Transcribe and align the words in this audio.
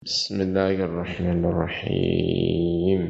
بسم 0.00 0.40
الله 0.40 0.80
الرحمن 0.80 1.44
الرحيم 1.44 3.02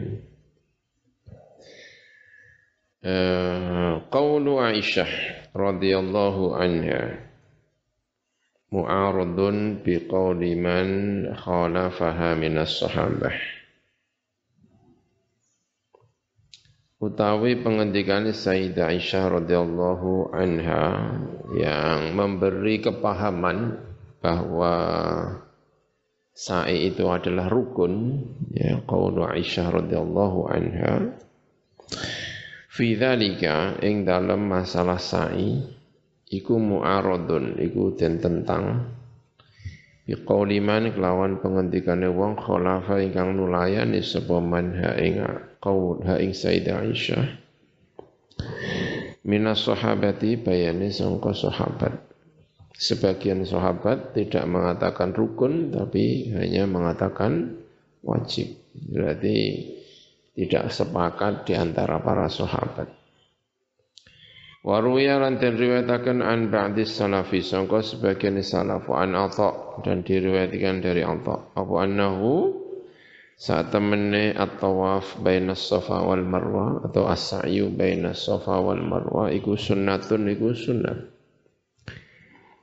قول 4.10 4.46
عائشة 4.58 5.06
رضي 5.54 5.92
الله 5.98 6.36
عنها 6.56 7.02
معارض 8.74 9.38
بقول 9.86 10.42
من 10.58 10.86
خالفها 11.38 12.28
من 12.34 12.58
الصحابة 12.58 13.30
utawi 16.98 17.54
pengendikan 17.62 18.26
Sayyidah 18.34 18.90
Aisyah 18.90 19.38
radhiyallahu 19.38 20.34
anha 20.34 20.82
yang 21.54 22.18
memberi 22.18 22.82
kepahaman 22.82 23.78
bahwa 24.18 24.74
sa'i 26.34 26.88
itu 26.90 27.06
adalah 27.06 27.50
rukun 27.50 28.22
ya 28.54 28.80
qaulu 28.86 29.26
Aisyah 29.26 29.82
radhiyallahu 29.82 30.40
anha. 30.48 31.14
Fi 32.70 32.96
dzalika 32.96 33.82
ing 33.82 34.06
dalam 34.06 34.46
masalah 34.46 34.96
sa'i 34.96 35.58
iku 36.30 36.56
mu'aradun 36.56 37.58
iku 37.58 37.98
den 37.98 38.22
tentang 38.22 38.94
bi 40.06 40.14
qauli 40.26 40.58
man 40.58 40.90
kelawan 40.90 41.38
pengendikane 41.38 42.10
wong 42.10 42.34
khalafa 42.34 42.98
ingkang 42.98 43.38
nulayani 43.38 44.02
sapa 44.02 44.42
man 44.42 44.74
ha 44.74 44.98
ing 44.98 45.22
qaul 45.62 46.02
ha 46.02 46.18
ing 46.18 46.34
Sayyidah 46.34 46.82
Aisyah. 46.82 47.26
Minas 49.20 49.62
sahabati 49.68 50.40
bayane 50.40 50.90
sangka 50.90 51.36
sahabat 51.36 52.09
Sebagian 52.80 53.44
sahabat 53.44 54.16
tidak 54.16 54.48
mengatakan 54.48 55.12
rukun 55.12 55.68
tapi 55.68 56.32
hanya 56.32 56.64
mengatakan 56.64 57.60
wajib. 58.00 58.56
Berarti 58.72 59.36
tidak 60.32 60.72
sepakat 60.72 61.44
di 61.44 61.52
antara 61.60 62.00
para 62.00 62.32
sahabat. 62.32 62.88
Waruya 64.64 65.20
lan 65.20 65.36
den 65.36 65.56
an 66.24 66.48
ba'di 66.48 66.88
salafi 66.88 67.44
sangka 67.44 67.84
sebagian 67.84 68.40
salaf 68.40 68.88
an 68.88 69.12
Atha 69.12 69.80
dan 69.84 70.00
diriwayatkan 70.00 70.80
dari 70.80 71.04
Atha 71.04 71.52
apa 71.52 71.74
annahu 71.84 72.60
saat 73.40 73.72
temene 73.72 74.36
at-tawaf 74.36 75.20
baina 75.24 75.56
safa 75.56 76.04
wal 76.04 76.24
marwa 76.24 76.84
atau 76.84 77.08
as-sa'yu 77.08 77.72
baina 77.72 78.12
safa 78.12 78.60
wal 78.60 78.84
marwa 78.84 79.32
iku 79.32 79.56
sunnatun 79.56 80.28
iku 80.28 80.52
sunnah 80.52 81.19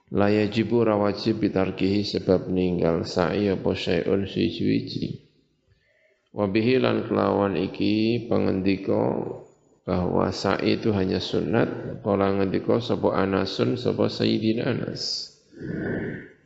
La 0.08 0.32
yajibu 0.32 0.88
rawajib 0.88 1.44
bitarkihi 1.44 2.08
sebab 2.08 2.48
ninggal 2.48 3.04
sa'i 3.04 3.52
apa 3.52 3.76
syai'un 3.76 4.24
siji-wiji. 4.24 5.20
Wabihi 6.32 6.80
lan 6.80 7.04
kelawan 7.04 7.60
iki 7.60 8.24
pengendika 8.32 9.20
bahwa 9.84 10.32
sa'i 10.32 10.80
itu 10.80 10.96
hanya 10.96 11.20
sunat, 11.20 12.00
kala 12.08 12.40
ngendika 12.40 12.80
sapa 12.80 13.20
Anasun 13.20 13.76
sapa 13.76 14.08
Sayyidina 14.08 14.72
Anas. 14.72 15.28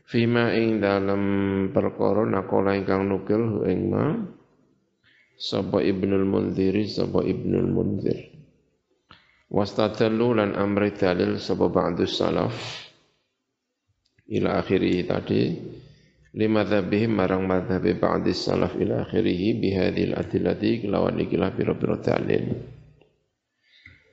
Fima 0.09 0.57
ing 0.57 0.81
dalam 0.81 1.21
perkara 1.69 2.25
nakola 2.25 2.73
ingkang 2.73 3.13
nukil 3.13 3.61
ing 3.69 3.93
ma 3.93 4.09
sapa 5.37 5.85
Ibnul 5.85 6.25
Munziri 6.25 6.89
sapa 6.89 7.21
Ibnul 7.21 7.69
Munzir. 7.69 8.19
Wastadallu 9.53 10.41
lan 10.41 10.57
amri 10.57 10.97
dalil 10.97 11.37
sapa 11.37 11.69
ba'du 11.69 12.09
salaf 12.09 12.89
ila 14.31 14.63
akhirih 14.63 15.03
tadi. 15.03 15.43
Lima 16.31 16.63
dzabihim 16.63 17.11
marang 17.11 17.43
madhabi 17.43 17.99
ba'di 17.99 18.31
salaf 18.31 18.79
ila 18.79 19.03
akhirih 19.03 19.59
bihadil 19.59 20.15
adillati 20.15 20.87
kelawan 20.87 21.19
ikilah 21.19 21.51
biro-biro 21.51 21.99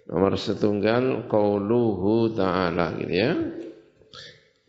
nomor 0.08 0.40
setunggal 0.40 1.28
qauluhu 1.30 2.34
ta'ala 2.34 2.96
gitu 2.98 3.14
ya. 3.14 3.32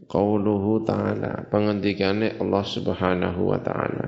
Qauluhu 0.06 0.86
ta'ala 0.86 1.50
pengendikannya 1.50 2.38
Allah 2.38 2.64
subhanahu 2.68 3.42
wa 3.50 3.58
ta'ala. 3.58 4.06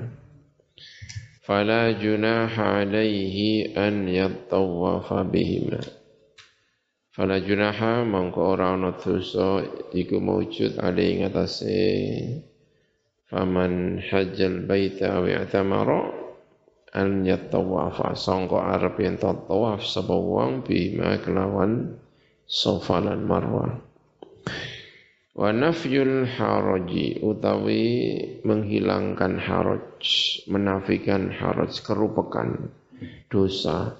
Fala 1.42 1.90
junaha 1.98 2.86
alaihi 2.86 3.74
an 3.74 4.06
yattawafa 4.06 5.26
bihima 5.26 6.01
Fala 7.12 7.36
junaha 7.44 8.08
mongko 8.08 8.56
ora 8.56 8.72
ana 8.72 8.96
dosa 8.96 9.60
iku 9.92 10.16
maujud 10.16 10.80
ale 10.80 11.02
ing 11.12 11.28
atase 11.28 11.76
faman 13.28 14.00
hajjal 14.00 14.64
baita 14.64 15.20
wa 15.20 15.28
i'tamara 15.28 16.08
an 16.96 17.28
yatawafa 17.28 18.16
sangka 18.16 18.64
arep 18.76 18.96
yen 19.04 19.20
tawaf 19.20 19.84
sapa 19.84 20.16
wong 20.16 20.64
bima 20.64 21.20
kelawan 21.20 22.00
Safa 22.52 23.00
lan 23.00 23.24
Marwah. 23.24 23.80
Wa 25.32 25.48
nafyul 25.56 26.28
haraji 26.28 27.24
utawi 27.24 27.84
menghilangkan 28.44 29.40
haraj, 29.40 30.04
menafikan 30.52 31.32
haraj 31.32 31.72
kerupakan 31.80 32.68
dosa 33.32 33.96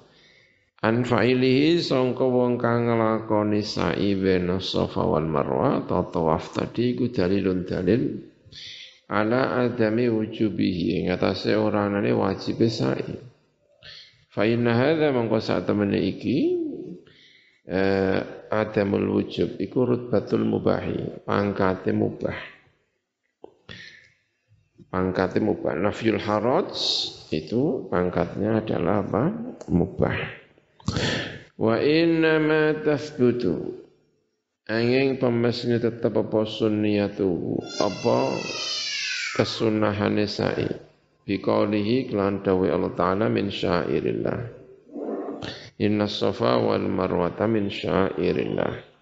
An 0.83 1.07
fa'ilihi 1.07 1.79
sangka 1.79 2.27
wong 2.27 2.59
kang 2.59 2.91
nglakoni 2.91 3.63
sa'i 3.63 4.19
bena 4.19 4.59
Safa 4.59 4.99
wal 5.07 5.23
Marwa 5.31 5.79
atau 5.79 6.11
tawaf 6.11 6.51
tadi 6.51 6.91
iku 6.91 7.07
dalilun 7.07 7.63
dalil 7.63 8.19
ala 9.07 9.63
adami 9.63 10.11
wujubihi 10.11 10.99
ing 10.99 11.05
atase 11.07 11.55
ora 11.55 11.87
anane 11.87 12.11
wajib 12.11 12.59
sa'i. 12.67 13.15
Fa 14.27 14.43
inna 14.43 14.75
hadza 14.75 15.15
mangko 15.15 15.39
sak 15.39 15.63
temene 15.71 16.03
iki 16.03 16.51
eh, 17.63 18.19
adamul 18.51 19.23
wujub 19.23 19.55
iku 19.63 19.87
rutbatul 19.87 20.43
mubahi, 20.43 21.23
pangkate 21.23 21.95
mubah. 21.95 22.35
Pangkate 24.91 25.39
mubah. 25.39 25.79
Nafyul 25.79 26.19
haraj 26.19 26.75
itu 27.31 27.87
pangkatnya 27.87 28.59
adalah 28.59 28.99
apa? 28.99 29.23
Mubah. 29.71 30.42
Wa 31.59 31.77
inna 31.79 32.41
ma 32.41 32.73
tathbutu 32.81 33.83
Angin 34.63 35.19
pemesnya 35.19 35.75
tetap 35.77 36.15
apa 36.15 36.47
sunniyatu 36.47 37.59
apa 37.83 38.39
kesunahan 39.35 40.23
sa'i? 40.23 40.71
Biqaulihi 41.27 42.07
kelan 42.11 42.43
dawi 42.43 42.71
Allah 42.71 42.95
taala 42.95 43.27
min 43.27 43.51
syairillah 43.51 44.39
Inna 45.83 46.07
safa 46.07 46.63
wal 46.63 46.87
marwata 46.87 47.43
min 47.43 47.67
syairillah 47.67 48.93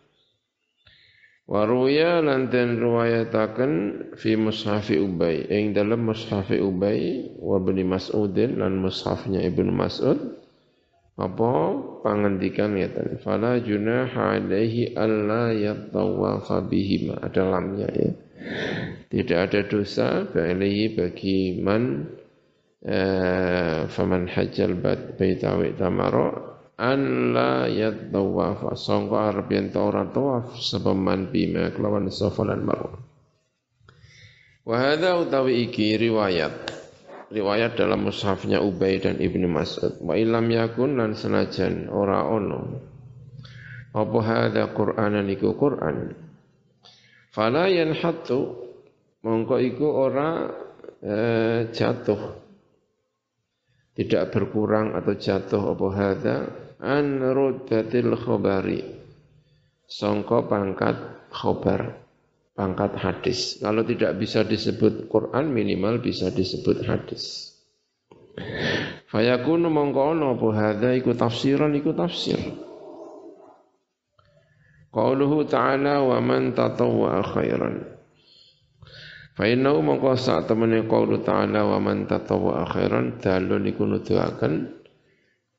Waruya 1.51 2.23
lanten 2.23 2.79
ruwayataken 2.79 3.71
fi 4.15 4.39
mushafi 4.39 4.95
Ubay. 5.03 5.51
Ing 5.51 5.75
dalam 5.75 6.07
mushafi 6.07 6.63
Ubay 6.63 7.27
wa 7.43 7.59
bani 7.59 7.83
Mas'udin 7.83 8.63
lan 8.63 8.79
mushafnya 8.79 9.43
Ibnu 9.43 9.67
Mas'ud 9.67 10.40
apa? 11.19 11.51
Pangandikan 12.01 12.79
ngeten 12.79 13.19
fala 13.19 13.59
junaha 13.59 14.39
alaihi 14.39 14.95
alla 14.95 15.51
yatawafa 15.51 16.65
bihima. 16.65 17.19
Ada 17.19 17.43
lamnya 17.45 17.89
ya. 17.91 18.11
Tidak 19.11 19.37
ada 19.37 19.61
dosa 19.67 20.25
bagi 20.25 20.97
bagi 20.97 21.61
man 21.61 22.09
eh, 22.81 23.85
faman 23.85 24.25
hajjal 24.31 24.79
baita 24.81 25.59
wa 25.59 25.67
tamara 25.77 26.27
an 26.79 27.01
la 27.35 27.69
yatawafa. 27.69 28.73
Sangka 28.73 29.35
arep 29.35 29.47
yen 29.53 29.69
ora 29.77 30.09
tawaf 30.09 30.57
sebab 30.57 30.97
man 30.97 31.29
bima 31.29 31.69
kelawan 31.75 32.09
safa 32.09 32.47
lan 32.47 32.65
marwa. 32.65 32.97
Wa 34.61 34.75
hadza 34.77 35.17
utawi 35.17 35.69
iki 35.69 35.97
riwayat 35.97 36.80
riwayat 37.31 37.79
dalam 37.79 38.05
mushafnya 38.05 38.59
Ubay 38.59 38.99
dan 38.99 39.17
Ibnu 39.17 39.47
Mas'ud. 39.47 40.03
Wa 40.03 40.19
ilam 40.19 40.51
yakun 40.51 40.99
lan 40.99 41.15
senajan 41.15 41.87
ora 41.87 42.27
ono. 42.27 42.61
Apa 43.91 44.19
hadza 44.23 44.71
Qur'anan 44.71 45.27
iku 45.31 45.55
Qur'an? 45.55 46.11
Fala 47.31 47.71
yanhatu 47.71 48.59
mongko 49.23 49.55
iku 49.63 49.87
ora 49.87 50.51
eh, 50.99 51.71
jatuh. 51.71 52.39
Tidak 53.91 54.23
berkurang 54.31 54.95
atau 54.95 55.13
jatuh 55.15 55.75
apa 55.75 55.87
hadza? 55.95 56.37
An 56.81 57.19
ruddatil 57.19 58.15
khabari 58.15 58.81
sangka 59.91 60.47
pangkat 60.47 61.27
khabar 61.35 61.99
pangkat 62.55 62.97
hadis. 62.99 63.59
Kalau 63.59 63.83
tidak 63.87 64.17
bisa 64.19 64.43
disebut 64.43 65.07
Quran 65.07 65.51
minimal 65.51 65.99
bisa 66.03 66.31
disebut 66.31 66.83
hadis. 66.85 67.51
Fayakunu 69.11 69.67
mongko 69.67 70.15
apa 70.15 70.47
hadza 70.55 70.89
iku 70.95 71.11
tafsiran 71.13 71.75
iku 71.75 71.91
tafsir. 71.91 72.39
Qauluhu 74.91 75.47
ta'ala 75.47 76.03
wa 76.03 76.19
man 76.19 76.51
tatawwa 76.51 77.23
khairan. 77.23 77.91
Fa 79.31 79.47
innahu 79.47 79.79
mongko 79.79 80.19
sak 80.19 80.51
temene 80.51 80.83
qaulu 80.83 81.23
ta'ala 81.23 81.63
wa 81.63 81.79
man 81.79 82.07
tatawwa 82.07 82.67
akhiran 82.67 83.19
dalun 83.23 83.63
iku 83.67 83.87
nuduhaken 83.87 84.80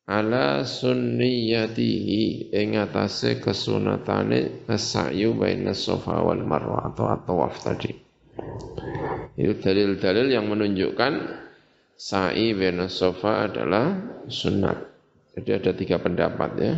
ala 0.07 0.67
sunniyatihi 0.67 2.51
ing 2.55 2.79
atase 2.79 3.39
kesunatane 3.39 4.67
as-sa'yu 4.67 5.35
baina 5.39 5.75
safa 5.77 6.23
wal 6.23 6.43
marwah 6.43 6.91
atau 6.91 7.07
at-tawaf 7.11 7.55
tadi. 7.63 7.93
Itu 9.39 9.59
dalil-dalil 9.61 10.33
yang 10.33 10.51
menunjukkan 10.51 11.13
sa'i 11.95 12.57
baina 12.57 12.91
safa 12.91 13.47
adalah 13.51 13.97
sunat. 14.27 14.79
Jadi 15.39 15.51
ada 15.55 15.73
tiga 15.73 15.97
pendapat 16.03 16.51
ya. 16.59 16.75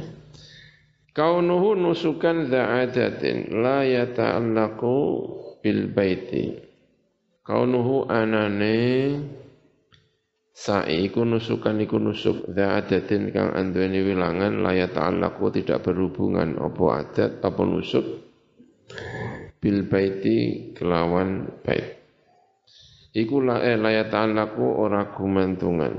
Kaunuhu 1.14 1.78
nusukan 1.78 2.50
dza'adatin 2.50 3.54
la 3.62 3.86
yata'allaqu 3.86 4.98
bil 5.62 5.88
baiti 5.94 6.64
kaunuhu 7.44 8.08
anane 8.10 8.76
sa'i 10.54 11.10
iku 11.10 11.26
nusukan 11.26 11.82
iku 11.82 11.98
nusuk. 11.98 12.54
Adatin 12.54 13.34
kang 13.34 13.50
anduweni 13.52 14.06
wilangan 14.06 14.62
la 14.62 14.72
ta'allaqu 14.86 15.50
tidak 15.50 15.82
berhubungan 15.90 16.54
apa 16.62 16.84
adat 17.02 17.30
apa 17.42 17.62
nusuk. 17.66 18.06
Bil 19.58 19.90
baiti 19.90 20.70
kelawan 20.78 21.60
bait. 21.66 21.98
Iku 23.10 23.42
la 23.42 23.66
eh 23.66 23.74
la 23.74 24.06
ta'allaqu 24.06 24.62
ora 24.62 25.10
gumantungan. 25.10 25.94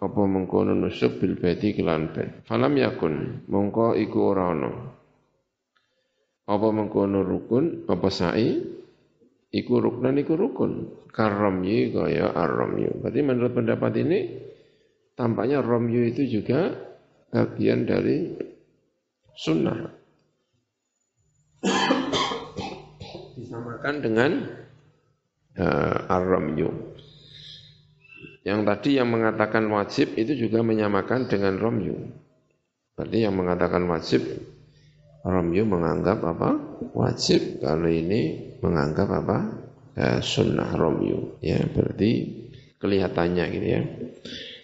Apa 0.00 0.20
mengkono 0.26 0.74
nusuk 0.74 1.22
bil 1.22 1.38
baiti 1.38 1.78
kelawan 1.78 2.10
bait. 2.10 2.42
Falam 2.50 2.74
yakun 2.74 3.46
mongko 3.46 3.94
iku 3.94 4.18
ora 4.34 4.50
ana 4.50 4.72
apa 6.50 6.66
mengkono 6.74 7.22
rukun 7.22 7.86
apa 7.86 8.10
sa'i 8.10 8.58
iku 9.50 9.82
ruknan 9.82 10.18
iku 10.18 10.34
rukun. 10.38 11.02
Karomyu 11.10 11.90
kaya 11.90 12.30
arromyu 12.30 13.02
berarti 13.02 13.20
menurut 13.20 13.52
pendapat 13.52 13.92
ini 13.98 14.18
tampaknya 15.18 15.58
romyu 15.58 16.06
itu 16.06 16.22
juga 16.40 16.70
bagian 17.34 17.82
dari 17.86 18.30
sunnah. 19.34 19.90
Disamakan 23.38 23.94
dengan 23.98 24.30
uh, 25.58 25.98
yang 28.40 28.64
tadi 28.64 28.96
yang 28.96 29.08
mengatakan 29.12 29.68
wajib 29.68 30.16
itu 30.16 30.32
juga 30.48 30.64
menyamakan 30.64 31.28
dengan 31.28 31.60
romyu 31.60 31.96
berarti 32.96 33.18
yang 33.24 33.36
mengatakan 33.36 33.84
wajib 33.84 34.24
Romyu 35.20 35.68
menganggap 35.68 36.24
apa? 36.24 36.56
Wajib. 36.96 37.60
Kalau 37.60 37.90
ini 37.90 38.54
menganggap 38.64 39.08
apa? 39.12 39.38
Eh, 39.96 40.20
sunnah 40.24 40.72
Romyu. 40.72 41.36
Ya, 41.44 41.60
berarti 41.60 42.10
kelihatannya 42.80 43.44
gitu 43.52 43.66
ya. 43.66 43.82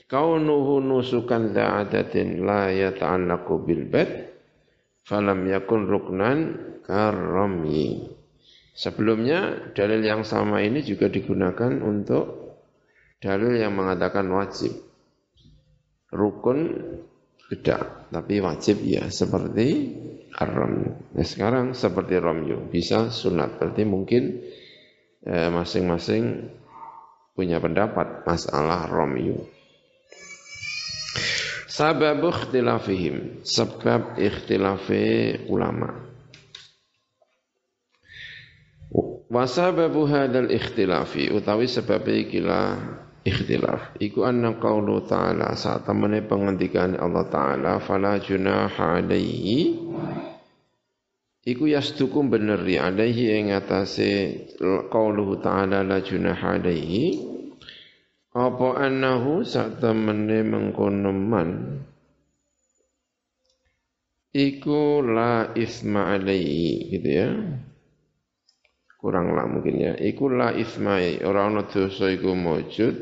Kaunuhu 0.07 0.81
nusukan 0.81 1.51
da'adatin 1.53 2.47
la 2.47 2.71
yata'allaqu 2.71 3.55
bil 3.67 3.85
bed 3.91 4.11
falam 5.03 5.45
yakun 5.51 5.91
ruknan 5.91 6.39
karomyi. 6.87 8.15
Sebelumnya 8.77 9.73
dalil 9.75 10.05
yang 10.05 10.23
sama 10.23 10.63
ini 10.63 10.85
juga 10.87 11.11
digunakan 11.11 11.81
untuk 11.83 12.59
dalil 13.19 13.57
yang 13.57 13.75
mengatakan 13.75 14.29
wajib. 14.31 14.73
Rukun 16.13 16.59
tidak, 17.51 18.09
tapi 18.15 18.39
wajib 18.39 18.79
ya 18.87 19.11
seperti 19.11 19.69
ar-ramyu. 20.35 20.93
Nah, 21.15 21.27
sekarang 21.27 21.77
seperti 21.77 22.19
ramyu, 22.19 22.67
bisa 22.67 23.13
sunat. 23.15 23.63
Berarti 23.63 23.87
mungkin 23.87 24.43
eh, 25.23 25.49
masing-masing 25.53 26.51
punya 27.37 27.61
pendapat 27.61 28.25
masalah 28.25 28.89
ramyu. 28.89 29.47
Sabab 31.69 32.25
ikhtilafihim, 32.25 33.45
sebab 33.45 34.17
ikhtilafi 34.17 35.45
ulama. 35.53 36.09
Wasababu 39.29 40.09
hadal 40.09 40.49
ikhtilafi, 40.49 41.29
utawi 41.35 41.69
sebab 41.69 42.01
ikilah 42.09 43.06
ikhtilaf. 43.27 43.99
Iku 43.99 44.23
anna 44.23 44.55
qawlu 44.55 45.03
ta'ala, 45.03 45.59
saat 45.59 45.83
temani 45.83 46.23
penghentikan 46.23 46.95
Allah 46.95 47.27
Ta'ala, 47.27 47.83
fala 47.83 48.23
junaha 48.23 49.03
alaihi, 49.03 49.75
Iku 51.47 51.71
yastukum 51.71 52.27
beneri 52.27 52.75
alaihi 52.75 53.39
ing 53.39 53.55
atase 53.55 54.35
qauluhu 54.91 55.39
ta'ala 55.39 55.87
la 55.87 56.03
junaha 56.03 56.59
alaihi. 56.59 57.23
Apa 58.35 58.83
annahu 58.83 59.47
sak 59.47 59.79
temene 59.79 60.43
mengkono 60.43 61.15
man 61.15 61.81
iku 64.37 65.01
la 65.01 65.57
isma 65.57 66.13
alaihi 66.13 66.93
gitu 66.93 67.09
ya 67.09 67.31
kurang 69.01 69.33
lah 69.37 69.47
mungkin 69.49 69.77
ya. 69.77 69.93
Iku 69.97 70.33
la 70.33 70.53
isma 70.57 71.01
ora 71.23 71.47
ana 71.47 71.69
dosa 71.69 72.09
iku 72.11 72.33
maujud 72.33 72.95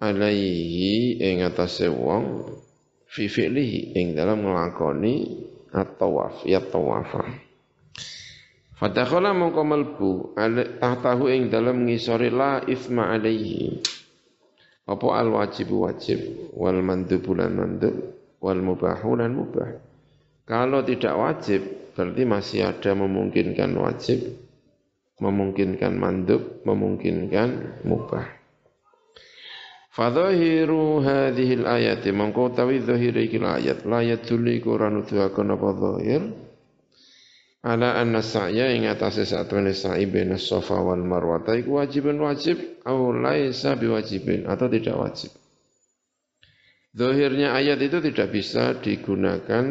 alaihi 0.00 1.20
ing 1.22 1.44
atase 1.44 1.88
wong 1.88 2.44
fi 3.08 3.30
fi'lihi 3.30 3.96
ing 3.96 4.12
dalam 4.12 4.44
nglakoni 4.44 5.14
at-tawaf 5.74 6.44
ya 6.46 6.62
tawafa 6.62 7.24
Fadakhala 8.74 9.30
mongko 9.30 9.62
melbu 9.62 10.12
tahtahu 10.82 11.30
ing 11.30 11.46
dalam 11.46 11.86
ngisori 11.86 12.26
la 12.28 12.58
isma 12.66 13.14
alaihi. 13.14 13.78
Apa 14.84 15.14
al 15.14 15.30
wajib? 15.30 15.70
Wajib 15.72 16.50
wal 16.58 16.82
mandub 16.82 17.22
lan 17.32 17.54
mandub 17.54 17.94
wal 18.42 18.60
mubahu 18.60 19.16
lan 19.16 19.30
mubah 19.32 19.93
kalau 20.44 20.84
tidak 20.84 21.14
wajib 21.16 21.60
berarti 21.96 22.22
masih 22.28 22.60
ada 22.68 22.92
memungkinkan 22.92 23.72
wajib 23.80 24.44
memungkinkan 25.22 25.94
mandub 25.94 26.60
memungkinkan 26.66 27.80
mubah. 27.86 28.44
Fadhahiru 29.94 31.06
hadhil 31.06 31.70
ayati 31.70 32.10
mongko 32.10 32.50
tawi 32.50 32.82
zahir 32.82 33.14
iki 33.14 33.38
ayat. 33.38 33.86
La 33.86 34.02
yadulli 34.02 34.58
Quran 34.58 35.00
nuduhaken 35.00 35.54
apa 35.54 35.68
zahir? 35.78 36.22
Ala 37.64 37.96
anna 37.96 38.20
sa'ya 38.20 38.76
ing 38.76 38.90
atase 38.90 39.24
satune 39.24 39.72
sa'i 39.72 40.04
baina 40.04 40.36
safa 40.36 40.82
wal 40.84 41.00
marwah 41.00 41.40
iku 41.56 41.80
wajibun 41.80 42.20
wajib 42.20 42.84
au 42.84 43.14
laisa 43.14 43.78
biwajibin 43.78 44.44
atau 44.44 44.68
tidak 44.68 44.98
wajib. 44.98 45.32
Zahirnya 46.92 47.56
ayat 47.56 47.80
itu 47.80 48.04
tidak 48.04 48.28
bisa 48.34 48.76
digunakan 48.84 49.64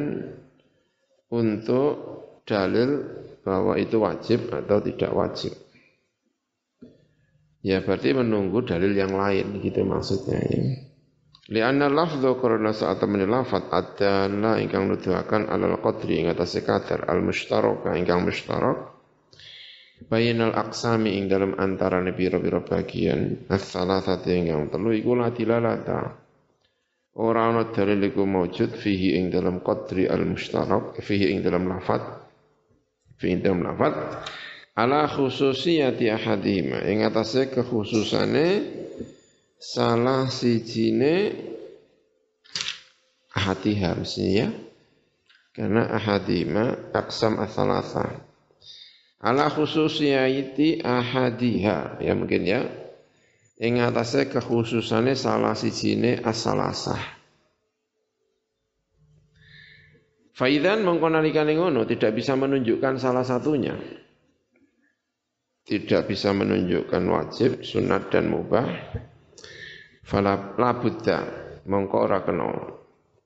untuk 1.34 1.92
dalil 2.46 3.02
bahwa 3.42 3.74
itu 3.82 3.98
wajib 3.98 4.54
atau 4.54 4.78
tidak 4.86 5.12
wajib. 5.12 5.54
Ya 7.64 7.82
berarti 7.82 8.14
menunggu 8.14 8.62
dalil 8.62 8.94
yang 8.94 9.18
lain 9.18 9.58
gitu 9.64 9.82
maksudnya 9.88 10.38
ya. 10.38 10.62
Lianna 11.44 11.92
lafdhu 11.92 12.40
karena 12.40 12.72
saat 12.72 13.04
temen 13.04 13.28
lafat 13.28 13.68
adalah 13.68 14.64
ingkang 14.64 14.88
nuduhakan 14.88 15.52
alal 15.52 15.76
qadri 15.84 16.24
ing 16.24 16.32
atas 16.32 16.56
kadar 16.64 17.04
al 17.04 17.20
mushtaraka 17.20 18.00
ingkang 18.00 18.24
mushtarak 18.24 18.96
bainal 20.08 20.56
aqsami 20.56 21.20
ing 21.20 21.28
dalam 21.28 21.56
antara 21.60 22.00
pira-pira 22.16 22.64
bagian 22.64 23.48
as-salasati 23.52 24.32
ingkang 24.40 24.72
telu 24.72 24.96
iku 24.96 25.20
la 25.20 25.36
ora 27.14 27.54
ana 27.54 27.70
dalil 27.70 28.10
iku 28.10 28.26
maujud 28.26 28.74
fihi 28.74 29.18
ing 29.22 29.30
dalam 29.30 29.62
qadri 29.62 30.10
al 30.10 30.26
mushtarak 30.26 30.98
fihi 30.98 31.30
ing 31.34 31.46
dalam 31.46 31.70
lafat 31.70 32.02
fihi 33.22 33.38
ing 33.38 33.40
dalam 33.46 33.62
lafat 33.62 33.94
ala 34.74 35.06
khususiyati 35.06 36.10
ahadihima 36.10 36.82
ing 36.90 37.06
atase 37.06 37.54
kekhususane 37.54 38.48
salah 39.62 40.26
sijine 40.28 41.38
ahadiha 43.34 43.90
mestinya 43.98 44.34
ya. 44.34 44.48
Karena 45.54 45.86
ahadima 45.86 46.90
aksam 46.98 47.38
asalasa 47.38 48.10
ala 49.22 49.54
khususiyati 49.54 50.82
ahadiha 50.82 52.02
ya 52.02 52.14
mungkin 52.18 52.42
ya 52.42 52.66
ing 53.60 53.82
atase 53.82 54.30
kekhususane 54.30 55.14
salah 55.14 55.54
sijine 55.54 56.22
asalasah. 56.22 57.02
Faidan 60.34 60.82
mengkonalikan 60.82 61.46
ngono 61.54 61.86
tidak 61.86 62.18
bisa 62.18 62.34
menunjukkan 62.34 62.98
salah 62.98 63.22
satunya. 63.22 63.78
Tidak 65.64 66.10
bisa 66.10 66.34
menunjukkan 66.34 67.04
wajib, 67.08 67.64
sunat 67.64 68.12
dan 68.12 68.28
mubah, 68.28 68.68
fala 70.04 70.58
labudda 70.58 71.20
mongko 71.70 71.98
ora 72.02 72.20
kena. 72.26 72.52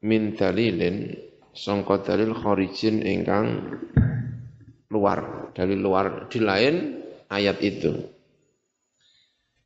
Min 0.06 0.38
dalilin 0.38 1.10
sangka 1.58 2.06
dalil 2.06 2.38
kharijin 2.38 3.02
ingkang 3.02 3.74
luar, 4.94 5.50
dalil 5.58 5.80
luar 5.82 6.30
di 6.30 6.38
lain 6.38 6.76
ayat 7.32 7.58
itu. 7.66 8.17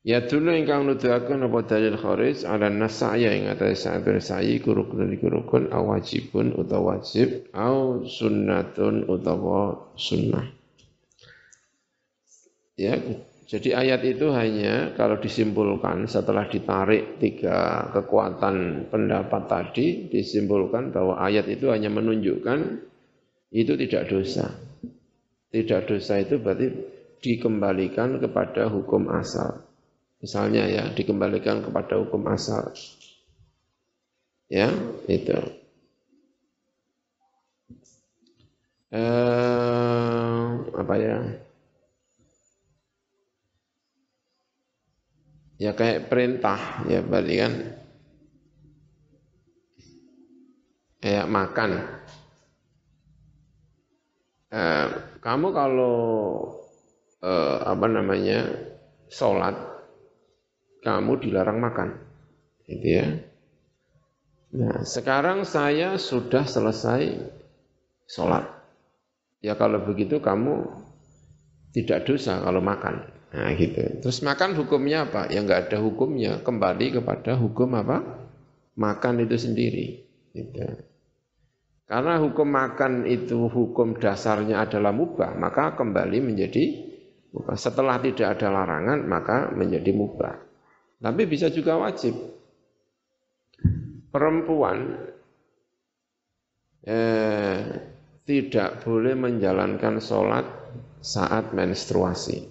Ya 0.01 0.25
dulu 0.25 0.49
ingkang 0.57 0.89
nuduhaken 0.89 1.45
apa 1.45 1.59
dalil 1.69 1.93
kharij 1.93 2.41
ala 2.49 2.73
nasaya 2.73 3.37
ing 3.37 3.53
atas 3.53 3.85
sa'i 3.85 4.01
sa'i 4.17 4.53
kurukun 4.57 5.13
kurukun 5.21 5.69
aw 5.69 5.93
wajibun 5.93 6.57
utawa 6.57 6.97
wajib 6.97 7.45
au 7.53 8.01
sunnatun 8.09 9.05
utawa 9.05 9.93
sunnah. 9.93 10.49
Ya, 12.81 12.97
jadi 13.45 13.77
ayat 13.77 14.01
itu 14.01 14.33
hanya 14.33 14.97
kalau 14.97 15.21
disimpulkan 15.21 16.09
setelah 16.09 16.49
ditarik 16.49 17.21
tiga 17.21 17.93
kekuatan 17.93 18.89
pendapat 18.89 19.43
tadi 19.45 20.09
disimpulkan 20.09 20.89
bahwa 20.89 21.21
ayat 21.21 21.45
itu 21.45 21.69
hanya 21.69 21.93
menunjukkan 21.93 22.89
itu 23.53 23.77
tidak 23.77 24.09
dosa. 24.09 24.49
Tidak 25.53 25.81
dosa 25.85 26.13
itu 26.17 26.41
berarti 26.41 26.67
dikembalikan 27.21 28.17
kepada 28.17 28.65
hukum 28.65 29.05
asal. 29.13 29.70
Misalnya 30.21 30.63
ya, 30.69 30.83
dikembalikan 30.97 31.65
kepada 31.65 31.97
hukum 32.01 32.21
asal. 32.29 32.71
Ya, 34.49 34.69
itu. 35.07 35.33
Eh, 38.91 40.47
apa 40.81 40.95
ya? 40.99 41.17
Ya 45.61 45.71
kayak 45.77 46.09
perintah, 46.09 46.59
ya 46.89 46.99
berarti 47.05 47.35
kan 47.37 47.53
kayak 51.01 51.27
makan. 51.27 51.71
Eh, 54.51 54.87
kamu 55.23 55.47
kalau 55.55 55.97
eh, 57.23 57.57
apa 57.71 57.85
namanya 57.87 58.39
sholat 59.07 59.55
kamu 60.81 61.21
dilarang 61.21 61.61
makan. 61.61 61.89
Gitu 62.65 62.87
ya. 63.01 63.07
Nah, 64.51 64.83
sekarang 64.83 65.47
saya 65.47 65.95
sudah 65.95 66.43
selesai 66.43 67.15
sholat. 68.09 68.45
Ya 69.39 69.55
kalau 69.55 69.81
begitu 69.87 70.19
kamu 70.19 70.67
tidak 71.71 72.03
dosa 72.05 72.43
kalau 72.43 72.59
makan. 72.59 73.07
Nah 73.31 73.49
gitu. 73.55 74.03
Terus 74.03 74.19
makan 74.21 74.59
hukumnya 74.59 75.07
apa? 75.07 75.31
Ya 75.31 75.39
enggak 75.39 75.71
ada 75.71 75.79
hukumnya. 75.79 76.43
Kembali 76.43 76.99
kepada 76.99 77.39
hukum 77.39 77.71
apa? 77.79 78.03
Makan 78.75 79.23
itu 79.23 79.39
sendiri. 79.39 80.03
Gitu. 80.35 80.91
Karena 81.87 82.19
hukum 82.23 82.47
makan 82.47 83.03
itu 83.03 83.51
hukum 83.51 83.99
dasarnya 83.99 84.63
adalah 84.63 84.95
mubah, 84.95 85.35
maka 85.35 85.75
kembali 85.75 86.23
menjadi 86.23 86.63
mubah. 87.35 87.59
Setelah 87.59 87.99
tidak 87.99 88.39
ada 88.39 88.47
larangan, 88.47 88.99
maka 89.03 89.51
menjadi 89.51 89.91
mubah. 89.91 90.50
Tapi 91.01 91.25
bisa 91.25 91.49
juga 91.49 91.81
wajib. 91.81 92.13
Perempuan 94.13 95.01
eh, 96.85 97.57
tidak 98.29 98.85
boleh 98.85 99.17
menjalankan 99.17 99.97
sholat 99.97 100.45
saat 101.01 101.57
menstruasi. 101.57 102.45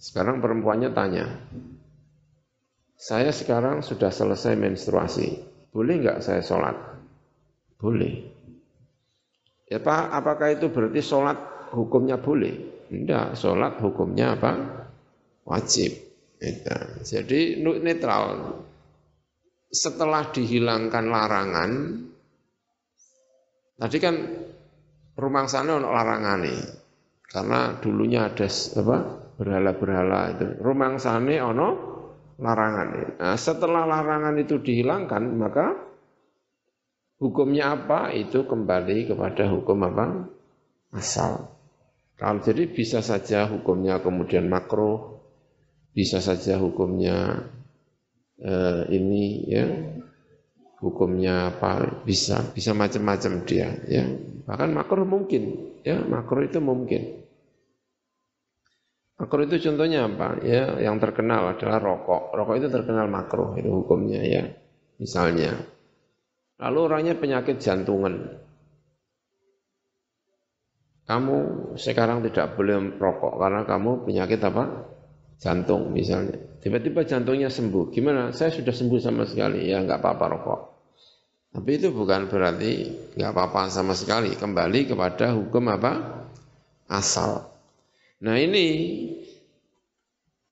Sekarang 0.00 0.40
perempuannya 0.40 0.90
tanya, 0.96 1.26
saya 2.96 3.30
sekarang 3.30 3.84
sudah 3.84 4.10
selesai 4.10 4.56
menstruasi, 4.56 5.26
boleh 5.70 5.94
nggak 6.02 6.18
saya 6.24 6.42
sholat? 6.42 6.74
Boleh. 7.78 8.14
Ya 9.68 9.78
Pak, 9.82 10.04
apakah 10.10 10.54
itu 10.54 10.70
berarti 10.70 11.00
sholat 11.02 11.38
hukumnya 11.74 12.18
boleh? 12.18 12.86
Tidak, 12.90 13.34
sholat 13.34 13.78
hukumnya 13.80 14.38
apa? 14.38 14.52
Wajib. 15.48 16.11
Itu. 16.42 16.76
Jadi 17.06 17.62
netral. 17.62 18.58
Setelah 19.72 20.28
dihilangkan 20.34 21.04
larangan, 21.08 21.70
tadi 23.80 23.96
kan 23.96 24.14
rumah 25.16 25.48
sana 25.48 25.80
ono 25.80 25.88
larangan 25.88 26.44
nih, 26.44 26.60
karena 27.24 27.80
dulunya 27.80 28.28
ada 28.28 28.44
apa 28.52 28.98
berhala-berhala 29.40 30.20
itu. 30.36 30.46
Rumah 30.60 31.00
sana 31.00 31.40
ono 31.40 31.68
larangan. 32.36 33.16
Nah, 33.16 33.38
setelah 33.40 33.88
larangan 33.88 34.36
itu 34.36 34.60
dihilangkan, 34.60 35.40
maka 35.40 35.72
hukumnya 37.16 37.72
apa? 37.72 38.12
Itu 38.12 38.44
kembali 38.44 39.08
kepada 39.08 39.48
hukum 39.48 39.88
apa? 39.88 40.28
Asal. 40.92 41.48
Kalau 42.20 42.44
jadi 42.44 42.68
bisa 42.68 43.00
saja 43.00 43.48
hukumnya 43.48 44.04
kemudian 44.04 44.52
makruh, 44.52 45.11
bisa 45.92 46.24
saja 46.24 46.56
hukumnya 46.58 47.48
eh, 48.40 48.82
ini 48.92 49.24
ya. 49.48 49.66
Hukumnya 50.82 51.54
apa 51.54 52.02
bisa 52.02 52.42
bisa 52.50 52.74
macam-macam 52.74 53.46
dia 53.46 53.70
ya. 53.86 54.02
Bahkan 54.42 54.74
makruh 54.74 55.06
mungkin 55.06 55.78
ya. 55.86 56.02
Makruh 56.02 56.42
itu 56.42 56.58
mungkin. 56.58 57.22
Makruh 59.22 59.46
itu 59.46 59.62
contohnya 59.70 60.10
apa 60.10 60.42
ya? 60.42 60.82
Yang 60.82 60.96
terkenal 61.06 61.54
adalah 61.54 61.78
rokok. 61.78 62.34
Rokok 62.34 62.54
itu 62.58 62.66
terkenal 62.66 63.06
makruh 63.06 63.54
itu 63.54 63.70
hukumnya 63.70 64.26
ya. 64.26 64.50
Misalnya. 64.98 65.54
Lalu 66.58 66.78
orangnya 66.82 67.14
penyakit 67.14 67.62
jantungan. 67.62 68.42
Kamu 71.06 71.38
sekarang 71.78 72.26
tidak 72.26 72.58
boleh 72.58 72.98
rokok 72.98 73.38
karena 73.38 73.62
kamu 73.66 74.06
penyakit 74.06 74.38
apa 74.42 74.64
jantung 75.42 75.90
misalnya. 75.90 76.38
Tiba-tiba 76.62 77.02
jantungnya 77.02 77.50
sembuh. 77.50 77.90
Gimana? 77.90 78.30
Saya 78.30 78.54
sudah 78.54 78.70
sembuh 78.70 79.00
sama 79.02 79.26
sekali. 79.26 79.66
Ya 79.66 79.82
nggak 79.82 79.98
apa-apa 79.98 80.24
rokok. 80.38 80.60
Tapi 81.52 81.70
itu 81.74 81.90
bukan 81.90 82.30
berarti 82.30 82.70
nggak 83.18 83.30
apa-apa 83.34 83.66
sama 83.66 83.98
sekali. 83.98 84.38
Kembali 84.38 84.86
kepada 84.86 85.34
hukum 85.34 85.66
apa? 85.74 85.92
Asal. 86.86 87.50
Nah 88.22 88.38
ini 88.38 88.66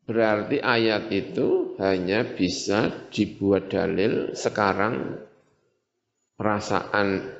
berarti 0.03 0.59
ayat 0.59 1.07
itu 1.15 1.79
hanya 1.79 2.27
bisa 2.27 3.07
dibuat 3.15 3.71
dalil 3.71 4.35
sekarang 4.35 5.23
perasaan 6.35 7.31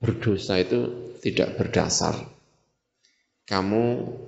berdosa 0.00 0.56
itu 0.56 1.12
tidak 1.20 1.60
berdasar 1.60 2.37
kamu 3.48 3.84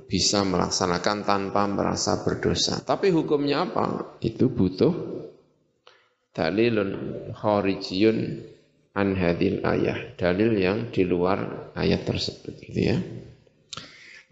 bisa 0.08 0.40
melaksanakan 0.48 1.28
tanpa 1.28 1.68
merasa 1.68 2.24
berdosa. 2.24 2.80
Tapi 2.80 3.12
hukumnya 3.12 3.68
apa? 3.68 4.16
Itu 4.24 4.48
butuh 4.48 4.96
dalilun 6.32 6.90
kharijiyun 7.36 8.18
an 8.96 9.12
hadil 9.12 9.60
ayah. 9.68 10.16
Dalil 10.16 10.56
yang 10.56 10.88
di 10.88 11.04
luar 11.04 11.70
ayat 11.76 12.08
tersebut 12.08 12.64
gitu 12.64 12.80
ya. 12.80 12.96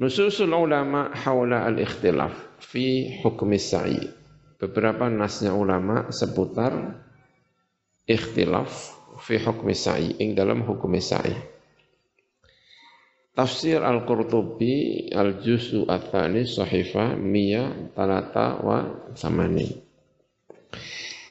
Nususul 0.00 0.56
ulama 0.56 1.12
haula 1.12 1.68
al-ikhtilaf 1.68 2.56
fi 2.64 3.18
hukmi 3.20 3.60
sa'i. 3.60 3.98
Beberapa 4.56 5.04
nasnya 5.12 5.52
ulama 5.52 6.08
seputar 6.08 6.96
ikhtilaf 8.08 8.72
fi 9.20 9.36
hukmi 9.36 9.76
sa'i, 9.76 10.16
ing 10.16 10.32
dalam 10.32 10.64
hukum 10.64 10.96
sa'i. 10.96 11.57
Tafsir 13.38 13.78
Al-Qurtubi 13.86 15.06
Al-Juz'u 15.14 15.86
Athani 15.86 16.42
Sahifah 16.42 17.14
Mia 17.14 17.70
Talata 17.94 18.58
wa 18.58 18.82
Samani. 19.14 19.78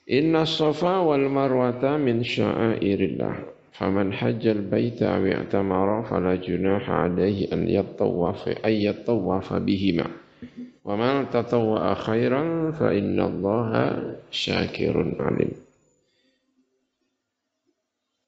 Inna 0.08 0.48
safa 0.48 1.04
wal 1.04 1.28
marwata 1.28 2.00
min 2.00 2.24
sya'airillah. 2.24 3.60
Faman 3.76 4.16
hajjal 4.16 4.64
baita 4.64 5.20
wa 5.20 5.36
i'tamara 5.36 6.08
fala 6.08 6.40
junaha 6.40 7.12
alaihi 7.12 7.52
an 7.52 7.68
yattawafa 7.68 8.64
ay 8.64 8.88
yattawafa 8.88 9.60
bihima. 9.60 10.08
Wa 10.88 10.96
man 10.96 11.28
tatawwa 11.28 11.92
khairan 11.92 12.72
fa 12.72 12.96
inna 12.96 13.28
allaha 13.28 14.16
syakirun 14.32 15.20
alim 15.20 15.67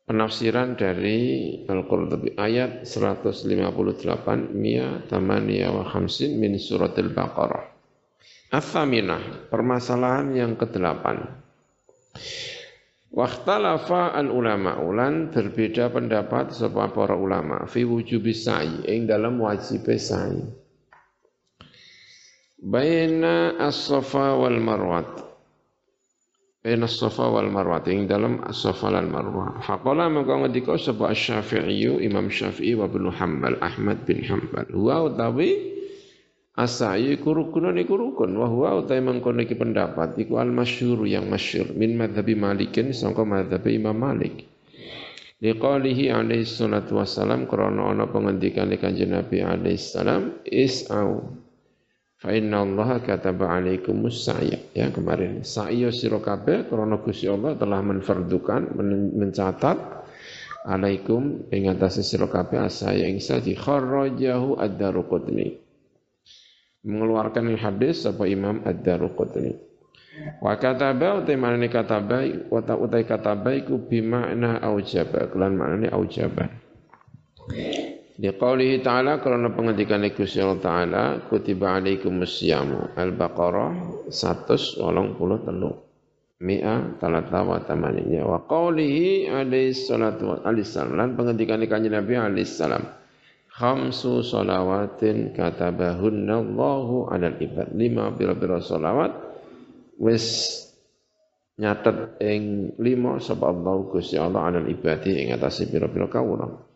penafsiran 0.09 0.73
dari 0.73 1.61
Al-Qurtubi 1.69 2.33
ayat 2.33 2.81
158 2.81 4.01
Mia 4.57 5.05
Tamaniya 5.05 5.69
wa 5.69 5.85
Khamsin 5.85 6.41
min 6.41 6.57
surat 6.57 6.97
Al-Baqarah. 6.97 7.69
Athaminah, 8.49 9.45
permasalahan 9.53 10.33
yang 10.33 10.57
ke-8. 10.57 11.05
Wakhtalafa 13.13 14.17
al-ulama 14.17 14.81
ulan 14.81 15.29
berbeda 15.29 15.93
pendapat 15.93 16.57
sebab 16.57 16.97
para 16.97 17.13
ulama 17.13 17.69
fi 17.69 17.85
wujubi 17.85 18.33
sa'i 18.33 18.89
ing 18.89 19.05
dalam 19.05 19.37
wajib 19.37 19.85
sa'i. 19.93 20.41
Baina 22.57 23.61
as-safa 23.61 24.33
wal 24.41 24.57
marwat 24.57 25.28
baina 26.59 26.87
safa 26.87 27.31
wal 27.31 27.47
marwah 27.47 27.83
ing 27.87 28.07
dalam 28.07 28.43
safa 28.51 28.91
lan 28.91 29.07
marwah 29.07 29.63
faqala 29.63 30.11
maka 30.11 30.35
ngendika 30.35 30.75
sapa 30.75 31.15
asy-syafi'i 31.15 32.03
imam 32.03 32.27
syafi'i 32.27 32.75
wa 32.75 32.87
ibnu 32.87 33.09
hanbal 33.11 33.55
ahmad 33.63 34.03
bin 34.03 34.23
hanbal. 34.27 34.67
Wa 34.75 35.07
utawi 35.07 35.79
Asai 36.59 37.15
iku 37.15 37.31
rukunun 37.31 37.79
iku 37.79 37.95
rukun. 37.95 38.35
Wa 38.35 38.51
huwa 38.51 38.83
utai 38.83 38.99
mengkono 38.99 39.39
iki 39.47 39.55
pendapat 39.55 40.19
iku 40.19 40.43
al 40.43 40.51
masyhur 40.51 41.07
yang 41.07 41.31
masyhur. 41.31 41.71
Min 41.71 41.95
madzhabi 41.95 42.35
Malikin 42.35 42.91
sangka 42.91 43.23
madzhab 43.23 43.63
Imam 43.71 43.95
Malik. 43.95 44.43
Liqalihi 45.39 46.11
alaihi 46.11 46.43
salatu 46.43 46.99
wassalam 46.99 47.47
krana 47.47 47.95
ana 47.95 48.11
pengendikane 48.11 48.75
Kanjeng 48.75 49.15
Nabi 49.15 49.39
alaihi 49.39 49.79
salam 49.79 50.35
is'au 50.43 51.31
fa 52.19 52.29
inna 52.35 52.61
Allah 52.67 52.99
kataba 52.99 53.55
alaikumus 53.57 54.27
sa'ya 54.27 54.75
ya 54.75 54.91
kemarin 54.91 55.41
sa'ya 55.41 55.89
sira 55.89 56.19
kabeh 56.19 56.67
Gusti 57.01 57.31
Allah 57.31 57.55
telah 57.55 57.79
menfardukan 57.79 58.75
mencatat 59.15 59.77
alaikum 60.67 61.47
ing 61.49 61.71
atase 61.71 62.03
sira 62.03 62.27
kabeh 62.27 62.59
asaya 62.59 63.07
ing 63.07 63.23
sadi 63.23 63.55
kharrajahu 63.55 64.59
ad-Daruqutni 64.59 65.69
mengeluarkan 66.83 67.55
hadis 67.59 68.07
apa 68.07 68.23
Imam 68.27 68.63
Ad-Daruqutni. 68.63 69.51
Wa 70.43 70.59
kataba 70.59 71.23
utai 71.23 71.39
maknane 71.39 71.71
kataba 71.71 72.23
wa 72.51 72.59
ta 72.59 72.75
utai 72.75 73.07
kataba 73.07 73.55
iku 73.55 73.79
bi 73.79 74.03
makna 74.03 74.59
aujaba 74.59 75.31
kelan 75.31 75.55
maknane 75.55 75.87
aujaba. 75.91 76.51
Di 78.19 78.35
qaulihi 78.35 78.83
ta'ala 78.83 79.23
karena 79.23 79.47
pengendikan 79.55 80.03
Gusti 80.11 80.43
Allah 80.43 80.59
Ta'ala 80.59 81.03
kutiba 81.31 81.79
alaikumus 81.79 82.43
syamu 82.43 82.91
Al-Baqarah 82.91 84.11
183 84.11 86.43
Mi'a 86.43 86.99
talata 86.99 87.39
wa 87.47 87.63
tamaninya. 87.63 88.27
Wa 88.27 88.43
qawlihi 88.43 89.31
alaihi 89.31 89.71
salatu 89.71 90.35
wa 90.35 90.43
alaihi 90.43 90.67
salam 90.67 90.99
Dan 90.99 91.15
penghentikan 91.15 91.63
kanjeng 91.63 91.95
Nabi 91.95 92.19
alaihi 92.19 92.43
salam 92.43 92.83
khamsu 93.55 94.19
salawatin 94.19 95.31
katabahunna 95.31 96.43
Allahu 96.43 97.07
alal 97.15 97.39
ibad. 97.39 97.71
Lima 97.71 98.11
pira-pira 98.19 98.59
salawat. 98.59 99.15
Wis 99.95 100.59
nyatet 101.55 102.19
ing 102.19 102.75
lima 102.83 103.15
sapa 103.23 103.47
Allah 103.47 103.79
Gusti 103.87 104.19
Allah 104.19 104.43
alal 104.43 104.67
ibadi 104.67 105.23
ing 105.23 105.31
atase 105.35 105.71
pira-pira 105.71 106.11
kawula 106.11 106.67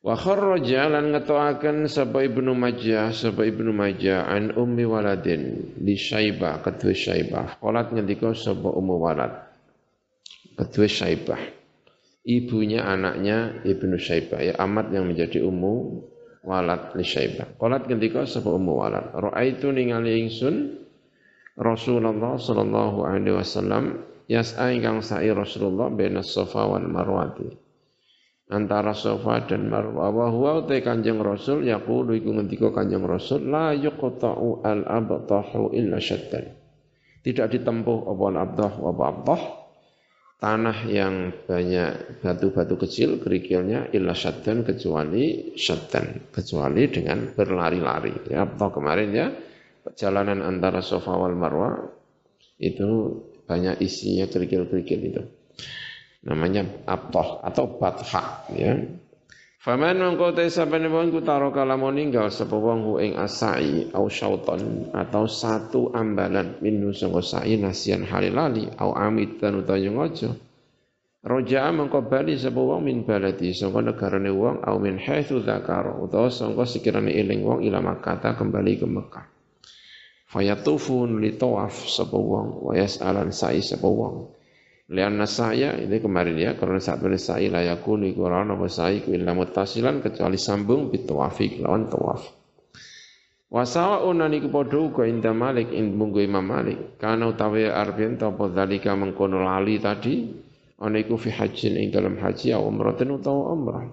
Wa 0.00 0.16
kharraja 0.16 0.88
lan 0.88 1.12
ngetoaken 1.12 1.84
sapa 1.84 2.24
Ibnu 2.24 2.56
Majah 2.56 3.12
sapa 3.12 3.44
Ibnu 3.44 3.68
Majah 3.68 4.24
an 4.24 4.56
ummi 4.56 4.88
waladin 4.88 5.76
di 5.76 5.92
Syaibah 5.92 6.64
kedua 6.64 6.96
Syaibah 6.96 7.60
qalat 7.60 7.92
ngendika 7.92 8.32
sapa 8.32 8.72
ummu 8.72 8.96
walad 8.96 9.44
kedua 10.56 10.88
Syaibah 10.88 11.40
ibunya 12.24 12.88
anaknya 12.88 13.60
Ibnu 13.60 14.00
Syaibah 14.00 14.40
ya 14.40 14.54
amat 14.64 14.88
yang 14.88 15.04
menjadi 15.12 15.44
ummu 15.44 16.00
walad 16.44 16.96
li 16.96 17.04
Syaibah. 17.04 17.56
Qalat 17.60 17.88
ketika 17.88 18.24
sapa 18.24 18.48
ummu 18.52 18.72
walad, 18.80 19.12
raaitu 19.12 19.72
ningali 19.72 20.24
ingsun 20.28 20.80
Rasulullah 21.60 22.40
sallallahu 22.40 23.04
alaihi 23.04 23.36
wasallam 23.36 24.00
yas'a 24.30 24.72
ingkang 24.72 25.04
sa'i 25.04 25.28
Rasulullah 25.28 25.92
baina 25.92 26.24
Safa 26.24 26.64
wal 26.64 26.88
Marwati. 26.88 27.69
Antara 28.50 28.90
Safa 28.90 29.46
dan 29.46 29.70
Marwah. 29.70 30.10
Wa 30.10 30.26
huwa 30.26 30.66
te 30.66 30.82
Kanjeng 30.82 31.22
Rasul 31.22 31.70
yaqulu 31.70 32.18
iku 32.18 32.34
ngendika 32.34 32.74
Kanjeng 32.74 33.06
Rasul 33.06 33.46
la 33.46 33.70
yuqta'u 33.70 34.66
al 34.66 34.82
abtahu 34.84 35.70
illa 35.70 36.02
syaddan. 36.02 36.50
Tidak 37.22 37.46
ditempuh 37.46 38.10
apa 38.10 38.24
al 38.26 38.36
abdah 38.42 38.72
wa 38.82 38.90
abdah 38.90 39.42
tanah 40.40 40.88
yang 40.88 41.36
banyak 41.44 42.24
batu-batu 42.24 42.80
kecil 42.80 43.20
kerikilnya 43.20 43.92
illa 43.92 44.16
syaddan 44.16 44.64
kecuali 44.64 45.54
syaddan 45.54 46.32
kecuali 46.32 46.88
dengan 46.90 47.30
berlari-lari. 47.30 48.34
Ya 48.34 48.48
atau 48.48 48.72
kemarin 48.72 49.10
ya 49.14 49.30
perjalanan 49.84 50.42
antara 50.42 50.82
Sofa 50.82 51.14
wal 51.14 51.36
Marwa 51.36 51.76
itu 52.58 53.20
banyak 53.44 53.78
isinya 53.84 54.26
kerikil-kerikil 54.26 55.00
itu 55.06 55.22
namanya 56.24 56.68
abtoh 56.84 57.40
atau 57.40 57.80
batha 57.80 58.44
ya 58.52 58.76
Faman 59.60 60.00
mengko 60.00 60.32
te 60.32 60.48
sabene 60.48 60.88
wong 60.88 61.12
ku 61.12 61.20
taro 61.20 61.52
kalamo 61.52 61.92
ninggal 61.92 62.32
sapa 62.32 62.56
wong 62.56 62.80
hu 62.80 62.92
ing 62.96 63.12
asai 63.20 63.92
au 63.92 64.08
syauton 64.08 64.88
atau 64.96 65.28
satu 65.28 65.92
ambalan 65.92 66.56
minu 66.64 66.96
sangka 66.96 67.20
sa'i 67.20 67.60
nasian 67.60 68.08
halilali 68.08 68.72
au 68.80 68.96
amitan 68.96 69.60
utawa 69.60 69.76
ngojo. 69.76 70.32
Roja 71.20 71.68
mengko 71.76 72.08
bali 72.08 72.40
sapa 72.40 72.56
wong 72.56 72.88
min 72.88 73.04
baladi 73.04 73.52
sangka 73.52 73.84
negarane 73.84 74.32
wong 74.32 74.64
au 74.64 74.80
min 74.80 74.96
haitsu 74.96 75.44
dzakara 75.44 75.92
utawa 75.92 76.32
sangka 76.32 76.64
sekirane 76.64 77.12
eling 77.12 77.44
wong 77.44 77.60
ila 77.60 77.84
Makkah 77.84 78.16
kembali 78.40 78.80
ke 78.80 78.88
Mekah. 78.88 79.28
Fayatufun 80.24 81.20
li 81.20 81.36
tawaf 81.36 81.84
sapa 81.84 82.16
wong 82.16 82.64
wa 82.64 82.72
yas'alan 82.72 83.28
sa'i 83.28 83.60
sapa 83.60 83.84
wong. 83.84 84.39
Lianna 84.90 85.22
saya 85.22 85.78
ini 85.78 86.02
kemarin 86.02 86.34
ya 86.34 86.58
karena 86.58 86.82
saat 86.82 86.98
saya 87.22 87.46
layakun 87.46 88.10
iku 88.10 88.26
ora 88.26 88.42
ana 88.42 88.58
saya 88.66 88.98
iku 88.98 89.14
illa 89.14 89.38
muttasilan 89.38 90.02
kecuali 90.02 90.34
sambung 90.34 90.90
bitawafi 90.90 91.62
lawan 91.62 91.86
tawaf. 91.86 92.26
Wasawa 93.54 94.02
unani 94.10 94.42
ku 94.42 94.50
padha 94.50 95.06
inda 95.06 95.30
Malik 95.30 95.70
in 95.70 95.94
munggu 95.94 96.26
Imam 96.26 96.42
Malik 96.42 96.98
kana 96.98 97.30
utawi 97.30 97.70
arbian 97.70 98.18
apa 98.18 98.50
dalika 98.50 98.90
mengkono 98.98 99.46
lali 99.46 99.78
tadi 99.78 100.26
ana 100.82 100.98
iku 100.98 101.14
fi 101.14 101.38
hajjin 101.38 101.78
ing 101.78 101.94
dalam 101.94 102.18
haji 102.18 102.50
au 102.50 102.66
umratin 102.66 103.14
utawa 103.14 103.54
umrah. 103.54 103.86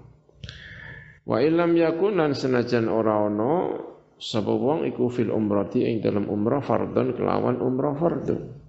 Wa 1.30 1.38
illam 1.46 1.78
yakun 1.78 2.18
lan 2.18 2.34
senajan 2.34 2.90
ora 2.90 3.22
ana 3.22 3.70
sapa 4.18 4.50
wong 4.50 4.90
iku 4.90 5.14
fil 5.14 5.30
umrati 5.30 5.86
ing 5.86 6.02
dalam 6.02 6.26
umrah 6.26 6.66
fardhon 6.66 7.14
kelawan 7.14 7.62
umrah 7.62 7.94
fardhu. 7.94 8.66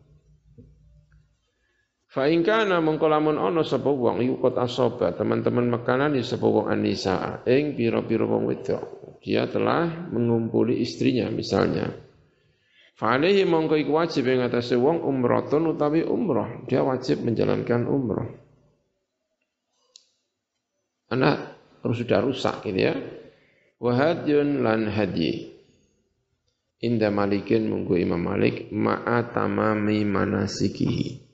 Fa 2.09 2.25
in 2.25 2.41
kana 2.41 2.81
mengko 2.81 3.05
lamun 3.05 3.37
ana 3.37 3.61
sapa 3.61 3.93
wong 3.93 4.25
iku 4.25 4.49
kot 4.49 4.57
asoba 4.57 5.13
teman-teman 5.13 5.69
makanan 5.69 6.17
di 6.17 6.25
sapa 6.25 6.49
wong 6.49 6.73
anisa 6.73 7.45
ing 7.45 7.77
pira-pira 7.77 8.25
wong 8.25 8.49
wedok. 8.49 9.21
Dia 9.21 9.45
telah 9.45 10.09
mengumpuli 10.09 10.81
istrinya 10.81 11.29
misalnya. 11.29 11.93
Fa'alaihi 12.97 13.45
mongko 13.45 13.77
iku 13.77 13.93
wajib 14.01 14.25
ing 14.25 14.41
atase 14.41 14.75
wong 14.81 15.05
umratun 15.05 15.69
utawi 15.71 16.03
umrah 16.03 16.65
dia 16.67 16.83
wajib 16.83 17.23
menjalankan 17.23 17.87
umrah 17.87 18.27
Anak 21.13 21.57
sudah 21.85 22.21
rusak 22.25 22.65
gitu 22.67 22.81
ya. 22.89 22.95
Wahadyun 23.79 24.67
lan 24.67 24.91
hadi 24.91 25.55
Inda 26.83 27.13
malikin 27.15 27.71
munggu 27.71 28.01
Imam 28.01 28.19
Malik 28.19 28.71
ma'a 28.75 29.31
tamami 29.31 30.03
manasikihi 30.03 31.28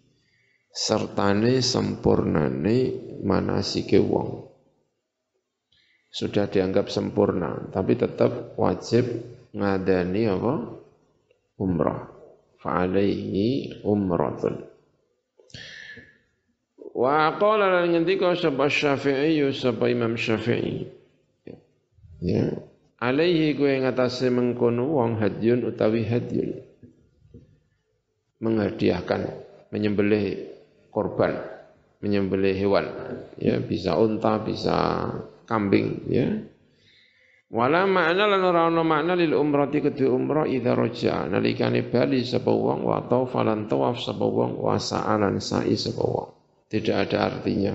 sertane 0.75 1.63
sempurnane 1.63 2.77
manasike 3.23 4.03
wong. 4.03 4.51
Sudah 6.11 6.51
dianggap 6.51 6.91
sempurna, 6.91 7.71
tapi 7.71 7.95
tetap 7.95 8.59
wajib 8.59 9.07
ngadani 9.55 10.23
apa? 10.31 10.55
Umrah. 11.59 12.11
Fa'alaihi 12.59 13.83
umratun. 13.87 14.63
Wa 16.95 17.35
qala 17.37 17.67
lan 17.67 17.93
ngendika 17.93 18.35
sapa 18.39 18.71
Syafi'i 18.71 19.43
sapa 19.51 19.91
Imam 19.91 20.15
Syafi'i. 20.15 20.87
Ya. 22.23 22.57
Alaihi 23.03 23.59
kowe 23.59 23.69
ngatasé 23.69 24.33
mengkono 24.33 24.97
wong 24.97 25.21
hadyun 25.21 25.67
utawi 25.67 26.07
hadyun. 26.09 26.63
Menghadiahkan, 28.41 29.35
menyembelih 29.75 30.54
korban 30.95 31.35
menyembelih 31.99 32.55
hewan 32.55 32.87
ya 33.35 33.59
bisa 33.59 33.99
unta 33.99 34.39
bisa 34.39 35.11
kambing 35.51 36.07
ya 36.07 36.39
wala 37.51 37.91
makna 37.91 38.31
lan 38.31 38.43
ora 38.47 38.71
ana 38.71 38.83
makna 38.87 39.19
lil 39.19 39.35
umrati 39.35 39.83
kedue 39.83 40.07
umrah 40.07 40.47
idza 40.47 40.73
raja 40.79 41.27
nalikane 41.27 41.91
bali 41.91 42.23
sapa 42.23 42.55
wong 42.55 42.87
wa 42.87 43.03
taufalan 43.11 43.67
tawaf 43.67 43.99
sapa 43.99 44.23
wong 44.23 44.63
wa 44.63 44.79
sa'alan 44.79 45.43
sa'i 45.43 45.75
sapa 45.75 46.03
wong 46.03 46.31
tidak 46.71 47.11
ada 47.11 47.19
artinya 47.35 47.75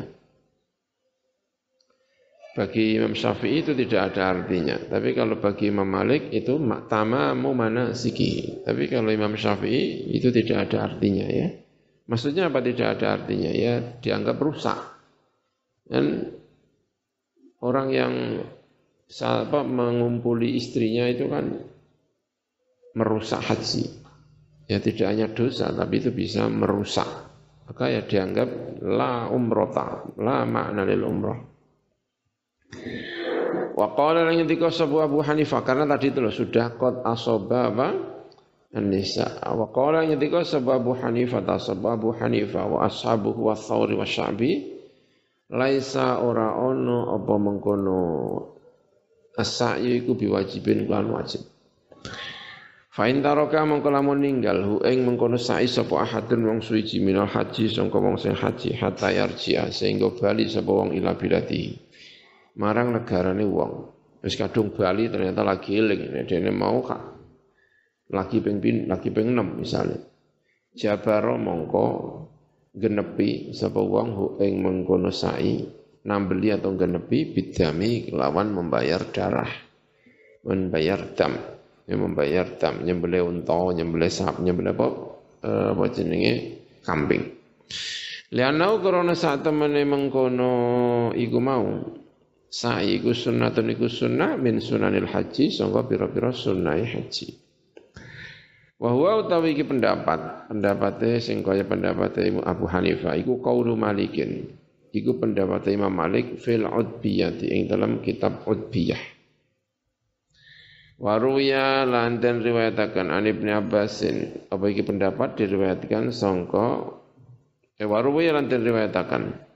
bagi 2.49 2.99
Imam 2.99 3.15
Syafi'i 3.15 3.63
itu 3.63 3.71
tidak 3.71 4.11
ada 4.11 4.35
artinya. 4.35 4.75
Tapi 4.75 5.15
kalau 5.15 5.39
bagi 5.39 5.71
Imam 5.71 5.87
Malik 5.87 6.27
itu 6.35 6.59
tamamu 6.91 7.55
mana 7.55 7.95
siki. 7.95 8.59
Tapi 8.67 8.91
kalau 8.91 9.15
Imam 9.15 9.31
Syafi'i 9.39 10.11
itu 10.11 10.27
tidak 10.27 10.67
ada 10.67 10.91
artinya 10.91 11.23
ya. 11.23 11.55
Maksudnya 12.09 12.49
apa 12.49 12.65
tidak 12.65 12.97
ada 12.97 13.21
artinya? 13.21 13.53
Ya 13.53 13.77
dianggap 14.01 14.41
rusak. 14.41 14.81
Dan 15.85 16.33
orang 17.61 17.87
yang 17.93 18.13
apa, 19.21 19.61
mengumpuli 19.61 20.57
istrinya 20.57 21.05
itu 21.05 21.29
kan 21.29 21.69
merusak 22.97 23.45
haji. 23.45 23.93
Ya 24.65 24.81
tidak 24.81 25.05
hanya 25.05 25.27
dosa, 25.29 25.69
tapi 25.69 26.01
itu 26.01 26.09
bisa 26.09 26.49
merusak. 26.49 27.05
Maka 27.69 27.93
ya 27.93 28.01
dianggap 28.01 28.81
la 28.81 29.29
umrota, 29.29 30.09
la 30.17 30.45
makna 30.49 30.81
lil 30.89 31.05
umrah. 31.05 31.39
Wa 33.77 33.87
qala 33.93 34.25
lan 34.25 34.45
sapa 34.73 35.05
Abu 35.05 35.21
Hanifah 35.21 35.61
karena 35.61 35.85
tadi 35.85 36.09
itu 36.09 36.19
loh 36.21 36.33
sudah 36.33 36.73
qad 36.73 37.05
asoba 37.05 37.69
apa? 37.69 37.87
An-nisa. 38.69 39.41
Wa 39.49 39.73
qala 39.73 40.05
ngendika 40.05 40.45
sapa 40.45 40.77
Abu 40.77 40.93
Hanifah 40.93 41.41
ta 41.41 41.57
sapa 41.57 41.97
Abu 41.97 42.13
Hanifah 42.13 42.69
wa 42.69 42.85
ashabuhu 42.85 43.49
wa 43.49 43.57
thawri 43.57 43.97
wa 43.97 44.05
sya'bi 44.05 44.77
laisa 45.49 46.21
ora 46.21 46.53
ono 46.53 47.17
apa 47.17 47.33
mengkono 47.41 47.97
as-sa'yu 49.33 50.05
iku 50.05 50.13
biwajibin 50.13 50.85
lan 50.85 51.09
wajib. 51.09 51.41
Fa 52.93 53.09
in 53.09 53.25
taraka 53.25 53.65
mongko 53.65 53.89
lamun 53.89 54.21
ninggal 54.21 54.61
hu 54.61 54.73
ing 54.85 55.01
mengkono 55.01 55.41
sa'i 55.41 55.65
sapa 55.65 56.05
ahadun 56.05 56.45
wong 56.45 56.59
suci 56.61 57.01
minal 57.01 57.25
haji 57.25 57.73
sangka 57.73 57.97
wong 57.97 58.21
sing 58.21 58.37
haji 58.37 58.77
hatta 58.77 59.09
yarji'a 59.09 59.73
sehingga 59.73 60.13
bali 60.13 60.45
sapa 60.45 60.69
wong 60.69 60.93
ila 60.93 61.17
bilati. 61.17 61.73
Marang 62.61 62.93
negarane 62.93 63.49
wong. 63.49 63.73
Wis 64.21 64.37
kadung 64.37 64.77
bali 64.77 65.09
ternyata 65.09 65.41
lagi 65.41 65.73
eling 65.73 66.21
dene 66.29 66.53
mau 66.53 66.85
kak 66.85 67.18
lagi 68.09 68.41
ping 68.41 68.59
lagi 68.89 69.09
ping 69.13 69.33
6 69.33 69.61
misalnya. 69.61 69.99
Jabaro 70.73 71.35
mongko 71.37 71.85
genepi 72.73 73.51
sapa 73.57 73.81
wong 73.81 74.09
hu 74.13 74.25
ing 74.41 74.61
mengkono 74.61 75.09
sa'i 75.09 75.65
nambeli 76.05 76.53
atau 76.53 76.77
genepi 76.77 77.33
bidami 77.33 78.13
lawan 78.13 78.53
membayar 78.53 79.01
darah 79.09 79.49
membayar 80.45 81.13
dam 81.17 81.33
yang 81.89 82.05
membayar 82.05 82.45
dam, 82.61 82.85
nyembelih 82.85 83.25
unta, 83.25 83.73
nyembelih 83.73 84.13
sap, 84.13 84.37
nyembelih 84.37 84.77
apa, 84.77 84.87
eh, 85.41 85.67
apa 85.73 85.83
jenenge 85.89 86.33
kambing. 86.85 87.33
Lianau 88.29 88.77
karena 88.77 89.17
saat 89.17 89.41
temene 89.41 89.81
mengkono 89.89 90.53
iku 91.17 91.37
mau 91.41 91.65
sa'i 92.45 93.01
iku 93.01 93.09
sunnatun 93.09 93.73
iku 93.73 93.89
sunnah 93.89 94.37
min 94.37 94.61
sunanil 94.61 95.09
haji 95.09 95.49
sangka 95.49 95.89
pira-pira 95.89 96.29
sunnah 96.29 96.77
haji. 96.77 97.48
Wa 98.79 98.95
huwa 98.95 99.27
utawi 99.27 99.59
iki 99.59 99.67
pendapat, 99.67 100.47
pendapate 100.47 101.19
sing 101.19 101.43
kaya 101.43 101.67
pendapate 101.67 102.31
Abu 102.47 102.63
Hanifah 102.63 103.19
iku 103.19 103.43
qaulu 103.43 103.75
Malikin. 103.75 104.55
Iku 104.89 105.19
pendapate 105.19 105.75
Imam 105.75 105.93
Malik 105.93 106.39
fil 106.41 106.65
udbiyati 106.65 107.51
ing 107.53 107.69
dalam 107.69 108.01
kitab 108.01 108.41
Udbiyah. 108.47 108.97
Waruya 110.97 111.85
lanten 111.85 112.41
riwayatakan 112.41 113.13
an 113.13 113.29
Ibnu 113.29 113.53
Abbasin. 113.53 114.47
Apa 114.49 114.65
iki 114.71 114.81
pendapat 114.81 115.37
diriwayatkan 115.37 116.09
sangka 116.09 116.95
eh 117.79 117.87
waruya 117.87 118.35
lanten 118.35 118.65
riwayatakan 118.65 119.48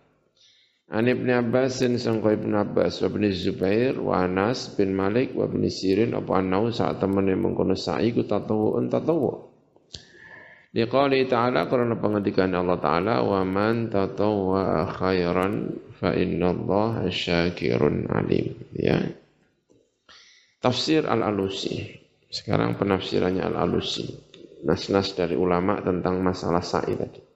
an 0.93 1.09
Ibnu 1.09 1.33
Abbasin 1.33 1.97
sangka 1.97 2.37
Ibnu 2.37 2.53
Abbas 2.53 3.01
wa 3.01 3.09
Ibnu 3.09 3.33
Zubair 3.33 3.97
wa 3.97 4.21
Anas 4.21 4.77
bin 4.77 4.93
Malik 4.93 5.33
wa 5.33 5.49
Ibnu 5.49 5.65
Sirin 5.65 6.13
apa 6.13 6.37
anau 6.37 6.69
saat 6.69 7.01
temene 7.01 7.33
mengkono 7.33 7.73
sa'i 7.73 8.13
ku 8.13 8.21
tatawu'un 8.21 8.93
tatawu. 8.93 9.49
Liqali 10.73 11.25
ta'ala 11.29 11.69
karena 11.69 11.97
pengendikan 11.97 12.53
Allah 12.53 12.77
ta'ala 12.77 13.25
wa 13.25 13.41
man 13.41 13.89
tatawwa 13.89 14.89
khairan 14.93 15.73
fa 15.97 16.13
inna 16.13 16.53
Allah 16.53 17.09
syakirun 17.09 18.09
alim 18.09 18.57
ya 18.73 19.01
Tafsir 20.63 21.03
Al-Alusi. 21.03 21.83
Sekarang 22.31 22.79
penafsirannya 22.79 23.43
Al-Alusi. 23.43 24.07
Nas-nas 24.63 25.11
dari 25.11 25.35
ulama 25.35 25.83
tentang 25.83 26.23
masalah 26.23 26.63
sa'i 26.63 26.95
tadi. 26.95 27.32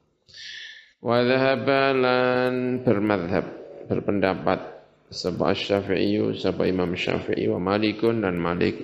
Wa 0.97 1.21
dhahabalan 1.21 2.81
bermadhab, 2.81 3.45
berpendapat 3.85 4.59
sebab 5.13 5.53
Syafi'i, 5.53 6.17
sebab 6.33 6.65
Imam 6.65 6.97
Syafi'i 6.97 7.45
wa 7.47 7.61
Malikun 7.61 8.25
dan 8.25 8.41
Malik 8.41 8.81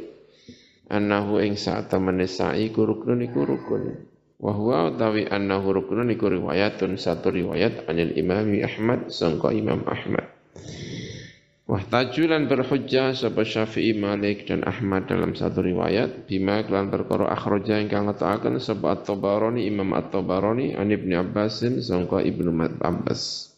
annahu 0.94 1.42
ing 1.42 1.58
saat 1.58 1.90
temene 1.90 2.30
sa'i 2.30 2.70
ku 2.70 2.86
rukun 2.86 3.26
iku 3.26 3.50
rukun. 3.50 3.84
Wa 4.38 4.52
huwa 4.54 4.94
utawi 4.94 5.26
annahu 5.26 5.74
rukun 5.74 6.12
iku 6.14 6.30
riwayatun 6.30 7.02
satu 7.02 7.34
riwayat 7.34 7.90
anil 7.90 8.14
Imam 8.14 8.52
Ahmad 8.62 9.10
sangka 9.10 9.50
Imam 9.50 9.82
Ahmad. 9.88 10.43
Wahtajulan 11.64 12.52
berhujjah 12.52 13.16
sapa 13.16 13.48
Syafi'i 13.48 13.96
Malik 13.96 14.52
dan 14.52 14.68
Ahmad 14.68 15.08
dalam 15.08 15.32
satu 15.32 15.64
riwayat 15.64 16.28
bima 16.28 16.60
kelan 16.68 16.92
perkara 16.92 17.32
akhraja 17.32 17.80
ingkang 17.80 18.12
ngetakaken 18.12 18.60
sapa 18.60 19.00
At-Tabarani 19.00 19.64
Imam 19.64 19.96
At-Tabarani 19.96 20.76
an 20.76 20.92
Ibnu 20.92 21.16
Abbasin 21.16 21.80
sangka 21.80 22.20
Ibnu 22.20 22.52
Abbas. 22.84 23.56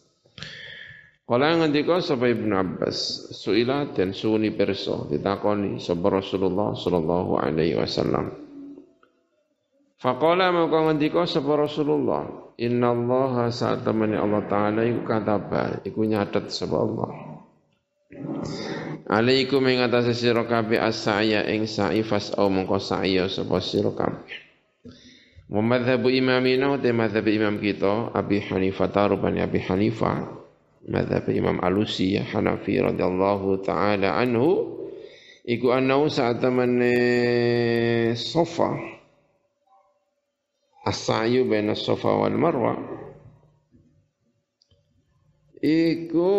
Kala 1.26 1.58
ngendika 1.58 1.98
sapa 1.98 2.30
Ibnu 2.30 2.54
Abbas, 2.54 2.98
suila 3.34 3.90
dan 3.90 4.14
suni 4.14 4.54
perso 4.54 5.10
ditakoni 5.10 5.82
sapa 5.82 6.06
Rasulullah 6.06 6.78
sallallahu 6.78 7.42
alaihi 7.42 7.74
wasallam. 7.74 8.30
Faqala 9.98 10.54
maka 10.54 10.78
ngendika 10.78 11.26
sapa 11.26 11.58
Rasulullah, 11.58 12.54
"Inna 12.62 12.94
Allah 12.94 13.50
saat 13.50 13.82
Allah 13.82 14.42
Ta'ala 14.46 14.86
iku 14.86 15.02
kataba, 15.02 15.82
iku 15.82 16.06
nyatet 16.06 16.54
sapa 16.54 16.78
Allah." 16.78 17.35
Alaikum 19.06 19.62
ing 19.70 19.84
atase 19.86 20.16
sira 20.18 20.42
kabeh 20.42 20.82
as-sa'ya 20.82 21.46
ing 21.52 21.70
sa'i 21.70 22.02
fas'au 22.02 22.50
mongko 22.50 22.82
sa'i 22.82 23.22
sapa 23.30 23.62
sira 23.62 23.94
kabeh. 23.94 24.46
Wa 25.46 25.62
imamina 26.10 26.74
te 26.82 26.90
madhhab 26.90 27.22
imam 27.22 27.62
kita 27.62 28.10
Abi 28.10 28.42
Hanifah 28.42 28.90
tarubani 28.90 29.38
Abi 29.38 29.62
Hanifah 29.62 30.26
madhhab 30.90 31.30
Imam 31.30 31.62
Alusi 31.62 32.18
Hanafi 32.18 32.82
radhiyallahu 32.82 33.62
taala 33.62 34.18
anhu 34.18 34.74
iku 35.46 35.70
anau 35.70 36.10
saat 36.10 36.42
temane 36.42 36.98
sofa 38.18 38.74
as-sa'yu 40.82 41.46
baina 41.46 41.78
sofa 41.78 42.10
wal 42.10 42.34
marwa 42.34 42.74
iku 45.62 46.34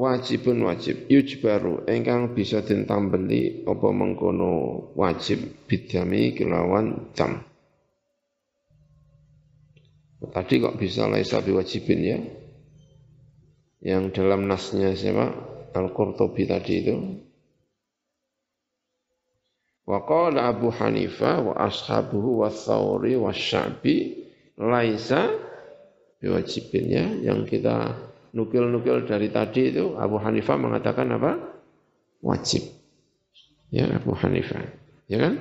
wajibun 0.00 0.64
wajib. 0.64 1.04
Yujbaru 1.12 1.84
engkang 1.84 2.32
bisa 2.32 2.64
ditambeli 2.64 3.68
apa 3.68 3.88
mengkono 3.92 4.52
wajib. 4.96 5.68
Bidami 5.68 6.32
kelawan 6.32 7.12
jam. 7.12 7.44
Tadi 10.20 10.54
kok 10.60 10.76
bisa 10.80 11.04
laisa 11.08 11.44
biwajibin 11.44 12.00
ya? 12.00 12.18
Yang 13.80 14.20
dalam 14.20 14.48
nasnya 14.48 14.92
siapa? 14.96 15.32
Al-Qurtubi 15.72 16.44
tadi 16.44 16.74
itu. 16.84 16.96
Wa 19.88 20.04
qala 20.04 20.52
Abu 20.52 20.68
Hanifah 20.68 21.40
wa 21.40 21.54
ashabuhu 21.56 22.44
wa 22.44 22.52
Thawri 22.52 23.16
wa 23.16 23.32
Sya'bi 23.32 24.28
laisa 24.60 25.32
biwajibin 26.20 26.84
ya? 26.92 27.06
Yang 27.32 27.56
kita 27.56 28.09
nukil-nukil 28.34 29.06
dari 29.06 29.30
tadi 29.30 29.74
itu 29.74 29.98
Abu 29.98 30.18
Hanifah 30.18 30.56
mengatakan 30.58 31.06
apa? 31.14 31.32
Wajib. 32.22 32.62
Ya 33.70 33.86
Abu 33.90 34.14
Hanifah. 34.14 34.66
Ya 35.10 35.18
kan? 35.18 35.34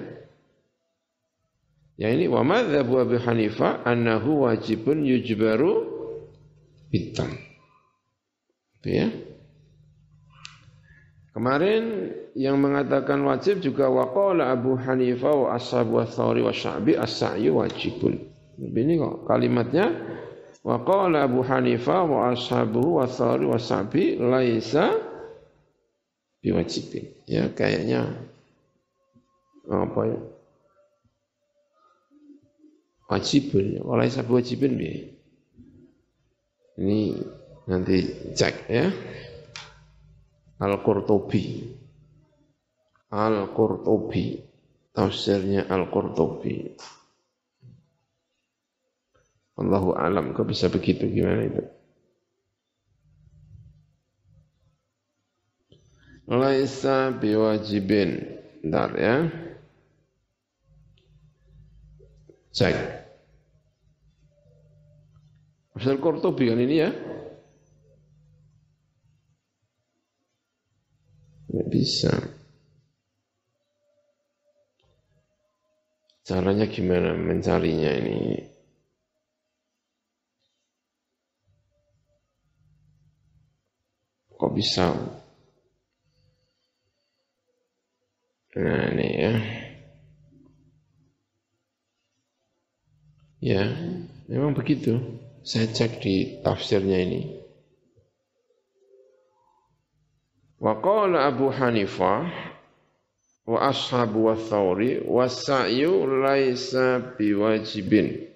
Ya 1.99 2.15
ini 2.15 2.32
wa 2.32 2.47
madhabu 2.47 3.04
Abu 3.04 3.19
Hanifah 3.19 3.84
annahu 3.84 4.47
wajibun 4.47 5.04
yujbaru 5.04 5.86
bitam. 6.88 7.28
Itu 8.80 8.89
ya. 8.89 9.08
Kemarin 11.36 12.15
yang 12.34 12.58
mengatakan 12.58 13.21
wajib 13.28 13.62
juga 13.62 13.91
waqala 13.91 14.49
Abu 14.49 14.80
Hanifah 14.80 15.34
wa 15.36 15.47
ashabu 15.56 16.02
thawri 16.08 16.41
wa 16.41 16.56
sya'bi 16.56 16.97
as-sa'yu 16.97 17.60
wajibun. 17.60 18.17
Ini 18.60 18.99
kok 18.99 19.23
kalimatnya 19.28 19.88
Wa 20.59 20.83
qala 20.83 21.23
Abu 21.23 21.39
Hanifah 21.39 22.03
wa 22.03 22.35
ashabuhu 22.35 22.99
wa 22.99 23.07
thari 23.07 23.47
wa 23.47 23.55
sa'bi 23.55 24.19
laisa 24.19 24.91
biwajibin. 26.43 27.15
Ya 27.27 27.47
kayaknya 27.51 28.11
apa 29.71 30.01
ya? 30.03 30.19
Wajibun, 33.09 33.65
ya. 33.79 33.81
laisa 33.97 34.21
biwajibin 34.21 34.73
bi. 34.75 34.91
Ini 36.79 36.99
nanti 37.67 37.97
cek 38.35 38.55
ya. 38.69 38.87
Al-Qurtubi. 40.59 41.75
Al-Qurtubi. 43.11 44.43
Tafsirnya 44.91 45.71
Al-Qurtubi. 45.71 46.75
Allahu 49.59 49.91
alam, 49.91 50.31
kok 50.31 50.47
bisa 50.47 50.71
begitu 50.71 51.03
gimana 51.11 51.43
itu? 51.43 51.63
Laisa 56.29 57.11
biwajibin. 57.11 58.39
Bentar 58.63 58.91
ya. 58.95 59.15
Cek. 62.55 62.75
Tafsir 65.73 65.95
Qurtubi 65.99 66.51
kan 66.51 66.59
ini 66.59 66.75
ya. 66.75 66.91
Nggak 71.49 71.67
bisa. 71.71 72.13
Caranya 76.27 76.67
gimana 76.67 77.15
mencarinya 77.15 77.89
ini? 77.95 78.48
Bisa? 84.59 84.91
Nah 88.59 88.91
ini 88.91 89.07
ya. 89.07 89.35
Ya, 93.39 93.63
memang 94.27 94.51
begitu. 94.51 94.99
Saya 95.47 95.71
cek 95.71 96.03
di 96.03 96.43
tafsirnya 96.43 96.99
ini. 97.07 97.39
Wa 100.59 100.75
qala 100.83 101.31
Abu 101.31 101.47
Hanifah 101.55 102.27
wa 103.47 103.63
ashabu 103.63 104.27
wa 104.27 104.35
thawri 104.35 104.99
wa 105.07 105.23
sa'yu 105.31 106.03
laisa 106.19 107.15
biwajibin. 107.15 108.27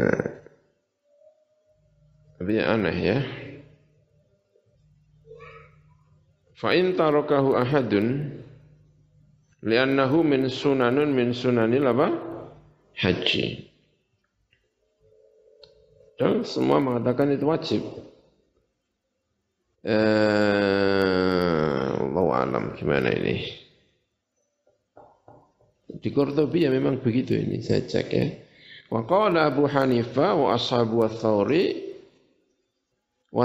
Eh, 0.00 0.37
tapi 2.38 2.54
aneh 2.62 2.98
ya. 3.02 3.18
Fa 6.54 6.70
in 6.74 6.94
tarakahu 6.94 7.58
ahadun 7.58 8.38
li'annahu 9.62 10.22
min 10.22 10.46
sunanun 10.46 11.10
min 11.10 11.34
sunanil 11.34 11.86
apa? 11.90 12.14
Haji. 12.98 13.66
Dan 16.18 16.42
semua 16.42 16.82
mengatakan 16.82 17.30
itu 17.30 17.46
wajib. 17.46 17.82
Eh, 19.86 19.94
Allah 21.94 22.26
alam 22.42 22.74
gimana 22.74 23.14
ini. 23.14 23.46
Di 25.98 26.10
Qurtubi 26.10 26.66
ya 26.66 26.70
memang 26.74 26.98
begitu 27.02 27.34
ini 27.38 27.62
saya 27.62 27.86
cek 27.86 28.08
ya. 28.10 28.26
Wa 28.90 29.06
qala 29.06 29.46
Abu 29.50 29.66
Hanifah 29.70 30.34
wa 30.34 30.54
ashabu 30.58 31.06
wa 31.06 31.10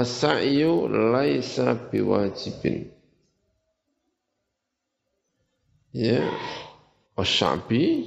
sa'yu 0.02 0.90
laisa 0.90 1.78
biwajibin. 1.78 2.90
Ya, 5.94 6.26
Wasyabi 7.14 8.02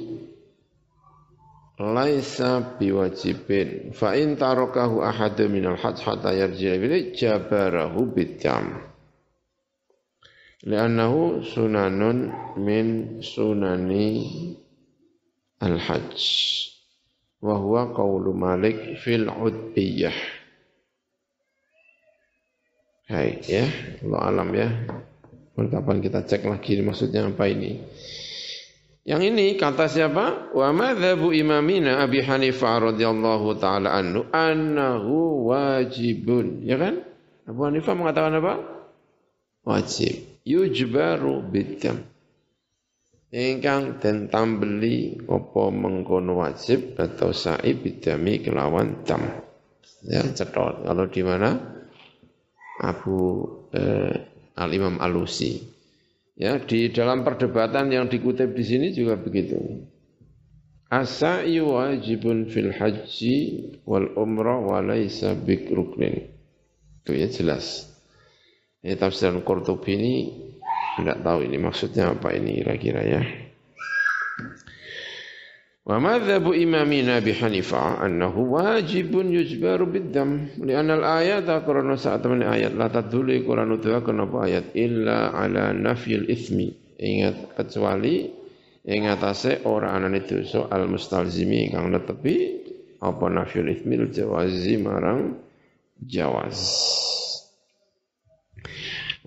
laisa 1.79 2.75
biwajibin. 2.75 3.95
Fa 3.95 4.11
in 4.19 4.35
tarakahu 4.35 4.99
ahadu 4.99 5.47
minal 5.47 5.79
hajj 5.79 6.03
hatta 6.03 6.35
yarji'a 6.35 6.75
ilaihi 6.75 7.15
jabarahu 7.15 8.11
bidam 8.11 8.83
li'annahu 10.67 11.47
sunanun 11.47 12.35
min 12.59 13.21
sunani 13.23 14.27
al-hajj. 15.63 16.19
Wa 17.39 17.55
huwa 17.55 17.95
qawlu 17.95 18.33
Malik 18.35 18.99
fil 18.99 19.31
udbiyah 19.31 20.36
Hai 23.07 23.39
ya 23.47 23.63
Allah 24.03 24.21
alam 24.27 24.51
ya 24.51 24.67
kapan 25.55 26.03
kita 26.03 26.27
cek 26.27 26.43
lagi 26.43 26.75
maksudnya 26.83 27.23
apa 27.23 27.47
ini 27.47 27.79
yang 29.07 29.23
ini 29.23 29.55
kata 29.55 29.87
siapa? 29.87 30.51
Wa 30.51 30.75
madhabu 30.75 31.31
imamina 31.31 32.03
Abi 32.03 32.19
Hanifah 32.19 32.91
radhiyallahu 32.91 33.55
taala 33.55 33.95
anhu 33.95 34.27
annahu 34.35 35.47
wajibun. 35.47 36.67
Ya 36.67 36.75
kan? 36.75 37.07
Abu 37.47 37.71
Hanifah 37.71 37.95
mengatakan 37.95 38.35
apa? 38.43 38.59
Wajib. 39.63 40.43
Yujbaru 40.43 41.39
bidam. 41.39 42.03
Ingkang 43.31 44.03
den 44.03 44.27
tambeli 44.27 45.15
apa 45.23 45.63
mengkono 45.71 46.43
wajib 46.43 46.99
atau 46.99 47.31
sa'i 47.31 47.79
bidami 47.79 48.43
kelawan 48.43 49.07
dam. 49.07 49.23
Ya, 50.03 50.19
cetol. 50.35 50.83
Kalau 50.83 51.07
di 51.07 51.23
mana? 51.23 51.76
Abu 52.81 53.45
eh, 53.73 54.13
Al-Imam 54.57 54.97
Alusi. 55.01 55.61
Ya, 56.37 56.61
di 56.61 56.93
dalam 56.93 57.25
perdebatan 57.25 57.89
yang 57.89 58.05
dikutip 58.09 58.53
di 58.53 58.61
sini 58.61 58.87
juga 58.93 59.17
begitu. 59.17 59.57
Asai 60.87 61.57
wajibun 61.59 62.47
fil 62.47 62.71
haji 62.71 63.35
wal 63.83 64.13
umrah 64.15 64.61
wa 64.61 64.79
laisa 64.79 65.33
bikruknin. 65.33 66.29
Itu 67.03 67.17
ya 67.17 67.27
jelas. 67.27 67.89
Ini 68.85 68.95
tafsiran 68.95 69.41
Qurtubi 69.41 69.97
ini 69.97 70.13
tidak 71.01 71.25
tahu 71.25 71.43
ini 71.43 71.57
maksudnya 71.59 72.13
apa 72.13 72.31
ini 72.37 72.61
kira-kira 72.61 73.01
ya. 73.03 73.21
Wa 75.87 76.03
madhabu 76.03 76.51
imamina 76.51 77.23
bi 77.23 77.31
Hanifah 77.31 78.03
annahu 78.03 78.59
wajibun 78.59 79.31
yujbaru 79.31 79.87
biddam. 79.87 80.51
Li'anna 80.59 80.99
al-ayat 80.99 81.47
karena 81.47 81.95
saat 81.95 82.27
teman 82.27 82.43
ayat 82.43 82.75
la 82.75 82.91
tadullu 82.91 83.31
Quran 83.47 83.71
nutuakan 83.71 84.27
apa 84.27 84.37
ayat? 84.51 84.75
Illa 84.75 85.31
ala 85.31 85.71
nafyil 85.71 86.27
ithmi. 86.27 86.75
Ingat 86.99 87.55
kecuali 87.55 88.27
ing 88.83 89.07
atase 89.07 89.63
ora 89.63 89.95
anane 89.95 90.27
dosa 90.27 90.67
al 90.67 90.91
mustalzimi 90.91 91.71
kang 91.71 91.87
netepi 91.87 92.35
apa 92.99 93.25
nafyul 93.31 93.71
ithmi 93.71 94.11
jawazi 94.11 94.75
marang 94.79 95.39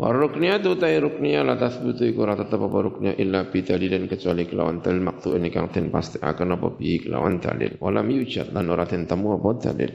jawaz 0.00 0.08
Waruknya 0.08 0.56
tu 0.64 0.80
tay 0.80 0.96
ruknya 0.96 1.44
la 1.44 1.60
tasbutu 1.60 2.08
iku 2.08 2.24
ora 2.24 2.32
tetep 2.32 2.56
apa 2.56 2.78
ruknya 2.80 3.12
illa 3.20 3.44
dalilin 3.44 4.08
kecuali 4.08 4.48
kelawan 4.48 4.80
dalil 4.80 5.04
maktu 5.04 5.36
ini 5.36 5.52
kang 5.52 5.68
den 5.68 5.92
pasti 5.92 6.16
akan 6.16 6.56
apa 6.56 6.72
bi 6.72 7.04
kelawan 7.04 7.36
dalil. 7.36 7.76
Walam 7.76 8.08
yujad 8.08 8.56
lan 8.56 8.72
ora 8.72 8.88
den 8.88 9.04
temu 9.04 9.36
apa 9.36 9.60
dalil. 9.60 9.92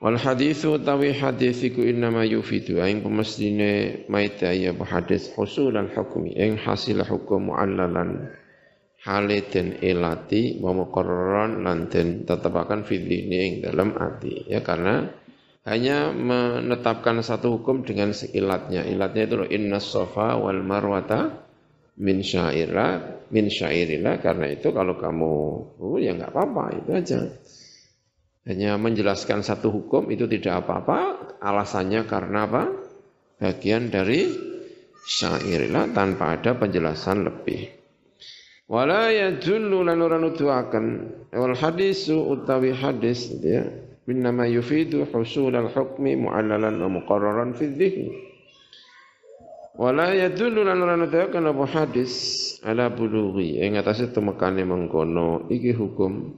Wal 0.00 0.16
hadithu 0.16 0.80
tawi 0.80 1.12
hadis 1.16 1.64
iku 1.64 1.84
innama 1.84 2.24
yufidu 2.24 2.84
aing 2.84 3.00
pemestine 3.00 4.04
maita 4.08 4.52
ya 4.52 4.76
hadis 4.76 5.32
husul 5.36 5.76
al 5.76 5.88
hukmi 5.92 6.36
ing 6.36 6.56
hasil 6.56 7.00
hukum 7.04 7.52
muallalan 7.52 8.32
hale 9.04 9.44
den 9.48 9.76
elati 9.80 10.60
wa 10.60 10.72
muqarraran 10.76 11.64
lan 11.64 11.88
den 11.88 12.24
tetepaken 12.24 12.84
fi 12.84 12.96
ing 13.00 13.60
dalam 13.64 13.96
ati 13.96 14.48
ya 14.48 14.64
karena 14.64 15.19
hanya 15.60 16.08
menetapkan 16.16 17.20
satu 17.20 17.60
hukum 17.60 17.84
dengan 17.84 18.16
seilatnya. 18.16 18.88
Ilatnya 18.88 19.28
itu 19.28 19.36
inna 19.52 19.76
sofa 19.76 20.40
wal 20.40 20.64
marwata 20.64 21.44
min 22.00 22.24
syairah, 22.24 23.28
min 23.28 23.52
syairillah. 23.52 24.24
Karena 24.24 24.48
itu 24.48 24.72
kalau 24.72 24.96
kamu, 24.96 25.32
oh 25.76 26.00
ya 26.00 26.16
nggak 26.16 26.32
apa-apa, 26.32 26.64
itu 26.80 26.90
aja. 26.96 27.20
Hanya 28.48 28.80
menjelaskan 28.80 29.44
satu 29.44 29.68
hukum 29.68 30.08
itu 30.08 30.24
tidak 30.24 30.64
apa-apa, 30.64 30.98
alasannya 31.44 32.08
karena 32.08 32.48
apa? 32.48 32.64
Bagian 33.36 33.92
dari 33.92 34.32
syairillah 35.04 35.92
tanpa 35.92 36.40
ada 36.40 36.56
penjelasan 36.56 37.28
lebih. 37.28 37.68
Wala 38.64 39.12
yadullu 39.12 39.84
lan 39.84 40.00
ora 40.00 40.16
nuduhaken 40.16 40.86
wal 41.36 41.52
hadisu 41.58 42.16
utawi 42.32 42.70
hadis 42.72 43.28
ya 43.42 43.89
innama 44.08 44.48
yufidu 44.48 45.04
husul 45.08 45.52
al-hukmi 45.52 46.16
mu'allalan 46.16 46.78
wa 46.80 46.88
muqarraran 46.88 47.52
fi 47.56 47.68
dhihni 47.68 48.30
wala 49.80 50.12
yadullu 50.12 50.60
lan 50.60 50.76
ora 50.76 51.00
nudayaken 51.00 51.56
apa 51.56 51.64
hadis 51.64 52.12
ala 52.60 52.92
bulughi 52.92 53.56
ing 53.64 53.80
atase 53.80 54.12
temekane 54.12 54.60
mengkono. 54.68 55.48
Iki 55.48 55.72
hukum 55.72 56.36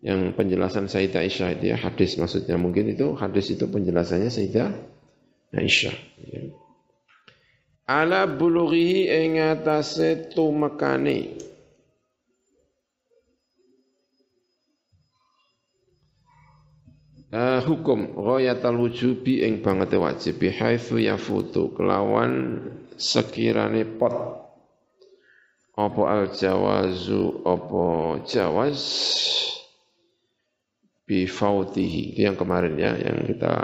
yang 0.00 0.32
penjelasan 0.32 0.88
Sayyidah 0.88 1.20
Aisyah 1.26 1.48
itu 1.58 1.64
ya 1.74 1.76
hadis 1.76 2.16
maksudnya. 2.16 2.56
Mungkin 2.56 2.94
itu 2.94 3.12
hadis 3.20 3.52
itu 3.52 3.68
penjelasannya 3.68 4.32
Sayyidah 4.32 4.68
Aisyah 5.60 5.96
ya. 6.24 6.40
ala 7.88 8.28
bulughi 8.28 9.08
ing 9.08 9.40
atase 9.40 10.28
tumekane 10.32 11.47
uh, 17.32 17.60
hukum 17.64 18.16
ghayatul 18.16 18.88
wujubi 18.88 19.44
ing 19.44 19.60
banget 19.60 19.96
wajib 19.96 20.40
bihaitsu 20.40 21.00
yafutu 21.00 21.72
kelawan 21.76 22.62
sekirane 22.96 23.84
pot. 23.98 24.44
Apa 25.78 26.02
al 26.10 26.34
jawazu 26.34 27.46
apa 27.46 27.84
jawaz? 28.26 28.82
Bi 31.08 31.24
fautihi 31.24 32.18
itu 32.18 32.26
yang 32.26 32.36
kemarin 32.36 32.74
ya 32.76 32.92
yang 32.98 33.24
kita 33.24 33.54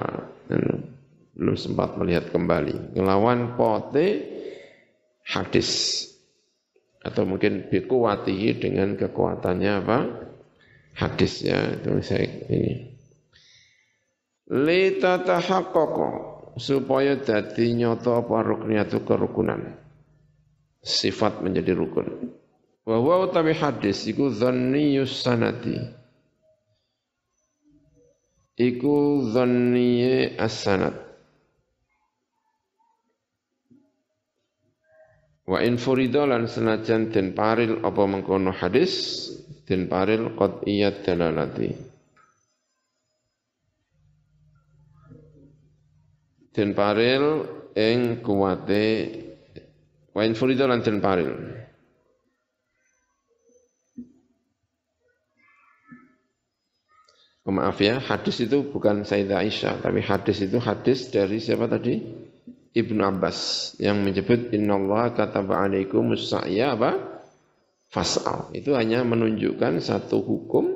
belum 1.35 1.59
sempat 1.59 1.99
melihat 1.99 2.31
kembali. 2.31 2.95
Ngelawan 2.95 3.59
pote 3.59 4.31
hadis. 5.27 6.01
Atau 7.05 7.29
mungkin 7.29 7.69
bikuwatihi 7.69 8.65
dengan 8.65 8.97
kekuatannya 8.97 9.73
apa? 9.85 9.99
Hadis 10.97 11.45
ya 11.45 11.75
itu 11.75 12.01
saya 12.01 12.25
ini 12.49 12.94
litatahaqqaqa 14.55 16.09
supaya 16.55 17.19
dadi 17.19 17.75
nyata 17.75 18.23
apa 18.23 18.37
rukniyatu 18.47 19.03
kerukunan. 19.03 19.75
Sifat 20.85 21.43
menjadi 21.43 21.75
rukun. 21.75 22.31
Wa 22.85 23.01
huwa 23.01 23.25
utawi 23.27 23.57
hadis 23.57 24.05
iku 24.05 24.29
dhanniyus 24.31 25.25
sanati. 25.25 25.81
Iku 28.55 29.27
dhanniye 29.35 30.39
as-sanad. 30.39 30.95
Wa 35.45 35.61
in 35.65 35.81
furida 35.81 36.29
lan 36.29 36.47
senajan 36.47 37.11
den 37.11 37.35
paril 37.35 37.83
apa 37.83 38.03
mengkono 38.07 38.55
hadis 38.55 39.27
den 39.67 39.91
paril 39.91 40.37
qat'iyat 40.37 41.03
dalalati. 41.03 41.94
Den 46.55 46.71
paril 46.73 47.45
ing 47.75 48.23
kuwate 48.23 48.87
wain 50.15 50.39
furida 50.39 50.71
lan 50.71 50.81
den 50.81 51.03
paril 51.03 51.35
Oh, 57.45 57.53
maaf 57.53 57.77
ya, 57.77 58.01
hadis 58.01 58.41
itu 58.41 58.73
bukan 58.73 59.05
Sayyidah 59.05 59.45
Aisyah, 59.45 59.85
tapi 59.85 60.01
hadis 60.01 60.41
itu 60.41 60.57
hadis 60.57 61.13
dari 61.13 61.45
siapa 61.45 61.69
tadi? 61.69 62.01
Ibnu 62.73 63.05
Abbas 63.05 63.71
yang 63.77 64.01
menyebut 64.01 64.49
innallaha 64.49 65.13
kataba 65.13 65.61
alaikum 65.61 66.17
musa'ya 66.17 66.73
apa? 66.73 67.21
Fas'al. 67.93 68.49
Itu 68.57 68.73
hanya 68.73 69.05
menunjukkan 69.05 69.77
satu 69.85 70.25
hukum 70.25 70.73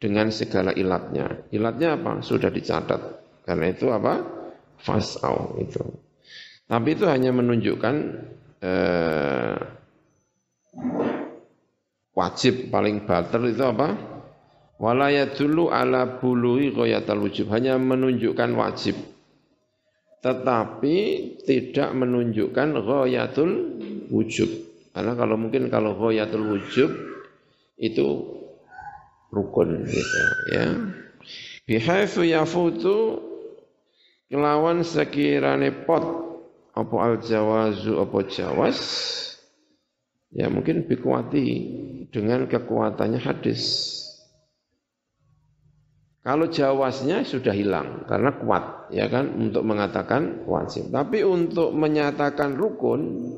dengan 0.00 0.32
segala 0.32 0.72
ilatnya. 0.72 1.46
Ilatnya 1.52 2.00
apa? 2.00 2.24
Sudah 2.24 2.48
dicatat. 2.48 3.22
Karena 3.44 3.68
itu 3.68 3.92
apa? 3.92 4.41
Fasau 4.82 5.56
itu. 5.62 5.82
Tapi 6.66 6.88
itu 6.94 7.04
hanya 7.06 7.30
menunjukkan 7.30 7.94
eh, 8.62 9.56
wajib 12.12 12.68
paling 12.68 13.04
bater 13.06 13.40
itu 13.48 13.64
apa? 13.64 13.88
Walayat 14.82 15.38
dulu 15.38 15.70
ala 15.70 16.18
bului 16.18 16.74
ghayatul 16.74 17.30
wujub. 17.30 17.46
Hanya 17.54 17.78
menunjukkan 17.78 18.50
wajib. 18.58 18.98
Tetapi 20.22 20.96
tidak 21.46 21.90
menunjukkan 21.94 22.68
ghayatul 22.82 23.50
wujub. 24.10 24.50
Karena 24.90 25.14
kalau 25.14 25.38
mungkin 25.38 25.70
kalau 25.70 25.94
ghayatul 25.94 26.58
wujub 26.58 26.90
itu 27.78 28.06
rukun 29.30 29.86
gitu 29.86 30.20
ya. 30.50 30.66
Bihaifu 31.62 32.26
yafutu 32.26 33.22
kelawan 34.32 34.80
sekirane 34.80 35.84
pot 35.84 36.00
apa 36.72 36.96
al 36.96 37.20
jawazu 37.20 38.00
apa 38.00 38.18
jawas? 38.32 38.80
Ya 40.32 40.48
mungkin 40.48 40.88
bikuati 40.88 41.46
dengan 42.08 42.48
kekuatannya 42.48 43.20
hadis. 43.20 43.92
Kalau 46.24 46.48
jawasnya 46.48 47.26
sudah 47.28 47.52
hilang 47.52 48.08
karena 48.08 48.32
kuat 48.40 48.88
ya 48.88 49.12
kan? 49.12 49.28
Untuk 49.36 49.68
mengatakan 49.68 50.48
wajib. 50.48 50.88
Tapi 50.88 51.20
untuk 51.28 51.76
menyatakan 51.76 52.56
rukun 52.56 53.36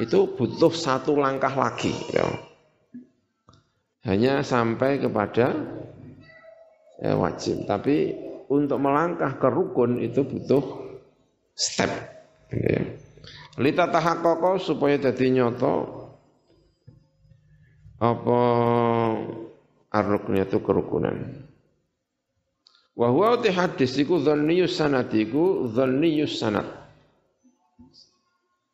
itu 0.00 0.18
butuh 0.32 0.72
satu 0.72 1.20
langkah 1.20 1.52
lagi 1.52 1.92
ya. 2.12 2.24
hanya 4.06 4.46
sampai 4.46 5.02
kepada 5.02 5.52
ya, 7.02 7.12
wajib. 7.18 7.66
Tapi 7.66 8.25
untuk 8.50 8.78
melangkah 8.78 9.38
ke 9.38 9.48
rukun 9.50 9.98
itu 10.02 10.22
butuh 10.22 10.64
step. 11.56 11.90
Ya. 12.52 12.82
Lita 13.56 13.88
tahakoko 13.88 14.60
supaya 14.60 15.00
jadi 15.00 15.32
nyoto 15.32 16.04
apa 17.96 18.40
aruknya 19.88 20.44
itu 20.44 20.60
kerukunan. 20.60 21.48
Wa 22.96 23.12
huwa 23.12 23.36
uti 23.36 23.52
hadis 23.52 23.96
iku 23.96 24.20
dhanniyus 24.20 24.76
sanad 24.76 25.08
iku 25.12 25.68
dhanniyus 25.68 26.36
sanad. 26.36 26.68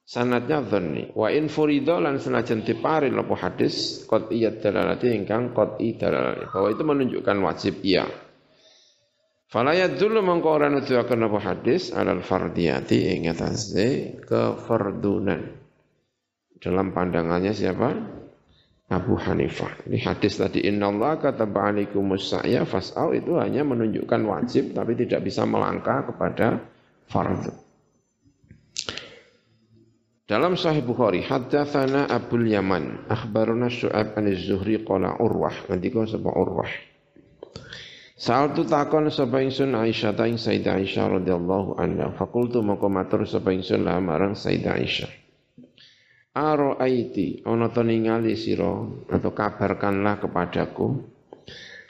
Sanadnya 0.03 0.61
dhanni. 0.63 1.15
Wa 1.15 1.31
in 1.31 1.47
lan 1.49 2.21
senajan 2.21 2.67
diparil 2.67 3.17
apa 3.17 3.35
hadis 3.39 4.05
qat'iyat 4.05 4.61
dalalati 4.61 5.15
ingkang 5.15 5.55
qat'i 5.55 5.95
dalalati. 5.97 6.51
Bahwa 6.51 6.69
itu 6.69 6.83
menunjukkan 6.85 7.37
wajib 7.43 7.75
iya. 7.87 8.05
Falayat 9.53 10.01
dulu 10.01 10.25
mengkau 10.25 10.57
orang 10.57 10.81
itu 10.81 10.97
akan 10.97 11.29
apa 11.29 11.39
hadis 11.45 11.93
alal 11.93 12.25
fardiyati 12.25 13.13
ing 13.13 13.29
atase 13.29 14.17
kefardunan. 14.25 15.61
Dalam 16.57 16.97
pandangannya 16.97 17.53
siapa? 17.53 17.93
Abu 18.89 19.13
Hanifah. 19.21 19.85
Ini 19.93 20.09
hadis 20.09 20.41
tadi 20.41 20.65
Inna 20.65 20.89
Allah 20.89 21.21
kata 21.21 21.45
alikumus 21.45 22.33
sa'ya 22.33 22.65
fas'au 22.65 23.13
itu 23.13 23.37
hanya 23.37 23.61
menunjukkan 23.61 24.21
wajib 24.25 24.73
tapi 24.73 24.97
tidak 24.97 25.21
bisa 25.21 25.45
melangkah 25.45 26.09
kepada 26.09 26.57
fardu. 27.13 27.53
Dalam 30.25 30.57
Sahih 30.57 30.81
Bukhari, 30.81 31.21
haddatsana 31.21 32.09
Abdul 32.09 32.49
Yaman, 32.49 33.05
akhbaruna 33.05 33.69
Syu'ab 33.69 34.17
an 34.17 34.33
zuhri 34.33 34.81
qala 34.81 35.21
Urwah, 35.21 35.69
nanti 35.69 35.93
kau 35.93 36.09
Urwah. 36.09 36.92
Saal 38.23 38.55
tu 38.55 38.63
takon 38.63 39.11
sapa 39.11 39.43
ingsun 39.43 39.75
Aisyah 39.75 40.15
ta 40.15 40.31
ing 40.31 40.39
Sayyidah 40.39 40.79
Aisyah 40.79 41.19
radhiyallahu 41.19 41.75
anha. 41.75 42.15
Fakultu 42.15 42.63
moko 42.63 42.87
matur 42.87 43.27
sapa 43.27 43.51
ingsun 43.51 43.83
lah 43.83 43.99
marang 43.99 44.39
Sayyidah 44.39 44.79
Aisyah. 44.79 45.11
Aro 46.39 46.79
aiti 46.79 47.43
ana 47.43 47.67
to 47.75 47.83
ningali 47.83 48.39
sira 48.39 48.79
atau 49.11 49.35
kabarkanlah 49.35 50.23
kepadaku. 50.23 51.03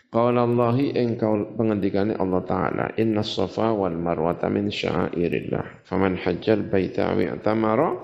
Qala 0.09 0.49
Allahi 0.49 0.97
ing 0.97 1.21
pengendikane 1.53 2.17
Allah 2.17 2.41
taala 2.49 2.87
inna 2.97 3.21
safa 3.21 3.69
wal 3.77 3.93
marwata 4.01 4.49
min 4.49 4.73
syairillah 4.73 5.85
faman 5.85 6.17
hajjal 6.17 6.65
baita 6.65 7.13
wa 7.13 7.29
i'tamara 7.29 8.01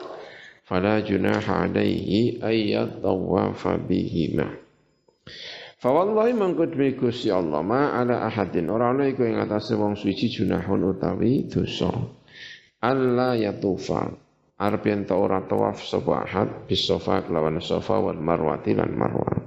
fala 0.69 1.01
junaha 1.01 1.65
alaihi 1.65 2.45
ayyat 2.45 3.01
tawafa 3.01 3.81
bihima. 3.81 4.68
Fa 5.79 5.95
wallahi 5.95 6.35
mangko 6.35 6.67
Gusti 6.99 7.31
Allah 7.31 7.63
ma 7.63 7.95
ala 7.95 8.27
ahadin 8.27 8.67
ora 8.67 8.91
ana 8.91 9.07
iku 9.07 9.23
ing 9.23 9.39
atase 9.39 9.79
wong 9.79 9.95
suci 9.95 10.27
junahun 10.27 10.83
utawi 10.91 11.47
dosa. 11.47 11.95
Allah 12.83 13.39
yatufa 13.39 14.11
arep 14.59 14.83
yen 14.91 15.07
ta 15.07 15.15
ora 15.15 15.39
tawaf 15.47 15.79
sapa 15.87 16.27
ahad 16.27 16.67
bis 16.67 16.83
sofa 16.83 17.23
kelawan 17.23 17.63
sofa 17.63 17.95
wal 18.03 18.19
marwati 18.19 18.75
lan 18.75 18.91
marwah. 18.91 19.39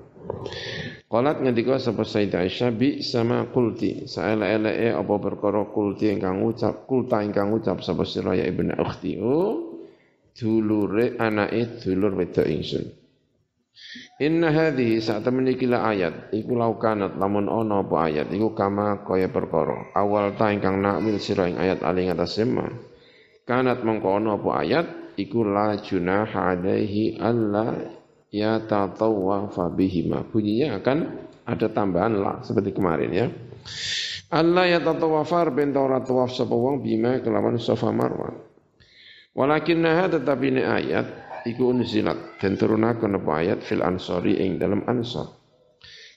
Qalat 1.12 1.44
ngendika 1.44 1.76
sapa 1.76 2.08
Sayyidah 2.08 2.48
Aisyah 2.48 2.72
bi 2.72 3.04
sama 3.04 3.52
kulti 3.52 4.08
saela-eleke 4.08 4.96
apa 4.96 5.14
perkara 5.20 5.68
kulti 5.68 6.16
ingkang 6.16 6.40
ucap 6.48 6.88
kulta 6.88 7.20
ingkang 7.28 7.52
ucap 7.52 7.84
sapa 7.84 8.08
sira 8.08 8.40
ya 8.40 8.48
ibnu 8.48 8.72
ukhti 8.80 9.20
dulure 10.32 11.20
anake 11.20 11.84
dulur 11.84 12.16
wedok 12.16 12.48
ingsun. 12.48 13.01
Inna 14.22 14.54
hadhihi 14.54 15.02
saat 15.02 15.26
menikila 15.28 15.84
ayat. 15.84 16.32
Iku 16.32 16.56
laukanat 16.56 17.18
lamun 17.18 17.50
ono 17.50 17.84
apa 17.84 18.08
ayat. 18.08 18.32
Iku 18.32 18.54
kama 18.56 19.04
kaya 19.04 19.28
perkara. 19.28 19.92
Awal 19.98 20.38
ta 20.40 20.54
ingkang 20.54 20.80
nakwil 20.80 21.18
sira 21.18 21.50
ing 21.50 21.58
ayat 21.58 21.84
aling 21.84 22.14
atas 22.14 22.40
sema. 22.40 22.70
Kanat 23.44 23.84
mengko 23.84 24.22
ono 24.22 24.40
apa 24.40 24.50
ayat 24.64 24.86
iku 25.20 25.44
la 25.44 25.76
junaha 25.82 26.56
alaihi 26.56 27.20
alla 27.20 27.76
ya 28.32 28.64
tatawwafa 28.64 29.74
bihima. 29.74 30.24
Bunyinya 30.30 30.80
akan 30.80 30.98
ada 31.44 31.68
tambahan 31.68 32.14
la 32.16 32.34
seperti 32.46 32.72
kemarin 32.72 33.12
ya. 33.12 33.28
Allah 34.32 34.64
ya 34.72 34.80
ben 35.52 35.76
ora 35.76 36.00
tawaf 36.00 36.32
sapa 36.32 36.56
wong 36.56 36.80
bima 36.80 37.20
kelawan 37.20 37.60
sofa 37.60 37.92
marwan. 37.92 38.40
Walakinnaha 39.36 40.12
tetapi 40.20 40.46
ini 40.56 40.64
ayat 40.64 41.31
iku 41.46 41.74
unzilat. 41.74 42.38
Dan 42.42 42.58
turunaken 42.58 43.22
apa 43.22 43.32
ayat? 43.42 43.60
Fil 43.66 43.82
ansori 43.82 44.40
ing 44.40 44.62
dalam 44.62 44.86
ansor. 44.88 45.42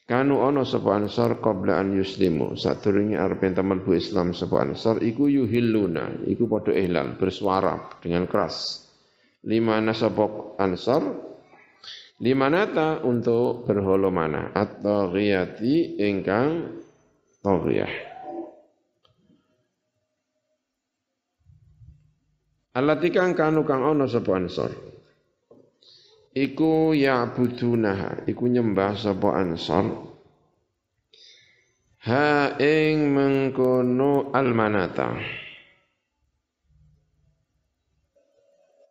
Kanu 0.04 0.44
ono 0.44 0.68
sapa 0.68 1.00
ansor 1.00 1.40
qabla 1.40 1.80
an 1.80 1.96
yuslimu. 1.96 2.60
Sadurunge 2.60 3.16
arep 3.16 3.40
teman 3.56 3.80
bu 3.80 3.96
Islam 3.96 4.36
sapa 4.36 4.60
ansor 4.60 5.00
iku 5.00 5.32
yuhilluna. 5.32 6.28
Iku 6.28 6.44
padha 6.44 6.76
ihlal 6.76 7.16
bersuara 7.16 8.00
dengan 8.04 8.28
keras. 8.28 8.84
Limana 9.48 9.96
sapa 9.96 10.56
ansor? 10.60 11.32
Limanata 12.20 13.02
untuk 13.02 13.66
berholo 13.66 14.12
mana? 14.12 14.54
Atau 14.54 15.10
ghiyati 15.10 15.98
ingkang 15.98 16.78
tawiyah 17.42 18.14
Allati 22.74 23.10
kang 23.14 23.38
kanu 23.38 23.62
kang 23.62 23.86
ono 23.86 24.06
sapa 24.10 24.34
ansor 24.34 24.93
iku 26.34 26.92
ya'budunaha. 26.92 28.26
Iku 28.26 28.50
nyembah 28.50 28.98
sapa 28.98 29.38
ansar. 29.38 29.86
Ha 32.04 32.60
ing 32.60 33.14
mengkono 33.14 34.34
almanata. 34.34 35.16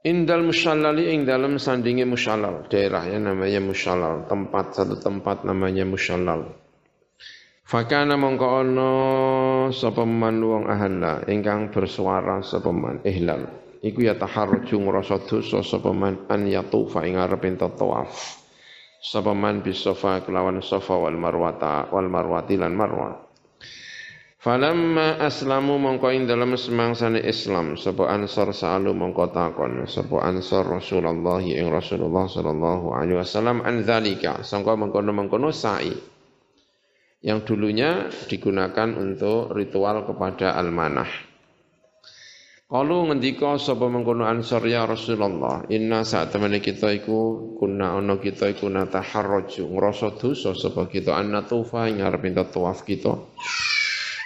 Indal 0.03 0.43
musyallali 0.43 1.15
ing 1.15 1.23
dalam 1.23 1.55
sandingi 1.55 2.03
musyallal. 2.03 2.67
Daerah 2.67 3.07
ya 3.07 3.19
namanya 3.21 3.61
musyallal. 3.63 4.27
Tempat 4.27 4.75
satu 4.75 4.99
tempat 4.99 5.47
namanya 5.47 5.87
musyallal. 5.87 6.59
Fakana 7.63 8.19
mongko 8.19 8.47
ono 8.59 8.91
sapa 9.71 10.03
man 10.03 10.43
wong 10.43 10.67
ahalla. 10.67 11.23
Ingkang 11.23 11.71
bersuara 11.71 12.43
sapa 12.43 12.75
man 12.75 12.99
ihlal. 13.07 13.62
Iku 13.84 14.07
ya 14.07 14.15
taharruju 14.15 14.79
ngrasa 14.79 15.27
dosa 15.27 15.59
sapa 15.59 15.91
man 15.91 16.23
an 16.31 16.47
yatufa 16.47 17.03
ing 17.03 17.19
arep 17.19 17.43
tawaf. 17.59 18.39
Sapa 19.03 19.36
man 19.36 19.59
bisofa 19.59 20.23
kelawan 20.23 20.63
sofa 20.63 20.95
wal 20.95 21.19
marwata 21.19 21.91
wal 21.91 22.07
marwati 22.07 22.55
lan 22.55 22.71
marwah. 22.79 23.19
Falamma 24.39 25.23
aslamu 25.23 25.79
mongko 25.79 26.15
ing 26.15 26.27
dalem 26.27 26.55
semangsane 26.55 27.19
Islam 27.27 27.75
sapa 27.79 28.11
Ansar 28.11 28.55
salu 28.55 28.95
mongko 28.95 29.31
takon 29.36 29.84
sapa 29.88 30.19
Ansar 30.31 30.63
Rasulullah 30.67 31.43
ing 31.43 31.67
Rasulullah 31.67 32.27
sallallahu 32.27 32.91
alaihi 32.91 33.19
wasallam 33.19 33.63
an 33.63 33.84
dzalika 33.84 34.43
sangka 34.43 34.79
mengkono-mengkono 34.79 35.51
sa'i 35.51 35.95
yang 37.23 37.47
dulunya 37.47 38.11
digunakan 38.31 38.95
untuk 38.95 39.55
ritual 39.55 40.03
kepada 40.07 40.55
almanah. 40.59 41.32
Kalau 42.74 43.05
ngendika 43.05 43.61
sapa 43.61 43.86
mengkono 43.86 44.26
Ansar 44.26 44.65
ya 44.65 44.89
Rasulullah 44.89 45.61
inna 45.69 46.01
saat 46.01 46.34
temene 46.34 46.57
kita 46.57 46.89
iku 46.89 47.53
kuna 47.61 47.93
ana 47.93 48.17
kita 48.17 48.49
iku 48.49 48.65
nataharraju 48.65 49.78
ngrasa 49.78 50.17
dosa 50.17 50.57
sapa 50.57 50.89
kita 50.89 51.13
annatufa 51.13 51.86
ing 51.86 52.01
arep 52.01 52.34
tawaf 52.49 52.82
kita. 52.82 53.13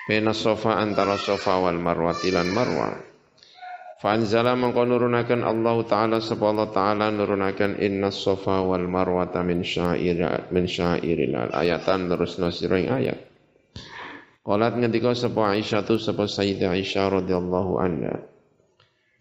Bena 0.08 0.32
sofa 0.32 0.80
antara 0.80 1.20
sofa 1.20 1.60
wal 1.60 1.76
marwah 1.76 2.16
tilan 2.16 2.48
marwah. 2.56 2.96
Fanzala 4.00 4.56
mengko 4.56 4.88
nurunakan 4.88 5.44
Allah 5.44 5.76
Ta'ala 5.84 6.24
sapa 6.24 6.48
Allah 6.48 6.72
Ta'ala 6.72 7.12
nurunakan 7.12 7.84
inna 7.84 8.16
sofa 8.16 8.64
wal 8.64 8.88
marwata 8.88 9.44
min 9.44 9.60
syair 9.68 10.48
min 10.56 10.72
syairilal 10.72 11.52
ayatan 11.52 12.08
terus 12.08 12.40
nasiring 12.40 12.96
ayat. 12.96 13.20
Qalat 14.48 14.80
ngendika 14.80 15.12
sapa 15.12 15.52
Aisyah 15.52 15.84
tu 15.84 16.00
sapa 16.00 16.32
Sayyidah 16.32 16.72
Aisyah 16.72 17.12
radhiyallahu 17.12 17.84
anha. 17.84 18.37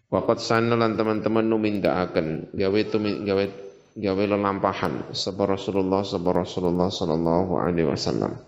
Waqat 0.07 0.39
sana 0.39 0.79
lan 0.79 0.95
teman-teman 0.95 1.51
numindakaken 1.51 2.55
gawe 2.55 2.79
gawe 3.27 3.45
gawe 3.97 4.23
lelampahan 4.23 5.11
sapa 5.11 5.43
Rasulullah 5.43 6.07
sapa 6.07 6.31
Rasulullah 6.31 6.87
sallallahu 6.87 7.59
alaihi 7.59 7.91
wasallam. 7.91 8.39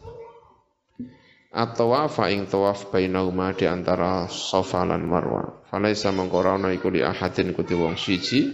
At-tawafa 1.49 2.29
ing 2.29 2.45
tawaf 2.45 2.93
bainahuma 2.93 3.57
di 3.57 3.65
antara 3.65 4.29
Safa 4.29 4.85
lan 4.85 5.01
Marwa. 5.09 5.65
Falaisa 5.65 6.13
mengkorona 6.13 6.69
iku 6.69 6.93
li 6.93 7.01
ahadin 7.01 7.57
kuti 7.57 7.73
wong 7.73 7.97
siji 7.97 8.53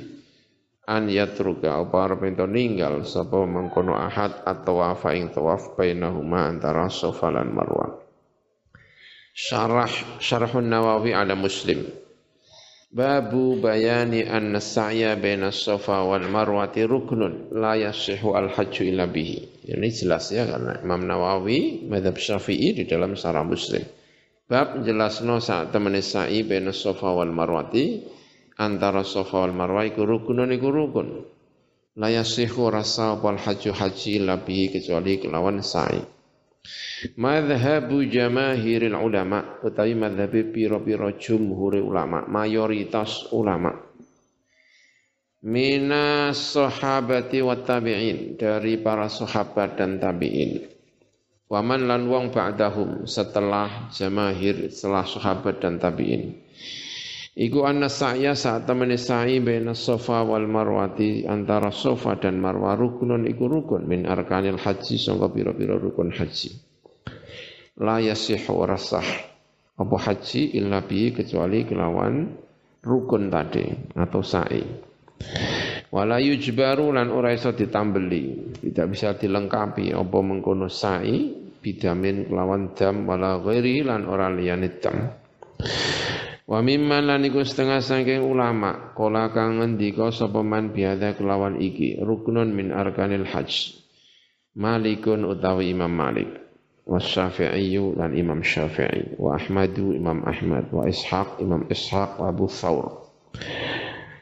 an 0.87 1.11
yatruka 1.11 1.75
apa 1.75 2.07
arep 2.07 2.23
ento 2.23 2.47
ninggal 2.47 3.03
sapa 3.03 3.43
mengkono 3.43 3.99
ahad 3.99 4.47
at-tawafa 4.47 5.11
ing 5.11 5.35
tawaf 5.35 5.75
bainahuma 5.75 6.47
antara 6.47 6.87
Safa 6.87 7.35
lan 7.35 7.51
Marwa. 7.51 7.99
Syarah 9.35 9.91
Syarahun 10.23 10.65
Nawawi 10.65 11.11
ala 11.11 11.35
Muslim. 11.35 12.04
Babu 12.93 13.57
bayani 13.57 14.21
anna 14.23 14.61
sa'ya 14.61 15.17
baina 15.17 15.49
safa 15.49 16.05
wal 16.05 16.29
marwati 16.29 16.85
ruknun 16.85 17.49
la 17.53 17.73
yasihu 17.73 18.37
al 18.37 18.53
hajju 18.53 18.85
illa 18.85 19.09
bihi. 19.09 19.65
Ini 19.65 19.89
jelas 19.89 20.29
ya 20.29 20.45
karena 20.45 20.79
Imam 20.85 21.01
Nawawi 21.03 21.89
madhab 21.89 22.15
Syafi'i 22.21 22.77
di 22.77 22.85
dalam 22.85 23.17
Sarah 23.17 23.41
Muslim. 23.41 23.81
Bab 24.45 24.85
jelasno 24.85 25.41
saat 25.41 25.73
temen 25.73 25.97
sa'i 25.97 26.45
baina 26.45 26.69
safa 26.69 27.09
wal 27.09 27.33
marwati 27.33 28.05
antara 28.61 29.01
safa 29.01 29.43
wal 29.49 29.57
marwa 29.57 29.83
iku 29.89 30.05
rukunun 30.05 30.53
iku 30.53 30.69
rukun. 30.69 31.07
La 31.97 32.13
yasihu 32.13 32.69
rasa 32.69 33.17
wal 33.17 33.41
hajju 33.41 33.73
haji 33.73 34.21
illa 34.21 34.37
bihi 34.37 34.69
kecuali 34.69 35.17
kelawan 35.17 35.59
sa'i. 35.65 36.14
Madhabu 37.19 38.05
jamahiril 38.05 38.97
ulama 38.97 39.61
utawi 39.61 39.93
madhabi 39.93 40.49
piro-piro 40.49 41.13
jumhuri 41.17 41.81
ulama, 41.81 42.25
mayoritas 42.25 43.29
ulama. 43.33 43.73
Minas 45.45 46.57
sahabati 46.57 47.45
wa 47.45 47.53
tabi'in 47.53 48.33
dari 48.33 48.81
para 48.81 49.05
sahabat 49.05 49.77
dan 49.77 50.01
tabi'in. 50.01 50.65
Waman 51.45 51.85
lan 51.85 52.09
wong 52.09 52.33
ba'dahum 52.33 53.05
setelah 53.05 53.93
jamahir 53.93 54.73
setelah 54.73 55.05
sahabat 55.05 55.61
dan 55.61 55.77
tabi'in. 55.77 56.44
Iku 57.35 57.67
anna 57.67 57.91
sa'ya 57.91 58.31
saat 58.31 58.63
temani 58.63 58.95
sa'i 58.95 59.43
baina 59.43 59.75
sofa 59.75 60.23
wal 60.23 60.47
marwati 60.47 61.27
antara 61.27 61.67
sofa 61.67 62.15
dan 62.15 62.39
marwah 62.39 62.79
rukunun 62.79 63.27
iku 63.27 63.51
rukun 63.51 63.83
min 63.83 64.07
arkanil 64.07 64.55
haji 64.55 64.95
sangka 64.95 65.27
piro-piro 65.35 65.75
rukun 65.75 66.15
haji. 66.15 66.55
La 67.83 67.99
yasihu 67.99 68.63
rasah. 68.63 69.03
Apa 69.75 69.95
haji 69.99 70.55
illa 70.55 70.79
bi 70.87 71.11
kecuali 71.11 71.67
kelawan 71.67 72.39
rukun 72.79 73.27
tadi 73.27 73.67
atau 73.99 74.23
sa'i. 74.23 74.63
Wala 75.91 76.23
yujbaru 76.23 76.95
lan 76.95 77.11
ora 77.11 77.35
iso 77.35 77.51
ditambeli. 77.51 78.55
Tidak 78.63 78.87
bisa 78.87 79.11
dilengkapi 79.19 79.91
apa 79.91 80.17
mengkono 80.23 80.71
sa'i 80.71 81.35
bidamin 81.59 82.31
kelawan 82.31 82.71
dam 82.71 83.03
wala 83.03 83.43
ghairi 83.43 83.83
lan 83.83 84.07
ora 84.07 84.31
liyane 84.31 84.79
dam 84.79 85.03
Wa 86.45 86.61
mimman 86.61 87.09
lan 87.09 87.25
iku 87.25 87.41
setengah 87.41 87.81
saking 87.81 88.21
ulama 88.21 88.93
kala 88.93 89.33
kang 89.33 89.57
ngendika 89.57 90.13
sapa 90.13 90.45
man 90.45 90.69
biada 90.77 91.17
kelawan 91.17 91.57
iki 91.57 91.97
ruknun 91.97 92.53
min 92.53 92.69
arkanil 92.69 93.25
hajj. 93.25 93.81
Malikun 94.53 95.25
utawi 95.25 95.73
Imam 95.73 95.89
Malik 95.89 96.29
wa 96.85 97.01
Syafi'i 97.01 97.73
lan 97.97 98.13
Imam 98.13 98.45
Syafi'i 98.45 99.17
wa 99.17 99.33
Ahmadu 99.33 99.97
Imam 99.97 100.21
Ahmad 100.21 100.69
wa 100.69 100.85
Ishaq 100.85 101.41
Imam 101.41 101.65
Ishaq 101.65 102.21
wa 102.21 102.29
Abu 102.29 102.45
Thawr. 102.45 103.09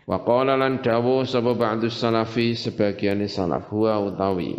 Wa 0.08 0.18
qala 0.24 0.56
lan 0.56 0.80
dawu 0.80 1.28
sapa 1.28 1.52
ba'du 1.56 1.92
salafi 1.92 2.56
sebagian 2.56 3.20
salaf 3.28 3.68
huwa 3.68 4.00
utawi 4.00 4.56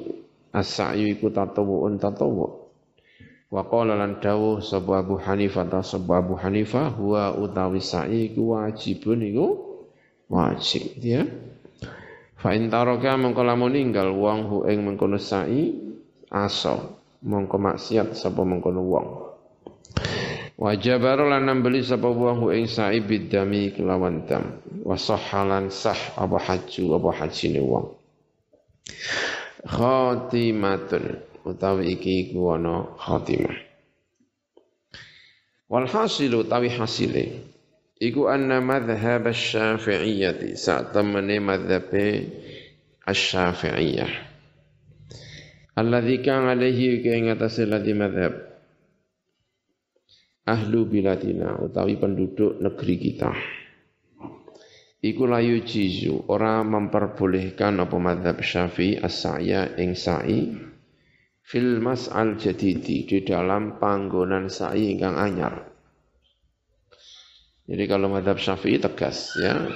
as-sa'yu 0.53 1.17
iku 1.17 1.33
tatawu'un 1.33 1.97
tatawwu' 1.97 2.64
wa 3.55 3.63
qala 3.71 3.95
lan 3.95 4.19
dawu 4.19 4.59
sapa 4.59 5.07
Abu 5.07 5.15
Hanifah 5.15 5.71
ta 5.71 5.79
sapa 5.87 6.19
Abu 6.19 6.35
Hanifah 6.35 6.91
huwa 6.99 7.39
utawi 7.39 7.79
sa'i 7.79 8.35
iku 8.35 8.59
wajibun 8.59 9.23
iku 9.23 9.47
wajib 10.27 10.99
ya. 10.99 11.23
Fa 12.35 12.51
in 12.59 12.67
taraka 12.67 13.15
mengko 13.15 13.47
lamun 13.47 13.71
ninggal 13.71 14.11
wong 14.11 14.51
hu 14.51 14.57
ing 14.67 14.83
mengkono 14.83 15.23
sa'i 15.23 15.71
asal 16.35 16.99
mongko 17.23 17.57
maksiat 17.63 18.19
sapa 18.19 18.43
mengkono 18.43 18.83
wong. 18.83 19.07
Wajabar 20.59 21.23
lan 21.23 21.47
nambeli 21.47 21.87
sapa 21.87 22.11
wong 22.11 22.51
ing 22.51 22.67
sa'i 22.67 23.07
bidami 23.07 23.71
kelawan 23.71 24.27
dam. 24.27 24.59
Wa 24.83 24.99
sahhalan 24.99 25.71
sah 25.71 26.19
apa 26.19 26.43
haju 26.43 26.99
apa 26.99 27.11
hajine 27.23 27.63
wong 27.63 27.87
utawi 31.45 31.95
iki 31.95 32.29
iku 32.29 32.57
ana 32.57 32.97
khatimah. 32.97 33.57
Wal 35.69 35.89
hasilu 35.89 36.45
tawi 36.49 36.73
hasile 36.73 37.45
iku 38.01 38.33
anna 38.33 38.61
madhhab 38.61 39.29
asy-syafi'iyyati 39.29 40.57
saat 40.57 40.93
temene 40.93 41.41
madhabe 41.41 42.33
asy-syafi'iyyah. 43.05 44.13
Alladzi 45.75 46.17
kang 46.23 46.49
alaihi 46.49 47.03
ing 47.05 47.35
atase 47.35 47.67
ladi 47.69 47.93
madhab 47.93 48.35
ahlu 50.45 50.87
biladina 50.89 51.59
utawi 51.61 51.97
penduduk 51.97 52.61
negeri 52.61 52.97
kita. 53.01 53.33
Iku 55.05 55.29
layu 55.29 55.61
jizu 55.61 56.25
ora 56.33 56.65
memperbolehkan 56.65 57.77
apa 57.77 57.97
madhab 58.01 58.41
syafi'i 58.41 58.97
as-sa'ya 58.97 59.77
ing 59.77 59.93
sa'i 59.93 60.73
fil 61.45 61.79
mas'al 61.85 62.41
jadidi 62.41 63.05
di 63.05 63.21
dalam 63.23 63.77
panggonan 63.77 64.49
sa'i 64.49 64.91
ingkang 64.97 65.21
anyar 65.21 65.69
jadi 67.69 67.85
kalau 67.89 68.09
madhab 68.09 68.41
syafi'i 68.41 68.81
tegas 68.81 69.37
ya 69.41 69.69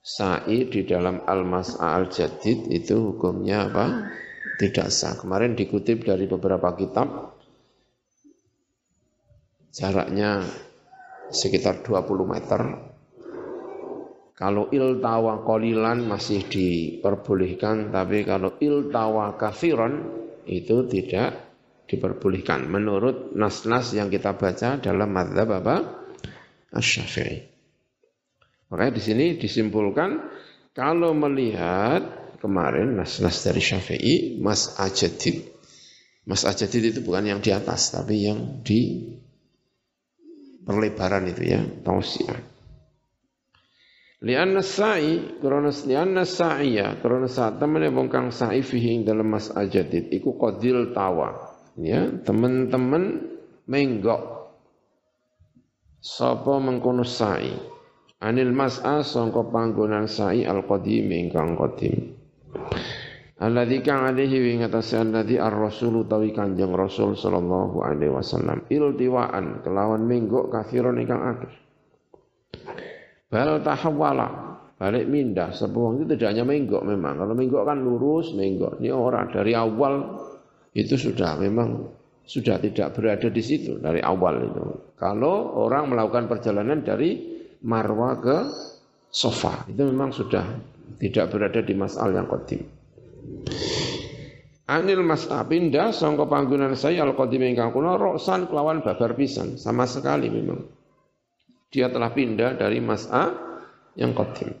sa'i 0.00 0.68
di 0.68 0.84
dalam 0.88 1.24
al-mas'al 1.24 2.08
jadid 2.08 2.68
itu 2.72 3.12
hukumnya 3.12 3.68
apa? 3.68 3.86
tidak 4.60 4.92
sah. 4.92 5.16
Kemarin 5.16 5.56
dikutip 5.56 6.04
dari 6.04 6.28
beberapa 6.28 6.76
kitab, 6.76 7.36
jaraknya 9.72 10.44
sekitar 11.32 11.80
20 11.80 12.28
meter. 12.28 12.60
Kalau 14.40 14.72
iltawa 14.72 15.44
kolilan 15.44 16.00
masih 16.08 16.48
diperbolehkan, 16.48 17.92
tapi 17.92 18.24
kalau 18.24 18.56
iltawa 18.56 19.36
kafiron 19.36 20.16
itu 20.48 20.88
tidak 20.88 21.44
diperbolehkan. 21.84 22.64
Menurut 22.64 23.36
nas-nas 23.36 23.92
yang 23.92 24.08
kita 24.08 24.32
baca 24.40 24.80
dalam 24.80 25.12
madhab 25.12 25.60
apa? 25.60 25.76
Asy-Syafi'i. 26.72 27.52
Makanya 28.72 28.92
di 28.96 29.02
sini 29.04 29.24
disimpulkan 29.36 30.24
kalau 30.72 31.12
melihat 31.12 32.32
kemarin 32.40 32.96
nas-nas 32.96 33.44
dari 33.44 33.60
Syafi'i 33.60 34.40
mas 34.40 34.80
ajadid. 34.80 35.52
Mas 36.24 36.48
ajadid 36.48 36.96
itu 36.96 37.04
bukan 37.04 37.28
yang 37.28 37.44
di 37.44 37.52
atas 37.52 37.92
tapi 37.92 38.24
yang 38.24 38.64
di 38.64 39.04
perlebaran 40.64 41.28
itu 41.28 41.44
ya, 41.44 41.60
tausiah. 41.84 42.59
Lianna 44.20 44.60
sa'i 44.60 45.40
karena 45.40 45.72
lianna 45.72 46.28
sa'iya 46.28 47.00
karena 47.00 47.24
saat 47.24 47.56
teman 47.56 47.80
yang 47.80 47.96
bongkang 47.96 48.28
sa'i 48.28 48.60
fihi 48.60 49.00
dalam 49.00 49.32
mas 49.32 49.48
ajadid 49.48 50.12
iku 50.12 50.36
qadil 50.36 50.92
tawa. 50.92 51.56
Ya 51.80 52.04
teman-teman 52.20 53.32
menggok. 53.64 54.52
Sapa 56.04 56.60
mengkono 56.60 57.00
sa'i? 57.00 57.48
Anil 58.20 58.52
mas'a 58.52 59.00
sangka 59.00 59.40
panggonan 59.48 60.04
sa'i 60.04 60.44
al 60.44 60.68
qadim 60.68 61.08
ingkang 61.08 61.56
qadim. 61.56 62.12
Alladzi 63.40 63.80
kang 63.80 64.04
alaihi 64.04 64.36
wa 64.36 64.68
ngatasi 64.68 65.00
alladzi 65.00 65.40
ar-rasul 65.40 66.04
utawi 66.04 66.36
Kanjeng 66.36 66.76
Rasul 66.76 67.16
sallallahu 67.16 67.80
alaihi 67.80 68.12
wasallam 68.12 68.68
iltiwaan 68.68 69.64
kelawan 69.64 70.04
menggok 70.04 70.52
kafiron 70.52 71.00
ingkang 71.00 71.24
akeh 71.24 71.69
Bal 73.30 73.62
tahawala 73.62 74.28
balik 74.74 75.06
mindah. 75.06 75.54
Sebuah 75.54 76.02
itu 76.02 76.04
tidak 76.18 76.34
hanya 76.34 76.44
menggok 76.44 76.82
memang. 76.82 77.14
Kalau 77.22 77.34
menggok 77.38 77.62
kan 77.62 77.78
lurus 77.78 78.34
menggok. 78.34 78.82
Ini 78.82 78.90
orang 78.90 79.30
dari 79.30 79.54
awal 79.54 80.18
itu 80.74 80.98
sudah 80.98 81.38
memang 81.38 81.86
sudah 82.26 82.58
tidak 82.58 82.94
berada 82.98 83.30
di 83.30 83.42
situ 83.42 83.78
dari 83.78 84.02
awal 84.02 84.42
itu. 84.42 84.62
Kalau 84.98 85.62
orang 85.62 85.94
melakukan 85.94 86.26
perjalanan 86.26 86.82
dari 86.82 87.38
Marwa 87.62 88.18
ke 88.18 88.38
Sofa 89.10 89.66
itu 89.70 89.82
memang 89.82 90.10
sudah 90.10 90.46
tidak 90.98 91.30
berada 91.30 91.60
di 91.62 91.74
masal 91.74 92.14
yang 92.14 92.26
kodim 92.30 92.62
Anil 94.70 95.02
mas'a 95.02 95.42
pindah 95.50 95.90
sangka 95.90 96.30
panggunan 96.30 96.78
saya 96.78 97.02
al 97.02 97.18
qadim 97.18 97.42
ingkang 97.42 97.74
kuna 97.74 97.98
roksan 97.98 98.46
kelawan 98.46 98.86
babar 98.86 99.18
pisan. 99.18 99.58
Sama 99.58 99.82
sekali 99.82 100.30
memang. 100.30 100.62
Dia 101.70 101.86
telah 101.86 102.10
pindah 102.10 102.58
dari 102.58 102.82
mas'a 102.82 103.30
yang 103.94 104.10
qadim. 104.10 104.58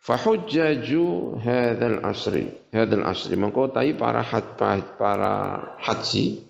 Fahujjaju 0.00 1.36
hadzal 1.42 1.98
asri, 2.06 2.46
hadzal 2.72 3.04
asri. 3.04 3.34
Mengkotai 3.34 3.98
para 3.98 4.22
had, 4.22 4.56
para 4.96 5.34
haji 5.82 6.46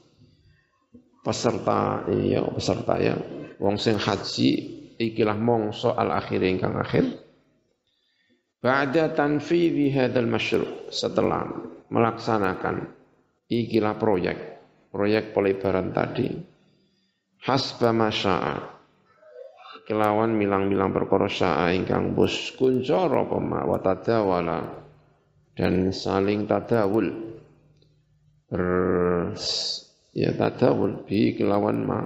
peserta 1.25 2.05
iya 2.13 2.45
peserta 2.47 2.95
ya. 3.01 3.17
Wong 3.57 3.81
sing 3.81 3.97
haji 3.97 4.51
ikilah 5.01 5.41
mongso 5.41 5.97
al 5.97 6.13
akhir 6.15 6.45
ingkang 6.45 6.77
akhir. 6.77 7.17
Ba'da 8.61 9.17
tanfidhi 9.17 9.89
hadzal 9.89 10.29
masyru' 10.29 10.93
setelah 10.93 11.49
melaksanakan 11.89 12.93
ikilah 13.49 13.97
proyek 13.97 14.39
proyek 14.93 15.33
pelebaran 15.33 15.97
tadi. 15.97 16.29
Hasba 17.41 17.97
masya'a 17.97 18.76
kelawan 19.87 20.35
milang-milang 20.35 20.91
perkara 20.91 21.31
sya'a 21.31 21.71
ingkang 21.71 22.19
bus 22.19 22.51
kuncara 22.59 23.23
pema. 23.31 23.63
Wa 23.63 23.79
tadawala. 23.79 24.59
Dan 25.55 25.95
saling 25.95 26.45
tadawul. 26.45 27.07
Ber 28.51 28.67
ya 30.13 30.31
tadawul. 30.35 31.07
Bi 31.07 31.39
kelawan 31.39 31.87
ma. 31.87 32.03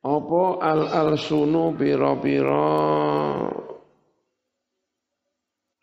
Apa 0.00 0.44
al 0.60 0.80
al 0.86 1.10
sunu 1.16 1.72
pira-pira? 1.76 2.68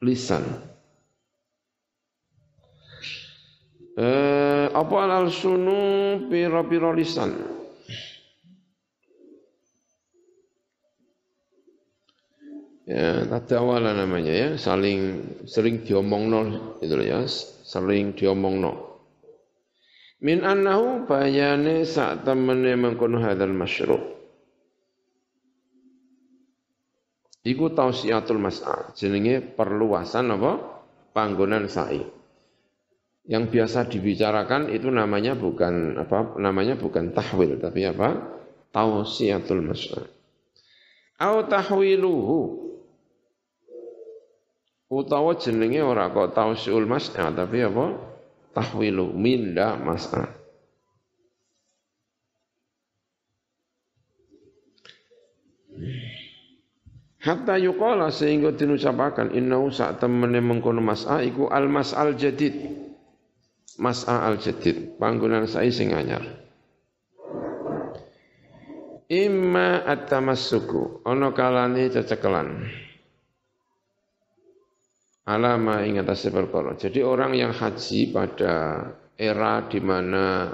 Lisan. 0.05 0.45
Eh, 3.97 4.69
apa 4.69 4.95
al 5.09 5.33
sunu 5.33 6.21
piro-piro 6.29 6.93
lisan? 6.93 7.56
Ya, 12.87 13.27
tadawala 13.27 13.91
namanya 13.91 14.31
ya, 14.31 14.49
saling 14.55 15.19
sering 15.43 15.83
diomongno 15.83 16.79
itu 16.79 16.95
ya, 17.03 17.27
sering 17.67 18.15
diomongno. 18.15 19.03
Min 20.23 20.47
annahu 20.47 21.03
bayane 21.03 21.83
sak 21.83 22.23
temene 22.23 22.79
mengkono 22.79 23.19
hadzal 23.19 23.51
masyru'. 23.51 24.17
Iku 27.47 27.71
tausiatul 27.71 28.43
mas'a, 28.43 28.91
jenenge 28.95 29.39
perluasan 29.39 30.35
apa? 30.35 30.83
Panggonan 31.15 31.71
sa'i. 31.71 32.03
Yang 33.27 33.43
biasa 33.51 33.87
dibicarakan 33.87 34.71
itu 34.71 34.87
namanya 34.91 35.35
bukan 35.35 35.95
apa? 35.95 36.39
Namanya 36.39 36.75
bukan 36.79 37.11
tahwil, 37.15 37.59
tapi 37.59 37.87
apa? 37.87 38.15
Tausiatul 38.71 39.63
mas'a. 39.63 40.07
Au 41.23 41.47
tahwiluhu. 41.47 42.66
Utawa 44.87 45.35
jenenge 45.35 45.83
ora 45.83 46.07
kok 46.07 46.31
tausiul 46.31 46.87
mas'a, 46.87 47.27
tapi 47.35 47.59
apa? 47.59 47.91
Tahwilu 48.55 49.11
minda 49.11 49.75
mas'a. 49.75 50.31
Hatta 57.19 57.59
yuqala 57.59 58.07
sehingga 58.07 58.55
dinucapakan 58.55 59.35
innahu 59.35 59.67
sak 59.67 59.99
temene 59.99 60.39
mengkono 60.39 60.79
mas'a 60.79 61.19
iku 61.19 61.51
al 61.51 61.67
mas'al 61.67 62.15
jadid. 62.15 62.55
Mas'a 63.75 64.23
al 64.23 64.39
jadid, 64.39 64.95
panggonan 64.95 65.43
sai 65.51 65.67
sing 65.67 65.91
anyar. 65.91 66.23
Imma 69.11 69.83
at-tamassuku, 69.83 71.03
ana 71.03 71.35
kalane 71.35 71.91
cecekelan. 71.91 72.86
Alama 75.27 75.83
ing 75.83 75.99
atase 75.99 76.31
perkara. 76.31 76.79
Jadi 76.79 77.03
orang 77.03 77.35
yang 77.35 77.51
haji 77.51 78.15
pada 78.15 78.87
era 79.19 79.67
di 79.67 79.79
mana 79.83 80.47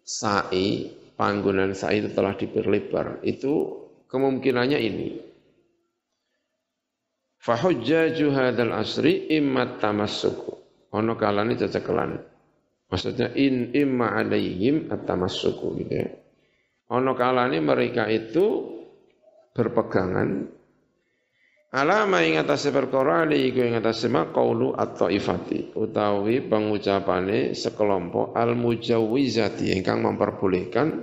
sa'i, 0.00 0.88
panggonan 1.12 1.76
sa'i 1.76 2.00
itu 2.00 2.10
telah 2.16 2.32
diperlebar, 2.32 3.20
itu 3.20 3.84
kemungkinannya 4.08 4.78
ini 4.80 5.08
Fahujjaju 7.44 8.26
hadal 8.32 8.72
asri 8.72 9.28
imma 9.36 9.76
tamassuku. 9.76 10.56
Ono 10.96 11.12
kalane 11.12 11.52
cecekelan. 11.60 12.16
Maksudnya 12.88 13.36
in 13.36 13.76
imma 13.76 14.16
alaihim 14.16 14.88
at-tamassuku 14.88 15.66
gitu 15.84 15.92
ya. 15.92 16.08
Ono 16.96 17.12
kalane 17.12 17.60
mereka 17.60 18.08
itu 18.08 18.64
berpegangan 19.52 20.48
alama 21.74 22.22
ing 22.22 22.38
atase 22.38 22.70
perkara 22.70 23.26
iku 23.26 23.66
ing 23.66 23.74
atase 23.82 24.06
maqaulu 24.06 24.78
at-taifati 24.78 25.74
utawi 25.74 26.46
pengucapane 26.46 27.50
sekelompok 27.58 28.30
al-mujawwizati 28.30 29.74
ingkang 29.74 30.06
memperbolehkan 30.06 31.02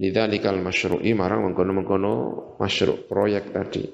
lidzalikal 0.00 0.56
masyru'i 0.64 1.12
marang 1.12 1.44
mengkono-mengkono 1.44 2.12
masyru' 2.56 3.04
proyek 3.04 3.52
tadi 3.52 3.84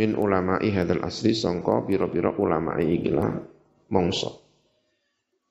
min 0.00 0.16
ulama'i 0.16 0.72
hadal 0.72 1.04
asli 1.04 1.36
songko 1.36 1.84
biro-biro 1.84 2.36
ulama'i 2.40 2.96
ikilah 3.00 3.28
mongso. 3.92 4.44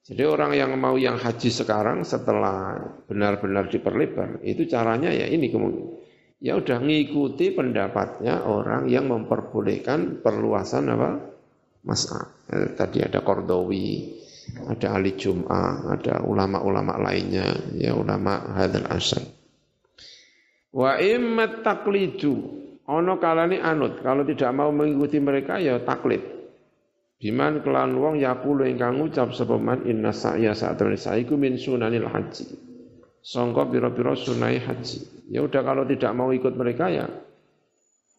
Jadi 0.05 0.21
orang 0.21 0.53
yang 0.53 0.77
mau 0.77 0.93
yang 1.01 1.17
haji 1.17 1.49
sekarang 1.49 2.05
setelah 2.05 2.77
benar-benar 3.09 3.73
diperlebar, 3.73 4.37
itu 4.45 4.69
caranya 4.69 5.09
ya 5.09 5.25
ini 5.25 5.49
kemudian. 5.49 6.04
Ya 6.43 6.59
udah 6.59 6.83
ngikuti 6.83 7.55
pendapatnya 7.55 8.43
orang 8.43 8.91
yang 8.91 9.07
memperbolehkan 9.07 10.19
perluasan 10.19 10.91
apa? 10.91 11.09
Mas'a. 11.85 12.21
Ya, 12.51 12.75
tadi 12.75 13.01
ada 13.01 13.23
Kordowi, 13.23 14.19
ada 14.67 14.99
Ali 14.99 15.15
Jum'ah, 15.15 15.95
ada 15.95 16.21
ulama-ulama 16.25 16.99
lainnya, 16.99 17.49
ya 17.73 17.95
ulama 17.95 18.51
hadal 18.57 18.89
asal. 18.91 19.23
Wa 20.75 20.99
immat 20.99 21.63
taklidu 21.63 22.65
Ono 22.85 23.17
kalane 23.17 23.57
anut, 23.57 23.97
kalau 24.05 24.21
tidak 24.21 24.53
mau 24.53 24.69
mengikuti 24.69 25.17
mereka 25.17 25.57
ya 25.57 25.81
taklid. 25.81 26.21
Biman 27.17 27.65
kelan 27.65 27.97
wong 27.97 28.21
yakulu 28.21 28.61
ingkang 28.69 29.01
ngucap 29.01 29.33
sapa 29.33 29.57
man 29.57 29.89
inna 29.89 30.13
sa'ya 30.13 30.53
saat 30.53 30.77
temen 30.77 30.93
sa'iku 30.93 31.33
min 31.33 31.57
sunanil 31.57 32.05
haji. 32.05 32.45
Songko 33.25 33.73
piro-piro 33.73 34.13
sunai 34.13 34.61
haji. 34.61 35.33
Ya 35.33 35.41
udah 35.41 35.65
kalau 35.65 35.81
tidak 35.89 36.13
mau 36.13 36.29
ikut 36.29 36.53
mereka 36.53 36.93
ya 36.93 37.09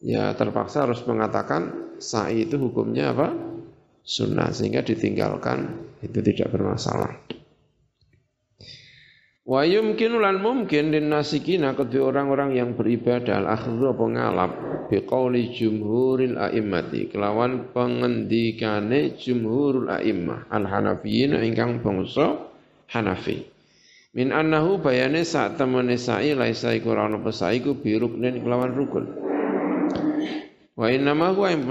ya 0.03 0.35
terpaksa 0.35 0.85
harus 0.85 1.01
mengatakan 1.07 1.95
sa'i 2.03 2.45
itu 2.45 2.59
hukumnya 2.59 3.15
apa? 3.15 3.31
Sunnah 4.07 4.51
sehingga 4.51 4.83
ditinggalkan 4.83 5.67
itu 6.03 6.19
tidak 6.23 6.55
bermasalah. 6.55 7.23
Wa 9.47 9.63
yumkinu 9.63 10.19
lan 10.19 10.43
mungkin 10.43 10.91
din 10.91 11.07
nasikina 11.07 11.79
kedua 11.79 12.11
orang-orang 12.11 12.59
yang 12.59 12.75
beribadah 12.75 13.47
al-akhdhu 13.47 13.95
apa 13.95 14.05
ngalap 14.11 14.53
biqauli 14.91 15.55
jumhuril 15.55 16.35
a'immati 16.35 17.15
kelawan 17.15 17.71
pengendikane 17.71 19.15
jumhurul 19.15 19.87
a'immah 19.87 20.51
al-hanafiyin 20.51 21.39
ingkang 21.47 21.79
bangsa 21.79 22.43
Hanafi. 22.91 23.56
Min 24.17 24.33
annahu 24.33 24.81
bayane 24.81 25.29
saat 25.29 25.61
temene 25.61 26.01
sa'i 26.01 26.33
laisa 26.33 26.73
iku 26.73 26.97
ora 26.97 27.05
ono 27.05 27.21
iku 27.29 27.77
biruknen 27.77 28.41
kelawan 28.41 28.73
rukun. 28.73 29.05
Wa 30.77 30.89
inna 30.89 31.13
ma 31.13 31.37
huwa 31.37 31.53
yang 31.53 31.69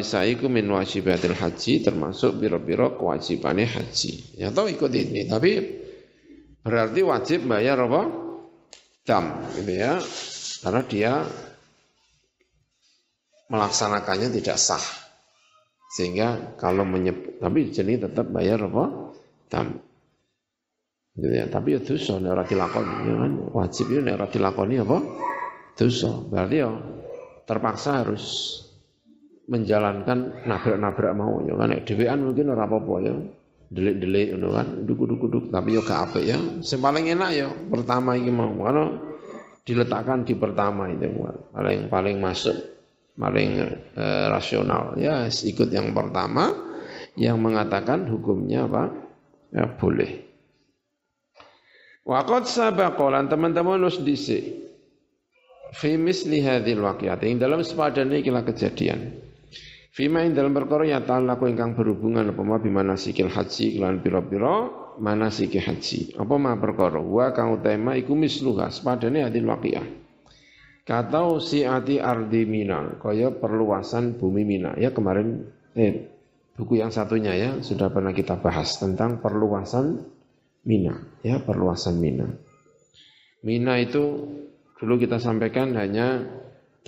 sa'i 0.00 0.40
iku 0.40 0.48
min 0.48 0.64
wajibatil 0.72 1.36
haji 1.36 1.84
termasuk 1.84 2.40
biro-biro 2.40 2.96
kewajibane 2.96 3.68
haji. 3.68 4.40
Ya 4.40 4.48
tahu 4.48 4.72
ikut 4.72 4.88
ini 4.96 5.28
tapi 5.28 5.84
Berarti 6.64 7.04
wajib 7.04 7.44
bayar 7.44 7.76
apa? 7.76 8.08
Dam, 9.04 9.52
gitu 9.52 9.72
ya. 9.76 10.00
Karena 10.64 10.82
dia 10.88 11.12
melaksanakannya 13.52 14.32
tidak 14.32 14.56
sah. 14.56 14.80
Sehingga 15.92 16.56
kalau 16.56 16.88
menyebut, 16.88 17.36
tapi 17.36 17.68
jadi 17.68 18.08
tetap 18.08 18.32
bayar 18.32 18.64
apa? 18.64 19.12
Dam. 19.52 19.76
Gitu 21.14 21.30
ya. 21.30 21.46
Tapi 21.46 21.78
ya 21.78 21.80
dosa, 21.80 22.18
nek 22.18 22.30
ora 22.34 22.44
dilakoni, 22.44 22.94
ya 23.06 23.14
kan? 23.14 23.32
Wajib 23.54 23.86
itu 23.90 24.00
nek 24.02 24.14
ora 24.18 24.26
dilakoni 24.26 24.74
apa? 24.82 24.98
Dosa. 25.78 26.10
Berarti 26.26 26.56
ya 26.58 26.70
terpaksa 27.46 28.02
harus 28.02 28.24
menjalankan 29.44 30.48
nabrak-nabrak 30.48 31.12
mau 31.14 31.38
ya 31.46 31.54
kan? 31.54 31.70
Nek 31.70 31.86
dhewean 31.86 32.18
mungkin 32.26 32.50
ora 32.50 32.66
apa-apa 32.66 32.94
ya. 33.06 33.14
Delik-delik 33.74 34.34
ngono 34.34 34.48
kan? 34.54 34.66
Duduk-duduk 34.86 35.54
tapi 35.54 35.78
yo 35.78 35.82
gak 35.86 36.10
apik 36.10 36.24
ya. 36.26 36.38
Sing 36.66 36.82
paling 36.82 37.06
enak 37.10 37.30
ya 37.30 37.48
pertama 37.70 38.18
iki 38.18 38.30
mau. 38.34 38.50
Karena 38.50 38.90
diletakkan 39.64 40.26
di 40.26 40.34
pertama 40.36 40.92
itu 40.92 41.08
paling 41.54 41.88
paling 41.88 42.16
masuk 42.18 42.54
paling 43.14 43.50
eh, 43.94 44.26
rasional. 44.30 44.98
Ya 44.98 45.30
ikut 45.30 45.70
yang 45.70 45.94
pertama 45.94 46.50
yang 47.14 47.38
mengatakan 47.38 48.10
hukumnya 48.10 48.66
apa? 48.66 48.90
Ya 49.54 49.70
boleh 49.70 50.23
Waqad 52.04 52.44
sabaqolan 52.44 53.32
teman-teman 53.32 53.80
harus 53.80 53.96
dhisik 54.04 54.44
fi 55.72 55.96
misli 55.96 56.44
hadhil 56.44 56.84
waqi'ati 56.84 57.32
dalam 57.40 57.64
sepadane 57.64 58.20
ikilah 58.20 58.44
kejadian 58.44 59.24
Fima 59.94 60.26
ing 60.26 60.34
dalam 60.34 60.50
perkara 60.50 60.90
ya 60.90 61.06
ta'alaku 61.06 61.54
ingkang 61.54 61.78
berhubungan 61.78 62.26
apa 62.26 62.42
ma 62.42 62.58
sikil 62.98 63.30
haji 63.30 63.78
kelan 63.78 64.02
pira-pira 64.02 64.66
manasiki 64.98 65.62
haji. 65.62 66.18
Apa 66.18 66.34
ma 66.34 66.58
perkara 66.58 66.98
wa 66.98 67.30
kang 67.30 67.54
utama 67.54 67.94
iku 67.94 68.18
misluha 68.18 68.74
sepadane 68.74 69.22
waqiah. 69.22 69.86
Kata 70.82 71.38
si 71.38 71.62
ati 71.62 72.02
ardi 72.02 72.42
Mina, 72.42 72.98
kaya 72.98 73.30
perluasan 73.38 74.18
bumi 74.18 74.42
Mina. 74.42 74.74
Ya 74.82 74.90
kemarin 74.90 75.46
eh, 75.78 76.10
buku 76.58 76.82
yang 76.82 76.90
satunya 76.90 77.30
ya 77.30 77.50
sudah 77.62 77.86
pernah 77.94 78.10
kita 78.10 78.34
bahas 78.42 78.74
tentang 78.82 79.22
perluasan 79.22 80.10
Mina, 80.64 80.96
ya 81.20 81.40
perluasan 81.44 82.00
Mina. 82.00 82.28
Mina 83.44 83.76
itu 83.76 84.00
dulu 84.80 84.94
kita 84.96 85.20
sampaikan 85.20 85.76
hanya 85.76 86.24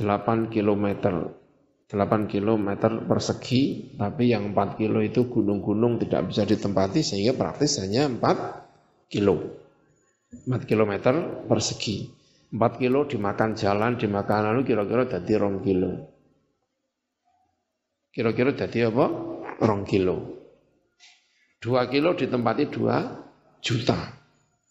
8 0.01 0.49
kilometer 0.49 1.37
8 1.87 2.27
km 2.27 2.67
persegi, 3.07 3.95
tapi 3.95 4.35
yang 4.35 4.51
4 4.51 4.75
kilo 4.75 4.99
itu 5.07 5.31
gunung-gunung 5.31 6.03
tidak 6.03 6.35
bisa 6.35 6.43
ditempati 6.43 6.99
sehingga 6.99 7.39
praktis 7.39 7.79
hanya 7.79 8.11
4 8.11 9.07
kilo. 9.07 9.39
4 10.51 10.67
km 10.67 10.93
persegi. 11.47 12.11
4 12.51 12.83
kilo 12.83 13.07
dimakan 13.07 13.55
jalan, 13.55 13.95
dimakan 13.95 14.51
lalu 14.51 14.67
kira-kira 14.67 15.07
jadi 15.07 15.33
rong 15.39 15.63
kilo. 15.63 16.11
Kira-kira 18.11 18.51
jadi 18.51 18.91
apa? 18.91 19.07
Rong 19.63 19.87
kilo. 19.87 20.17
2 21.63 21.93
kilo 21.93 22.19
ditempati 22.19 22.67
2 22.67 23.26
juta. 23.67 23.99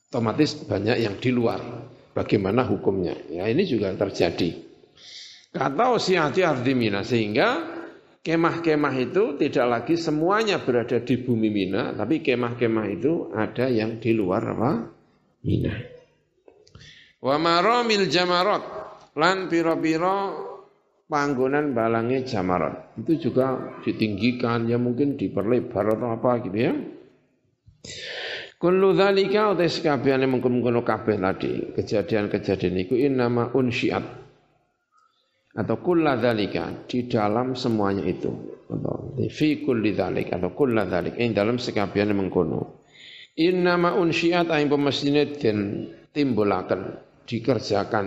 Otomatis 0.08 0.56
banyak 0.64 1.04
yang 1.04 1.20
di 1.20 1.36
luar. 1.36 1.60
Bagaimana 2.16 2.64
hukumnya? 2.64 3.12
Ya 3.28 3.52
ini 3.52 3.68
juga 3.68 3.92
terjadi. 3.92 4.56
Kata 5.52 5.92
usiati 5.92 6.40
ardi 6.48 6.72
Mina 6.72 7.04
sehingga 7.04 7.76
kemah-kemah 8.24 8.96
itu 9.04 9.36
tidak 9.36 9.66
lagi 9.68 10.00
semuanya 10.00 10.64
berada 10.64 11.04
di 11.04 11.20
bumi 11.20 11.52
Mina, 11.52 11.92
tapi 11.92 12.24
kemah-kemah 12.24 12.88
itu 12.88 13.36
ada 13.36 13.68
yang 13.68 14.00
di 14.00 14.16
luar 14.16 14.56
apa? 14.56 14.72
Mina. 15.44 15.76
Wa 17.20 17.36
maramil 17.36 18.08
jamarot 18.08 18.64
lan 19.20 19.52
piro-piro 19.52 20.18
panggonan 21.12 21.76
balangnya 21.76 22.24
jamarat. 22.24 22.96
Itu 23.00 23.30
juga 23.30 23.80
ditinggikan, 23.84 24.68
ya 24.72 24.80
mungkin 24.80 25.20
diperlebar 25.20 26.00
atau 26.00 26.10
apa 26.16 26.32
gitu 26.48 26.58
ya. 26.58 26.74
Kullu 28.56 28.96
dzalika 28.96 29.52
utais 29.52 29.84
kabehane 29.84 30.26
mengkono-kono 30.32 30.82
kabeh 30.82 31.20
tadi. 31.20 31.52
Kejadian-kejadian 31.76 32.76
iku 32.88 32.96
innama 32.96 33.52
unsyiat. 33.52 34.06
Atau 35.56 35.80
kulla 35.84 36.16
dzalika 36.16 36.88
di 36.88 37.08
dalam 37.08 37.56
semuanya 37.56 38.08
itu. 38.08 38.32
Atau 38.72 39.20
fi 39.28 39.64
kulli 39.64 39.92
dzalik 39.92 40.32
atau 40.32 40.56
kulla 40.56 40.88
dzalik 40.88 41.20
ing 41.20 41.36
dalam 41.36 41.60
sekabiane 41.60 42.16
mengkono. 42.16 42.84
Innama 43.36 44.00
unsyiat 44.00 44.48
aing 44.48 44.72
pemestine 44.72 45.36
den 45.36 45.92
timbulaken 46.16 46.82
dikerjakan. 47.28 48.06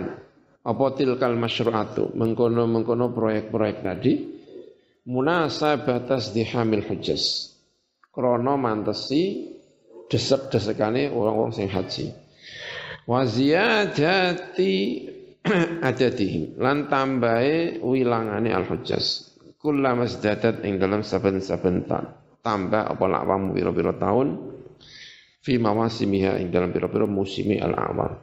Apa 0.59 0.85
tilkal 0.97 1.37
masyru'atu 1.37 2.17
mengkono-mengkono 2.17 3.15
proyek-proyek 3.15 3.77
tadi 3.85 4.13
munasabatas 5.09 6.35
dihamil 6.35 6.85
hujjas 6.85 7.55
krana 8.13 8.53
mantesi 8.59 9.55
desek-desekane 10.09 11.13
wong-wong 11.13 11.53
sing 11.53 11.69
haji. 11.69 12.11
Wa 13.05 13.23
ziyadati 13.23 14.73
adadihim. 15.89 16.57
Lan 16.59 16.89
tambahe 16.91 17.79
wilangane 17.79 18.51
al 18.51 18.65
hujjaz 18.67 19.37
kullama 19.59 20.07
mazdadat 20.07 20.63
ing 20.63 20.79
dalam 20.79 21.03
saben-saben 21.03 21.85
tambah 22.39 22.83
apa 22.87 23.05
lakwamu 23.11 23.51
pira-pira 23.51 23.91
taun 23.99 24.55
fi 25.43 25.59
mawasimiha 25.59 26.39
ing 26.39 26.47
dalam 26.47 26.71
pira-pira 26.71 27.03
musimi 27.03 27.59
al 27.59 27.75
awal 27.75 28.15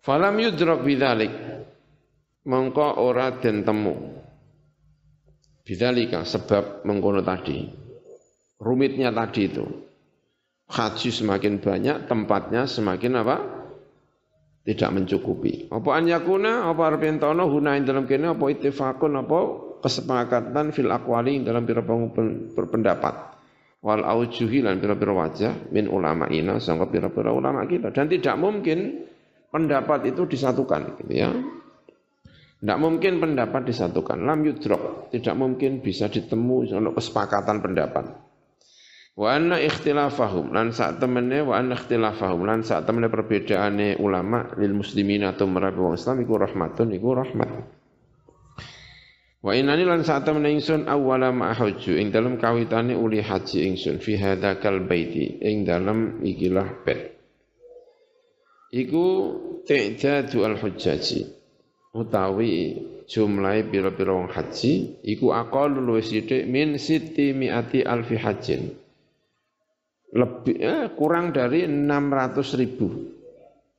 falam 0.00 0.40
yudrak 0.40 0.80
bidzalik 0.80 1.32
mongko 2.48 3.04
ora 3.04 3.36
den 3.36 3.62
temu. 3.62 3.94
Bidzalika 5.68 6.24
sebab 6.24 6.88
mengkono 6.88 7.20
tadi. 7.20 7.60
Rumitnya 8.58 9.12
tadi 9.12 9.42
itu 9.44 9.87
haji 10.68 11.08
semakin 11.08 11.64
banyak 11.64 11.96
tempatnya 12.06 12.68
semakin 12.68 13.12
apa 13.24 13.36
tidak 14.68 14.90
mencukupi. 14.92 15.72
Apa 15.72 15.96
an 15.96 16.04
yakuna 16.04 16.68
apa 16.68 16.92
arep 16.92 17.08
entono 17.08 17.48
huna 17.48 17.80
ing 17.80 17.88
dalam 17.88 18.04
kene 18.04 18.36
apa 18.36 18.44
ittifaqun 18.52 19.16
apa 19.16 19.38
kesepakatan 19.80 20.76
fil 20.76 20.92
aqwali 20.92 21.40
dalam 21.40 21.64
pira 21.64 21.80
berpendapat 22.52 23.14
wal 23.80 24.02
aujuhi 24.02 24.60
lan 24.60 24.82
pira-pira 24.82 25.14
wajah 25.14 25.70
min 25.72 25.86
ulama 25.88 26.26
ina 26.28 26.58
sangka 26.58 26.90
pira-pira 26.90 27.30
ulama 27.30 27.64
kita 27.64 27.94
dan 27.94 28.10
tidak 28.10 28.36
mungkin 28.36 29.08
pendapat 29.48 30.12
itu 30.12 30.28
disatukan 30.28 31.00
gitu 31.00 31.02
ya. 31.16 31.32
Tidak 32.58 32.78
mungkin 32.82 33.22
pendapat 33.22 33.70
disatukan. 33.70 34.18
Lam 34.26 34.42
yudrok. 34.42 35.14
Tidak 35.14 35.30
mungkin 35.38 35.78
bisa 35.78 36.10
ditemu 36.10 36.66
untuk 36.66 36.98
kesepakatan 36.98 37.62
pendapat. 37.62 38.27
Wa 39.18 39.34
anna 39.34 39.58
ikhtilafahum. 39.58 40.54
Lan 40.54 40.70
sak 40.70 41.02
temene 41.02 41.42
wa 41.42 41.58
anna 41.58 41.74
ikhtilafahum. 41.74 42.46
Lan 42.46 42.62
sak 42.62 42.86
temene 42.86 43.10
perbedaane 43.10 43.98
ulama 43.98 44.54
lil 44.54 44.78
muslimin 44.78 45.26
atau 45.26 45.50
merabi 45.50 45.82
wong 45.82 45.98
Islam 45.98 46.22
iku 46.22 46.38
rahmatun 46.38 46.94
iku 46.94 47.18
rahmat. 47.18 47.50
Wa 49.42 49.52
inani 49.58 49.82
lan 49.82 50.06
sak 50.06 50.22
temene 50.22 50.54
ingsun 50.54 50.86
awwala 50.86 51.34
ma 51.34 51.50
hajju 51.50 51.98
ing 51.98 52.14
dalem 52.14 52.38
kawitane 52.38 52.94
uli 52.94 53.18
haji 53.18 53.66
ingsun 53.74 53.98
fi 53.98 54.14
hadzakal 54.14 54.86
baiti. 54.86 55.42
Ing 55.42 55.66
dalem 55.66 56.22
ikilah 56.22 56.86
bait. 56.86 57.18
Iku 58.70 59.04
ta'dadu 59.66 60.46
al 60.46 60.62
hujjaji 60.62 61.26
utawi 61.90 62.78
jumlahe 63.10 63.66
pira-pira 63.66 64.14
wong 64.14 64.30
haji 64.30 65.02
iku 65.02 65.34
aqal 65.34 65.72
luwih 65.74 66.04
sithik 66.04 66.44
min 66.46 66.76
siti 66.76 67.32
miati 67.32 67.80
alfi 67.80 68.14
hajjin 68.20 68.76
lebih 70.14 70.56
eh, 70.60 70.86
kurang 70.96 71.36
dari 71.36 71.68
600 71.68 72.60
ribu 72.60 72.88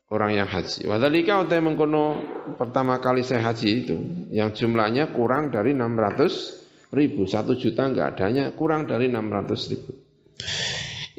orang 0.10 0.42
yang 0.42 0.50
haji. 0.50 0.90
Wadhalika 0.90 1.42
utai 1.46 1.62
mengkono 1.62 2.22
pertama 2.58 2.98
kali 2.98 3.22
saya 3.22 3.50
haji 3.50 3.70
itu, 3.86 3.98
yang 4.34 4.54
jumlahnya 4.54 5.14
kurang 5.14 5.54
dari 5.54 5.74
600 5.74 6.94
ribu, 6.94 7.30
satu 7.30 7.54
juta 7.58 7.86
enggak 7.86 8.18
adanya, 8.18 8.54
kurang 8.54 8.90
dari 8.90 9.10
600 9.10 9.72
ribu. 9.74 9.92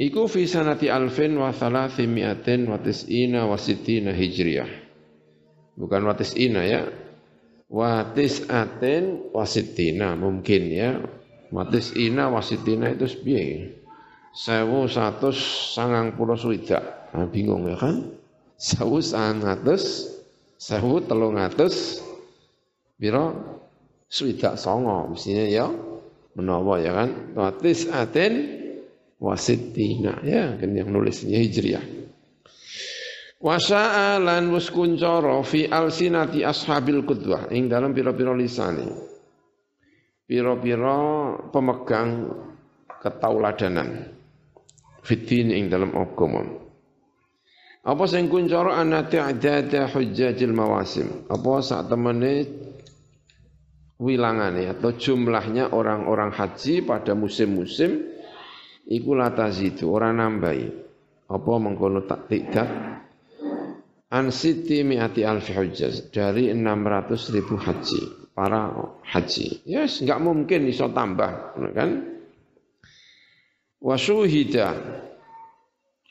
Iku 0.01 0.33
fi 0.33 0.49
sanati 0.49 0.89
alfin 0.89 1.37
wa 1.37 1.53
thalathimiatin 1.53 2.65
wa 2.67 2.81
tis'ina 2.81 3.45
wa 3.45 3.61
sitina 3.61 4.17
hijriyah. 4.17 4.71
Bukan 5.77 6.03
wa 6.09 6.15
tis'ina 6.17 6.65
ya. 6.65 6.89
Wa 7.69 8.09
tis'atin 8.17 9.31
wa 9.31 9.45
sitina 9.45 10.17
mungkin 10.17 10.63
ya. 10.73 11.05
Wa 11.53 11.69
tis'ina 11.69 12.33
wa 12.33 12.41
sitina 12.41 12.97
itu 12.97 13.07
sepiye. 13.13 13.80
Sewu 14.31 14.87
satu 14.87 15.35
sangang 15.75 16.15
pulau 16.15 16.39
suida. 16.39 17.11
Nah, 17.11 17.27
bingung 17.27 17.67
ya 17.67 17.75
kan? 17.75 18.15
Sewu 18.55 19.03
sangang 19.03 19.59
atus, 19.59 20.15
sewu 20.55 21.03
telung 21.03 21.35
atus, 21.37 21.99
biro 22.95 23.35
suida 24.07 24.55
songo. 24.55 25.11
Mestinya 25.11 25.45
ya 25.45 25.67
menawa 26.39 26.79
ya 26.79 26.95
kan. 26.95 27.11
Wa 27.35 27.51
tis'atin 27.59 28.61
wasittina 29.21 30.25
ya 30.25 30.57
kan 30.57 30.73
yang 30.73 30.89
nulisnya 30.89 31.37
hijriah 31.37 31.85
wasa'a 33.37 34.17
lan 34.17 34.49
wis 34.49 34.73
kuncara 34.73 35.45
fi 35.45 35.69
alsinati 35.69 36.41
ashabil 36.41 37.05
qudwah 37.05 37.53
ing 37.53 37.69
dalam 37.69 37.93
pira-pira 37.93 38.33
lisane 38.33 38.89
pira-pira 40.25 40.97
pemegang 41.53 42.33
ketauladanan 43.05 44.09
fitin 45.05 45.53
ing 45.53 45.73
dalam 45.73 45.93
agama. 45.97 46.45
Apa 47.81 48.05
sing 48.05 48.29
kuncara 48.29 48.77
ana 48.77 49.09
ta'dada 49.09 49.89
hujjajil 49.89 50.53
mawasim? 50.53 51.25
Apa 51.33 51.65
sak 51.65 51.89
temene 51.89 52.45
wilangane 53.97 54.69
atau 54.69 54.97
jumlahnya 54.97 55.73
orang-orang 55.73 56.33
haji 56.33 56.85
pada 56.85 57.17
musim-musim 57.17 58.05
iku 58.85 59.17
latazidu 59.17 59.89
ora 59.89 60.13
nambahi. 60.13 60.93
Apa 61.31 61.53
mengkono 61.57 62.05
tak 62.05 62.29
tidak 62.29 62.69
an 64.11 64.35
siti 64.35 64.83
mi'ati 64.83 65.23
alfi 65.23 65.55
hujjaz 65.55 66.11
dari 66.11 66.51
600 66.51 67.35
ribu 67.39 67.55
haji 67.57 68.03
para 68.35 68.75
haji. 69.09 69.65
Yes 69.65 70.03
enggak 70.03 70.21
mungkin 70.21 70.69
iso 70.69 70.91
tambah 70.91 71.57
kan 71.73 71.91
wasuhida. 73.81 74.69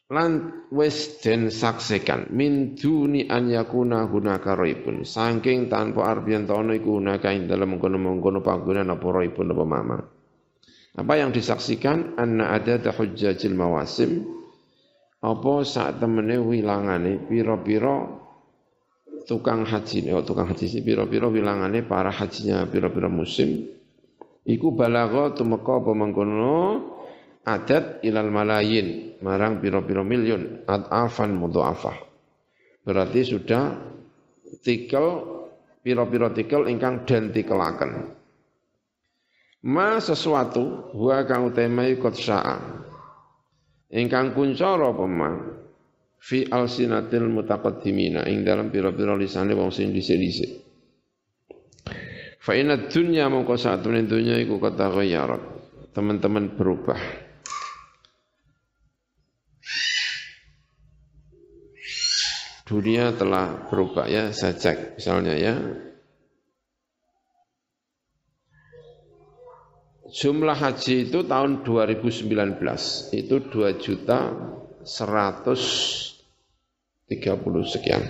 Lan 0.09 0.65
wis 0.73 1.21
den 1.21 1.53
saksikan. 1.53 2.33
Min 2.33 2.73
duni 2.73 3.29
an 3.29 3.45
yakuna 3.45 4.09
hunaka 4.09 4.57
raibun 4.57 5.05
saking 5.05 5.69
tanpa 5.69 6.09
arbian 6.09 6.49
tono 6.49 6.73
iku 6.73 6.97
hunaka 6.97 7.29
ing 7.29 7.45
dalem 7.45 7.77
mengkono-mengkono 7.77 8.41
panggonan 8.41 8.89
apa 8.89 9.05
raibun 9.05 9.53
apa 9.53 9.65
mamang 9.69 10.03
apa 10.99 11.13
yang 11.15 11.31
disaksikan? 11.31 12.19
Anna 12.19 12.51
ada 12.51 12.81
hujjajil 12.81 13.55
mawasim. 13.55 14.25
Apa 15.19 15.67
saat 15.67 15.99
temene 15.99 16.39
wilangane 16.39 17.27
piro-piro 17.27 18.23
tukang 19.27 19.67
haji 19.67 20.07
oh, 20.15 20.23
tukang 20.23 20.47
haji 20.47 20.65
sih 20.71 20.79
piro-piro 20.79 21.27
wilangane 21.27 21.83
para 21.83 22.07
hajinya 22.07 22.63
piro-piro 22.71 23.11
musim. 23.11 23.67
Iku 24.47 24.75
balagha 24.75 25.35
tumeka 25.35 25.83
apa 25.83 25.91
mengkono 25.91 26.55
adat 27.49 28.05
ilal 28.05 28.29
malayin 28.29 29.17
marang 29.25 29.57
piro-piro 29.57 30.05
miliun 30.05 30.69
adafan 30.69 31.33
mudhafah 31.33 31.97
berarti 32.85 33.25
sudah 33.25 33.63
tikel 34.61 35.07
piro-piro 35.81 36.29
tikel 36.29 36.69
ingkang 36.69 37.03
den 37.09 37.33
tikelaken 37.33 38.19
Ma 39.59 39.99
sesuatu 39.99 40.95
wa 40.95 41.19
kang 41.27 41.51
utemai 41.51 41.99
kot 41.99 42.15
sa'a. 42.15 42.87
Ingkang 43.91 44.31
kuncara 44.31 44.95
apa 44.95 45.03
ma 45.03 45.35
fi 46.15 46.47
alsinatil 46.47 47.27
mutaqaddimina 47.27 48.23
ing 48.31 48.47
dalam 48.47 48.71
pira-pira 48.71 49.19
lisane 49.19 49.51
wong 49.51 49.67
sing 49.73 49.91
dhisik-dhisik. 49.91 50.51
Fa 52.39 52.55
inna 52.55 52.87
dunya 52.87 53.27
mongko 53.27 53.59
satune 53.59 54.07
dunya 54.07 54.39
iku 54.39 54.63
kata. 54.63 54.95
Teman-teman 55.91 56.55
berubah. 56.55 57.27
Dunia 62.69 63.17
telah 63.17 63.65
berubah 63.65 64.05
ya, 64.05 64.29
saya 64.29 64.53
cek 64.53 65.01
misalnya 65.01 65.33
ya, 65.33 65.57
Jumlah 70.09 70.57
haji 70.57 71.05
itu 71.05 71.21
tahun 71.21 71.61
2019 71.61 72.33
itu 73.13 73.35
2 73.45 73.77
juta 73.77 74.33
130 74.81 76.17
sekian. 77.69 78.03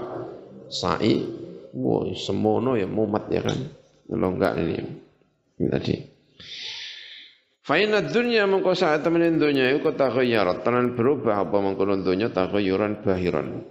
Sa'i. 0.67 1.45
Wow 1.73 2.13
semono 2.13 2.77
ya 2.77 2.85
mumat 2.85 3.29
ya 3.33 3.41
kan? 3.41 3.57
Kalau 4.05 4.29
enggak 4.35 4.53
ini, 4.61 4.77
ini 5.57 5.67
tadi. 5.73 5.95
Faina 7.63 8.03
dunya 8.03 8.43
mengko 8.43 8.75
saat 8.75 9.01
temenin 9.01 9.39
dunya 9.39 9.71
iku 9.73 9.95
taghayyarat 9.95 10.67
tenan 10.67 10.93
berubah 10.93 11.47
apa 11.47 11.57
mengko 11.63 11.87
dunya 12.03 12.29
taghayyuran 12.29 13.01
bahiran 13.01 13.63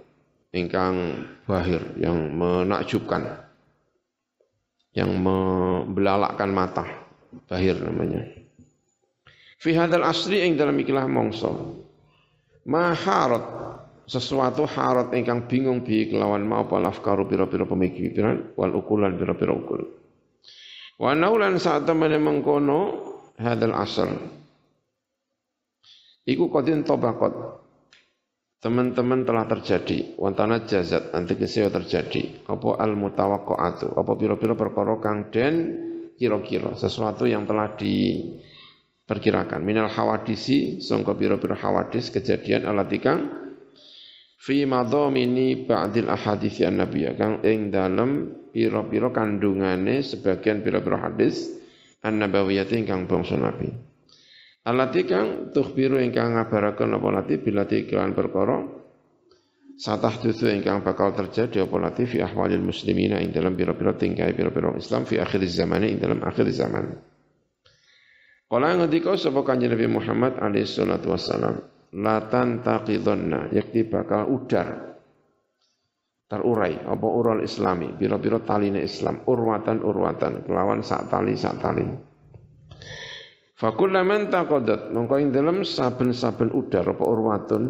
ingkang 0.53 1.25
bahir 1.49 1.81
yang 1.97 2.31
menakjubkan 2.37 3.43
yang 4.93 5.09
membelalakkan 5.17 6.53
mata 6.53 6.85
bahir 7.49 7.73
namanya 7.81 8.43
Fi 9.63 9.71
hadal 9.79 10.03
asri 10.03 10.43
ing 10.43 10.59
dalam 10.59 10.75
ikilah 10.75 11.07
mongso. 11.07 11.79
Maharat 12.67 13.47
sesuatu 14.03 14.67
harat 14.67 15.15
ingkang 15.15 15.47
bingung 15.47 15.87
bi 15.87 16.11
kelawan 16.11 16.43
mau 16.43 16.67
apa 16.67 16.83
lafkaru 16.83 17.23
pira-pira 17.23 17.63
pemikiran 17.63 18.51
wal 18.59 18.75
ukulan 18.75 19.15
pira-pira 19.15 19.55
ukul. 19.55 19.87
Wa 20.99 21.15
naulan 21.15 21.55
saat 21.63 21.87
temene 21.87 22.19
mengkono 22.19 22.79
hadal 23.39 23.71
asr. 23.79 24.11
Iku 26.27 26.51
kodin 26.51 26.83
tobakot. 26.83 27.62
Teman-teman 28.63 29.27
telah 29.27 29.43
terjadi. 29.43 30.15
Wantana 30.15 30.63
jazat 30.63 31.11
nanti 31.11 31.35
kesio 31.35 31.67
terjadi. 31.67 32.47
Apa 32.47 32.79
al 32.79 32.95
mutawaqqa'atu 32.95 33.91
apa 33.91 34.11
pira-pira 34.15 34.55
perkara 34.55 35.03
kang 35.03 35.27
den 35.35 35.55
kira-kira? 36.15 36.71
Sesuatu 36.79 37.27
yang 37.27 37.43
telah 37.43 37.75
di 37.75 38.23
perkirakan 39.03 39.59
minal 39.67 39.91
hawadisi 39.91 40.79
sangka 40.79 41.11
pira-pira 41.11 41.59
hawadis 41.59 42.07
kejadian 42.07 42.63
alatikang 42.63 43.35
fi 44.39 44.63
madhamini 44.63 45.67
ba'dil 45.67 46.07
ahadits 46.07 46.63
an 46.63 46.79
nabiyya. 46.79 47.19
Kang 47.19 47.43
ing 47.43 47.67
dalem 47.67 48.31
pira-pira 48.55 49.11
kandungane 49.11 49.99
sebagian 49.99 50.63
pira-pira 50.63 51.11
hadis 51.11 51.51
an 51.99 52.15
nabawiyyah 52.15 52.71
ingkang 52.71 53.11
bangsa 53.11 53.35
nabi 53.35 53.92
alati 54.63 55.03
kang 55.03 55.51
tukhbiru 55.51 55.99
ingkang 55.99 56.35
ngabaraken 56.35 56.95
apa 56.95 57.07
lati? 57.11 57.35
Bilati 57.39 57.87
kelan 57.87 58.15
perkara 58.15 58.63
satah 59.75 60.15
tutu 60.19 60.47
ingkang 60.47 60.83
bakal 60.83 61.11
terjadi 61.11 61.67
apa 61.67 61.75
lati? 61.79 62.07
Fi 62.07 62.23
ahwalil 62.23 62.63
muslimina 62.63 63.19
ing 63.19 63.35
dalam 63.35 63.53
pira-pira 63.53 63.95
tingkai 63.95 64.31
pira-pira 64.31 64.71
Islam 64.79 65.03
fi 65.03 65.19
akhir 65.19 65.43
zaman 65.47 65.83
ing 65.83 65.97
dalam 65.99 66.19
akhir 66.23 66.47
zaman. 66.51 66.95
Kala 68.47 68.77
ngendika 68.77 69.17
sapa 69.17 69.41
Kanjeng 69.41 69.73
Nabi 69.73 69.89
Muhammad 69.89 70.37
alaihi 70.37 70.69
salatu 70.69 71.09
wassalam, 71.09 71.57
latan 71.97 72.61
taqidonna 72.61 73.49
yakti 73.49 73.81
bakal 73.89 74.29
udar 74.29 74.93
terurai 76.33 76.81
apa 76.81 77.07
ural 77.09 77.45
islami 77.45 77.93
biro-biro 77.93 78.41
taline 78.41 78.81
Islam 78.81 79.21
urwatan 79.25 79.85
urwatan 79.85 80.41
kelawan 80.45 80.81
sak 80.81 81.05
tali 81.09 81.37
sak 81.37 81.61
tali 81.61 81.85
Fakulaman 83.53 84.33
taqadat 84.33 84.89
mongko 84.89 85.15
ing 85.21 85.29
dalem 85.29 85.61
saben-saben 85.61 86.49
udar 86.53 86.89
apa 86.89 87.03
urwatun 87.05 87.63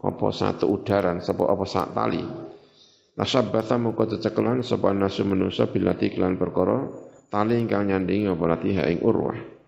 apa 0.00 0.28
satu 0.32 0.72
udaran 0.72 1.20
sapa 1.20 1.44
apa 1.44 1.64
sak 1.68 1.92
tali 1.92 2.24
Nasabbatha 3.18 3.76
mongko 3.76 4.16
cecekelan 4.16 4.64
sapa 4.64 4.94
nasu 4.94 5.26
manusa 5.28 5.68
bilati 5.68 6.14
kelan 6.14 6.40
perkara 6.40 6.88
tali 7.28 7.60
ingkang 7.60 7.92
nyandingi 7.92 8.30
apa 8.30 8.44
latiha 8.46 8.88
ing 8.88 9.04
urwah 9.04 9.58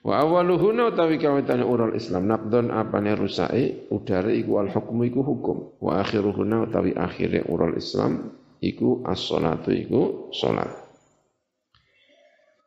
Wa 0.00 0.24
awaluhuna 0.24 0.88
utawi 0.88 1.20
kawitane 1.20 1.60
ural 1.60 1.92
Islam 1.92 2.24
naqdon 2.24 2.72
apane 2.72 3.12
rusai 3.12 3.92
udare 3.92 4.32
iku 4.32 4.56
al 4.56 4.72
hukmu 4.72 5.04
iku 5.12 5.20
hukum. 5.20 5.76
Wa 5.76 6.00
akhiruhuna 6.00 6.64
utawi 6.64 6.96
akhire 6.96 7.44
ural 7.44 7.76
Islam 7.76 8.32
iku 8.64 9.04
as-salatu 9.04 9.68
iku 9.76 10.32
salat. 10.32 10.72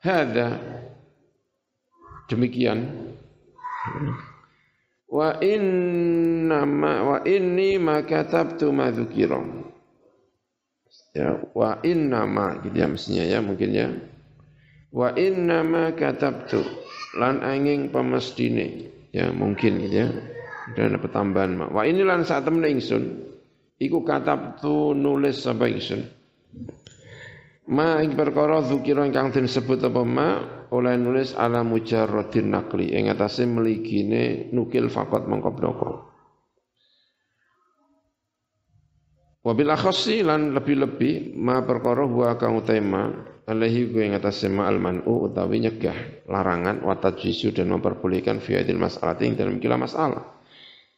Hada 0.05 0.61
demikian. 2.27 3.09
Wa 5.13 5.37
inna 5.43 6.65
ma 6.65 6.93
wa 7.05 7.17
inni 7.21 7.77
ma 7.77 8.01
katabtu 8.01 8.73
ma 8.73 8.89
ya 11.13 11.37
wa 11.53 11.77
inna 11.85 12.25
ma 12.25 12.57
gitu 12.65 12.73
ya 12.73 12.87
mestinya 12.89 13.23
ya 13.23 13.39
mungkin 13.45 13.69
ya. 13.69 13.87
Wa 14.89 15.13
inna 15.13 15.61
ma 15.61 15.93
katabtu 15.93 16.65
lan 17.21 17.45
angin 17.45 17.93
pemestine. 17.93 18.89
Ya 19.13 19.29
mungkin 19.29 19.77
gitu 19.85 19.95
ya. 20.05 20.09
Dan 20.73 20.97
tambahan 20.97 21.59
mak. 21.59 21.69
Wa 21.69 21.85
ini 21.85 22.01
lan 22.01 22.25
saat 22.25 22.49
temen 22.49 22.65
ingsun. 22.65 23.29
Iku 23.77 24.01
katab 24.01 24.57
tu 24.63 24.97
nulis 24.97 25.43
sapa 25.43 25.69
ingsun 25.69 26.07
ma 27.71 28.03
ing 28.03 28.17
perkara 28.19 28.59
zukira 28.65 29.07
ingkang 29.07 29.31
disebut 29.31 29.87
apa 29.87 30.01
ma 30.03 30.29
oleh 30.73 30.99
nulis 30.99 31.31
ala 31.37 31.63
mujarradin 31.63 32.51
nakli 32.51 32.91
ing 32.91 33.07
atase 33.07 33.47
meligine 33.47 34.51
nukil 34.51 34.91
fakot 34.91 35.23
mongko 35.29 35.51
bloko 35.55 35.91
Wabil 39.43 39.67
akhasi 39.67 40.23
lan 40.23 40.55
lebih-lebih 40.55 41.35
ma 41.35 41.59
perkara 41.67 42.07
huwa 42.07 42.39
kang 42.39 42.55
utama 42.55 43.11
alaihi 43.43 43.91
gue 43.91 44.07
ngatas 44.15 44.39
sema 44.39 44.71
al-man'u 44.71 45.27
utawi 45.27 45.59
nyegah 45.59 46.23
larangan 46.31 46.79
wa 46.79 46.95
tajwizu 46.95 47.51
dan 47.51 47.67
memperbolehkan 47.75 48.39
fi 48.39 48.63
hadil 48.63 48.79
mas'alati 48.79 49.27
dalam 49.35 49.59
kila 49.59 49.75
masalah. 49.75 50.39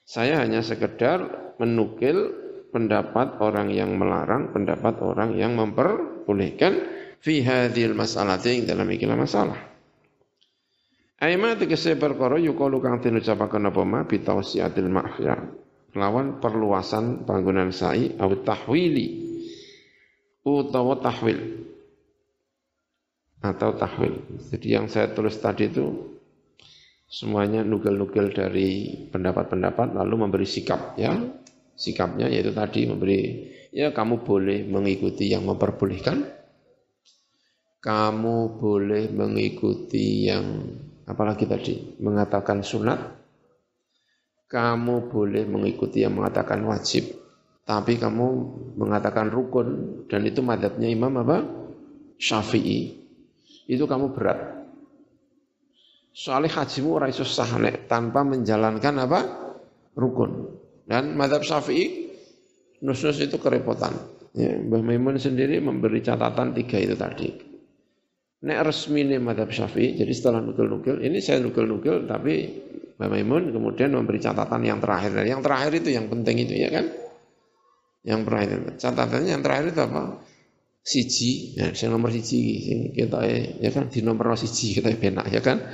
Saya 0.05 0.45
hanya 0.45 0.61
sekedar 0.61 1.25
menukil 1.57 2.44
pendapat 2.75 3.39
orang 3.39 3.71
yang 3.71 3.95
melarang, 3.95 4.51
pendapat 4.51 4.99
orang 4.99 5.39
yang 5.39 5.55
memperbolehkan 5.55 6.73
fi 7.23 7.39
hadil 7.39 7.95
mas'alati 7.95 8.67
dalam 8.67 8.91
kila 8.91 9.15
masalah. 9.15 9.55
Aima 11.23 11.55
tegese 11.55 11.95
perkara 11.95 12.35
yukalu 12.35 12.83
kang 12.83 12.99
den 12.99 13.23
ucapaken 13.23 13.71
apa 13.71 13.81
ma 13.87 14.03
bi 14.03 14.19
tausiatil 14.19 14.91
lawan 15.95 16.43
perluasan 16.43 17.23
bangunan 17.23 17.71
sa'i 17.71 18.19
atau 18.19 18.43
tahwili 18.43 19.07
utawa 20.43 20.99
tahwil 20.99 21.39
atau 23.39 23.71
tahwil. 23.79 24.13
Jadi 24.51 24.67
yang 24.67 24.91
saya 24.91 25.15
tulis 25.15 25.39
tadi 25.39 25.71
itu 25.71 25.87
semuanya 27.07 27.63
nugel-nugel 27.63 28.35
dari 28.35 28.91
pendapat-pendapat 29.07 29.95
lalu 29.95 30.15
memberi 30.19 30.43
sikap 30.43 30.99
ya. 30.99 31.15
Sikapnya 31.75 32.31
yaitu 32.31 32.55
tadi 32.55 32.87
memberi 32.87 33.51
ya 33.75 33.91
kamu 33.91 34.23
boleh 34.23 34.63
mengikuti 34.63 35.27
yang 35.31 35.43
memperbolehkan. 35.43 36.23
Kamu 37.83 38.57
boleh 38.57 39.13
mengikuti 39.13 40.25
yang 40.25 40.71
apalagi 41.05 41.45
tadi 41.45 41.99
mengatakan 42.01 42.65
sunat. 42.65 42.97
Kamu 44.47 45.11
boleh 45.11 45.43
mengikuti 45.45 46.01
yang 46.01 46.17
mengatakan 46.17 46.63
wajib. 46.65 47.11
Tapi 47.65 47.97
kamu 47.97 48.25
mengatakan 48.77 49.29
rukun 49.33 50.01
dan 50.05 50.21
itu 50.21 50.39
madhabnya 50.45 50.85
Imam 50.85 51.13
apa? 51.17 51.41
Syafi'i 52.15 53.05
itu 53.65 53.83
kamu 53.89 54.13
berat. 54.13 54.69
Soalnya 56.15 56.63
hajimu 56.63 56.95
ora 56.95 57.11
iso 57.11 57.27
sah 57.27 57.49
tanpa 57.89 58.23
menjalankan 58.23 58.95
apa? 59.03 59.19
rukun. 59.97 60.63
Dan 60.85 61.17
madhab 61.17 61.41
Syafi'i 61.41 62.13
nus-nus 62.85 63.17
itu 63.17 63.41
kerepotan. 63.41 63.93
Ya, 64.37 64.53
Mbah 64.53 64.83
Maimun 64.85 65.17
sendiri 65.17 65.57
memberi 65.57 66.05
catatan 66.05 66.53
tiga 66.53 66.77
itu 66.77 66.93
tadi. 66.93 67.29
Nek 68.45 68.59
resmi 68.61 69.01
ini 69.01 69.17
madhab 69.17 69.49
Syafi'i, 69.49 69.97
jadi 69.97 70.13
setelah 70.13 70.45
nukil-nukil, 70.45 71.01
ini 71.01 71.17
saya 71.17 71.41
nukil-nukil, 71.41 72.05
tapi 72.05 72.33
Mbah 73.01 73.09
Maimun 73.09 73.49
kemudian 73.49 73.91
memberi 73.91 74.21
catatan 74.21 74.61
yang 74.61 74.77
terakhir. 74.77 75.25
Yang 75.25 75.41
terakhir 75.41 75.71
itu 75.81 75.89
yang 75.89 76.05
penting 76.07 76.35
itu 76.45 76.53
ya 76.53 76.69
kan? 76.69 76.85
Yang 78.05 78.21
terakhir. 78.29 78.57
Catatannya 78.77 79.29
yang 79.33 79.41
terakhir 79.41 79.73
itu 79.73 79.81
apa? 79.81 80.03
siji, 80.85 81.57
ya, 81.57 81.73
saya 81.73 81.97
nomor 81.97 82.13
siji, 82.13 82.61
kita 82.93 83.25
ya 83.57 83.73
kan 83.73 83.89
di 83.89 84.05
nomor 84.05 84.37
siji 84.37 84.77
kita 84.77 84.93
benak 84.93 85.33
ya 85.33 85.41
kan, 85.41 85.65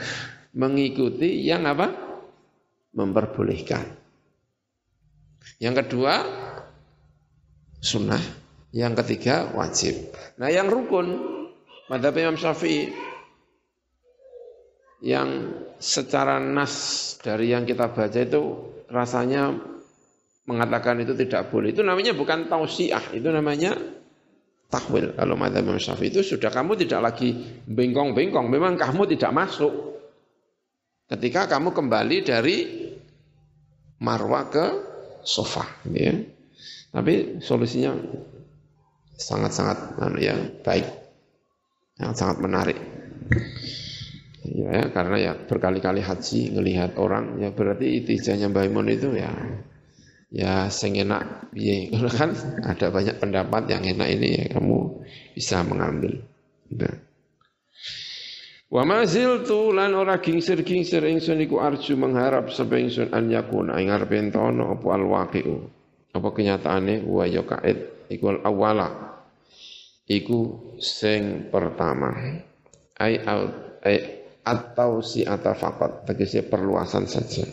mengikuti 0.56 1.44
yang 1.44 1.68
apa? 1.68 1.92
Memperbolehkan. 2.96 4.01
Yang 5.62 5.86
kedua 5.86 6.14
sunnah, 7.82 8.22
yang 8.74 8.94
ketiga 8.98 9.50
wajib. 9.58 10.14
Nah 10.38 10.50
yang 10.54 10.70
rukun, 10.70 11.18
madhab 11.90 12.14
Imam 12.18 12.38
Syafi'i 12.38 12.94
yang 15.02 15.50
secara 15.82 16.38
nas 16.38 17.18
dari 17.26 17.50
yang 17.50 17.66
kita 17.66 17.90
baca 17.90 18.22
itu 18.22 18.42
rasanya 18.90 19.58
mengatakan 20.46 21.02
itu 21.02 21.18
tidak 21.18 21.50
boleh. 21.50 21.74
Itu 21.74 21.82
namanya 21.82 22.14
bukan 22.14 22.46
tausiah, 22.46 23.02
itu 23.14 23.30
namanya 23.34 23.74
tahwil. 24.70 25.18
Kalau 25.18 25.36
madzhab 25.36 25.66
Imam 25.66 25.82
Syafi'i 25.82 26.14
itu 26.14 26.22
sudah 26.22 26.54
kamu 26.54 26.78
tidak 26.86 27.02
lagi 27.02 27.34
bengkong-bengkong, 27.66 28.48
memang 28.50 28.78
kamu 28.78 29.10
tidak 29.18 29.34
masuk. 29.34 29.74
Ketika 31.12 31.50
kamu 31.50 31.76
kembali 31.76 32.18
dari 32.24 32.58
marwah 34.00 34.48
ke 34.48 34.91
sofa, 35.24 35.64
ya. 35.92 36.14
Tapi 36.92 37.40
solusinya 37.40 37.96
sangat-sangat 39.16 40.02
anu 40.02 40.20
ya 40.20 40.36
baik, 40.66 40.88
yang 42.02 42.14
sangat 42.18 42.44
menarik. 42.44 42.78
Ya, 44.42 44.90
karena 44.90 45.18
ya 45.22 45.34
berkali-kali 45.38 46.02
haji 46.02 46.58
ngelihat 46.58 46.98
orang 46.98 47.38
ya 47.38 47.54
berarti 47.54 48.02
itijahnya 48.02 48.50
Mbah 48.50 48.66
Imun 48.66 48.90
itu 48.90 49.14
ya 49.14 49.30
ya 50.32 50.72
sing 50.72 50.96
enak 50.96 51.52
piye 51.52 51.92
kan 52.18 52.32
ada 52.64 52.88
banyak 52.90 53.20
pendapat 53.20 53.68
yang 53.68 53.84
enak 53.84 54.08
ini 54.18 54.28
ya 54.40 54.44
kamu 54.58 55.04
bisa 55.36 55.62
mengambil 55.68 56.24
nah. 56.72 57.11
Wa 58.72 58.88
mazil 58.88 59.44
tu 59.44 59.76
lan 59.76 59.92
ora 59.92 60.24
gingsir-gingsir 60.24 61.04
ingsun 61.04 61.44
iku 61.44 61.60
arju 61.60 62.00
mengharap 62.00 62.56
sapa 62.56 62.80
ingsun 62.80 63.12
an 63.12 63.28
yakuna 63.28 63.76
ing 63.84 63.92
arep 63.92 64.16
entono 64.16 64.80
apa 64.80 64.88
al 64.96 65.04
waqi'u? 65.12 65.56
Apa 66.16 66.32
kenyataane? 66.32 67.04
Wa 67.04 67.28
ya 67.28 67.44
kaid. 67.44 68.08
Iku 68.08 68.32
al 68.32 68.40
awala 68.48 69.20
iku 70.08 70.72
sing 70.80 71.52
pertama. 71.52 72.16
Ai 72.96 73.20
al 73.20 73.42
ai 73.84 74.24
atau 74.48 75.04
si 75.04 75.28
atafaqat 75.28 76.08
tegese 76.08 76.48
perluasan 76.48 77.12
saja. 77.12 77.44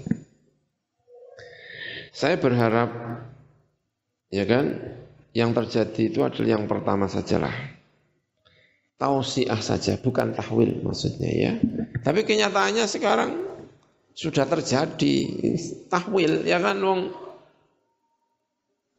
Saya 2.14 2.38
berharap 2.38 2.90
ya 4.30 4.46
kan? 4.46 4.94
Yang 5.34 5.50
terjadi 5.62 6.02
itu 6.14 6.20
adalah 6.22 6.50
yang 6.58 6.64
pertama 6.70 7.06
sajalah. 7.06 7.77
Tausiah 8.98 9.62
saja, 9.62 9.94
bukan 9.94 10.34
tahwil 10.34 10.82
maksudnya 10.82 11.30
ya. 11.30 11.52
Tapi 12.02 12.26
kenyataannya 12.26 12.84
sekarang 12.90 13.30
sudah 14.10 14.42
terjadi 14.50 15.14
tahwil 15.86 16.42
ya 16.42 16.58
kan 16.58 16.82
wong 16.82 17.14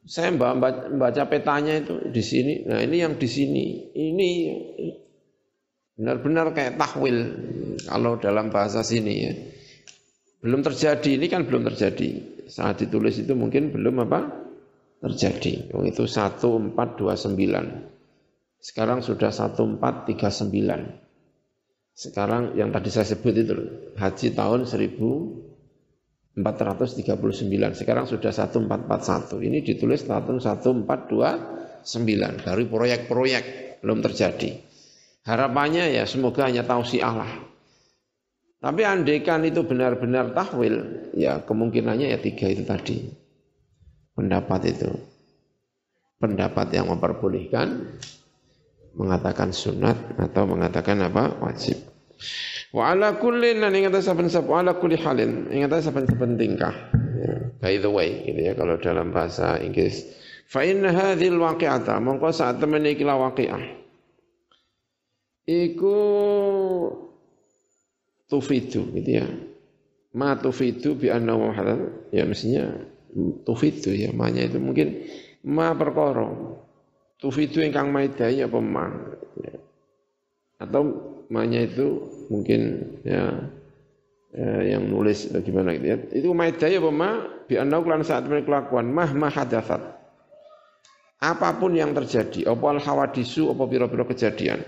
saya 0.07 0.31
membaca 0.31 1.27
petanya 1.27 1.83
itu 1.83 1.99
di 2.09 2.23
sini. 2.23 2.63
Nah, 2.63 2.79
ini 2.79 3.03
yang 3.03 3.19
di 3.19 3.27
sini. 3.27 3.91
Ini 3.91 4.29
benar-benar 5.99 6.55
kayak 6.55 6.79
tahwil 6.79 7.17
kalau 7.83 8.15
dalam 8.17 8.49
bahasa 8.49 8.81
sini 8.81 9.13
ya. 9.19 9.35
Belum 10.39 10.63
terjadi, 10.63 11.19
ini 11.19 11.27
kan 11.27 11.43
belum 11.43 11.67
terjadi 11.67 12.39
saat 12.47 12.79
ditulis 12.81 13.19
itu 13.19 13.35
mungkin 13.35 13.75
belum 13.75 14.07
apa 14.07 14.31
terjadi. 15.03 15.75
Oh, 15.75 15.83
itu 15.83 16.07
1429. 16.07 17.98
Sekarang 18.59 19.01
sudah 19.01 19.31
1439. 19.31 20.99
Sekarang 21.95 22.55
yang 22.55 22.71
tadi 22.71 22.89
saya 22.91 23.05
sebut 23.07 23.35
itu 23.35 23.55
haji 23.95 24.31
tahun 24.35 24.65
1439 24.67 25.49
439. 26.39 27.75
Sekarang 27.75 28.07
sudah 28.07 28.31
1441. 28.31 29.43
Ini 29.43 29.59
ditulis 29.65 30.05
tahun 30.07 30.39
1429 30.39 32.45
dari 32.45 32.63
proyek-proyek 32.69 33.43
belum 33.83 34.01
terjadi. 34.03 34.51
Harapannya 35.27 35.91
ya 35.93 36.05
semoga 36.07 36.47
hanya 36.47 36.63
si 36.87 37.01
Allah. 37.03 37.27
Tapi 38.59 38.83
andekan 38.83 39.39
itu 39.47 39.63
benar-benar 39.63 40.35
tahwil, 40.35 40.75
ya 41.15 41.39
kemungkinannya 41.47 42.11
ya 42.11 42.19
tiga 42.19 42.51
itu 42.51 42.67
tadi. 42.67 43.07
Pendapat 44.15 44.61
itu. 44.67 44.91
Pendapat 46.19 46.67
yang 46.75 46.91
memperbolehkan, 46.91 47.95
mengatakan 48.99 49.55
sunat 49.55 50.19
atau 50.19 50.43
mengatakan 50.43 50.99
apa? 50.99 51.39
Wajib. 51.39 51.79
Wa 52.75 52.93
ala 52.93 53.15
kullin 53.17 53.63
lan 53.63 53.73
ing 53.73 53.87
atas 53.87 54.11
saben 54.11 54.27
wa 54.29 54.59
ala 54.59 54.75
kulli 54.77 54.99
halin 54.99 55.47
ing 55.49 55.65
atas 55.65 55.87
saben-saben 55.87 56.35
tingkah. 56.35 56.75
Ya, 57.17 57.49
by 57.57 57.79
the 57.79 57.89
way 57.89 58.27
gitu 58.27 58.51
ya 58.51 58.53
kalau 58.53 58.75
dalam 58.77 59.15
bahasa 59.15 59.57
Inggris. 59.63 60.05
Fa 60.45 60.61
inna 60.67 60.91
hadhil 60.91 61.39
waqi'ata 61.39 61.97
mongko 61.97 62.29
saat 62.29 62.59
temen 62.59 62.83
iki 62.85 63.07
la 63.07 63.17
waqi'ah. 63.17 63.63
Iku 65.49 65.97
tufidu 68.29 68.93
gitu 68.93 69.11
ya. 69.23 69.25
Ma 70.13 70.37
tufidu 70.37 70.93
bi 70.97 71.09
anna 71.09 71.33
ya 72.13 72.25
mestinya 72.25 72.69
tufidu 73.45 73.93
ya 73.93 74.13
manya 74.13 74.45
itu 74.45 74.61
mungkin 74.61 75.09
ma 75.45 75.73
perkara. 75.73 76.29
Tufidu 77.19 77.59
ingkang 77.59 77.91
maidai 77.91 78.39
apa 78.39 78.59
ma. 78.63 78.87
Ya. 79.35 79.59
Atau 80.63 80.83
manya 81.27 81.67
itu 81.67 82.07
mungkin 82.31 82.79
ya, 83.03 83.43
ya 84.31 84.51
yang 84.75 84.87
nulis 84.87 85.27
gimana 85.43 85.75
gitu 85.75 85.87
ya. 85.91 85.97
Itu 86.15 86.31
maidaya 86.31 86.79
apa 86.79 86.91
ma 86.95 87.09
bi 87.43 87.59
annau 87.59 87.83
lan 87.83 88.07
saat 88.07 88.23
kelakuan 88.23 88.87
mah 88.87 89.11
mah 89.11 89.35
hadatsat. 89.35 89.99
Apa 91.19 91.59
pun 91.59 91.75
yang 91.75 91.91
terjadi, 91.91 92.47
apa 92.47 92.65
al 92.71 92.79
hawadisu 92.79 93.51
apa 93.51 93.67
pira-pira 93.67 94.07
kejadian. 94.07 94.63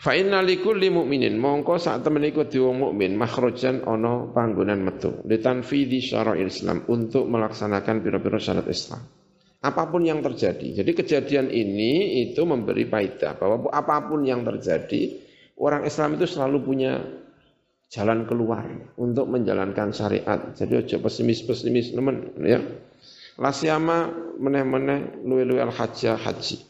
Fa 0.00 0.16
inna 0.18 0.42
likulli 0.42 0.90
mu'minin 0.90 1.38
mongko 1.38 1.78
saat 1.78 2.02
temen 2.02 2.26
iku 2.26 2.48
di 2.48 2.58
wong 2.58 2.88
mukmin 2.90 3.14
makhrajan 3.14 3.86
ana 3.86 4.26
panggonan 4.32 4.82
metu 4.82 5.22
litanfidhi 5.28 6.00
syara'il 6.02 6.48
Islam 6.48 6.88
untuk 6.88 7.28
melaksanakan 7.28 8.00
pira-pira 8.00 8.40
syarat 8.40 8.64
Islam 8.72 9.19
apa 9.60 9.82
pun 9.92 10.00
yang 10.00 10.24
terjadi. 10.24 10.80
Jadi 10.80 10.90
kejadian 10.96 11.52
ini 11.52 12.24
itu 12.28 12.40
memberi 12.48 12.88
faedah 12.88 13.36
bahwa 13.36 13.68
apa 13.68 14.08
pun 14.08 14.24
yang 14.24 14.40
terjadi, 14.40 15.20
orang 15.60 15.84
Islam 15.84 16.16
itu 16.16 16.24
selalu 16.24 16.58
punya 16.64 16.92
jalan 17.92 18.24
keluar 18.24 18.64
untuk 18.96 19.28
menjalankan 19.28 19.92
syariat. 19.92 20.56
Jadi 20.56 20.72
ojo 20.80 20.96
pesimis-pesimis 21.04 21.92
teman 21.92 22.32
ya. 22.40 22.62
Lasyama 23.40 24.12
meneh-meneh 24.40 25.24
luwe-luwe 25.24 25.60
al-hajjah 25.64 26.16
haji. 26.16 26.60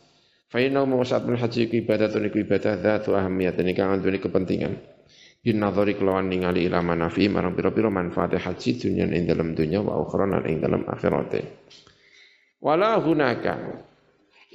Fa 0.51 0.59
inna 0.59 0.82
mawsat 0.82 1.22
min 1.30 1.38
haji 1.38 1.70
ku 1.70 1.78
ibadah 1.78 2.11
iku 2.11 2.43
ibadah 2.43 2.74
dzatu 2.74 3.14
ahamiyat 3.14 3.55
ini 3.62 3.70
kang 3.74 3.95
andune 3.95 4.18
kepentingan. 4.18 4.74
Bin 5.41 5.62
nadhari 5.62 5.95
kelawan 5.95 6.26
ningali 6.26 6.66
ila 6.66 6.82
manafi 6.82 7.30
marang 7.30 7.55
pira-pira 7.55 7.86
manfaat 7.86 8.34
haji 8.34 8.70
dunia 8.76 9.07
ing 9.09 9.30
dalam 9.30 9.55
dunia 9.55 9.78
wa 9.78 9.99
ukhra 10.03 10.26
ing 10.47 10.59
dalam 10.59 10.84
akhirate. 10.91 11.64
Wala 12.61 13.00
hunaka. 13.00 13.56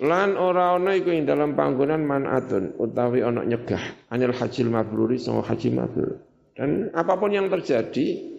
Lan 0.06 0.36
ora 0.36 0.76
ana 0.76 0.92
iku 0.94 1.10
ing 1.10 1.24
dalam 1.24 1.56
panggonan 1.56 2.04
manatun 2.04 2.76
utawi 2.76 3.24
ana 3.24 3.48
nyegah 3.48 3.80
anil 4.12 4.36
hajil 4.36 4.68
mabruri 4.68 5.18
sama 5.18 5.42
haji 5.42 5.72
mabrur. 5.72 6.20
Dan 6.52 6.92
apa 6.92 7.16
pun 7.16 7.32
yang 7.32 7.48
terjadi 7.48 8.36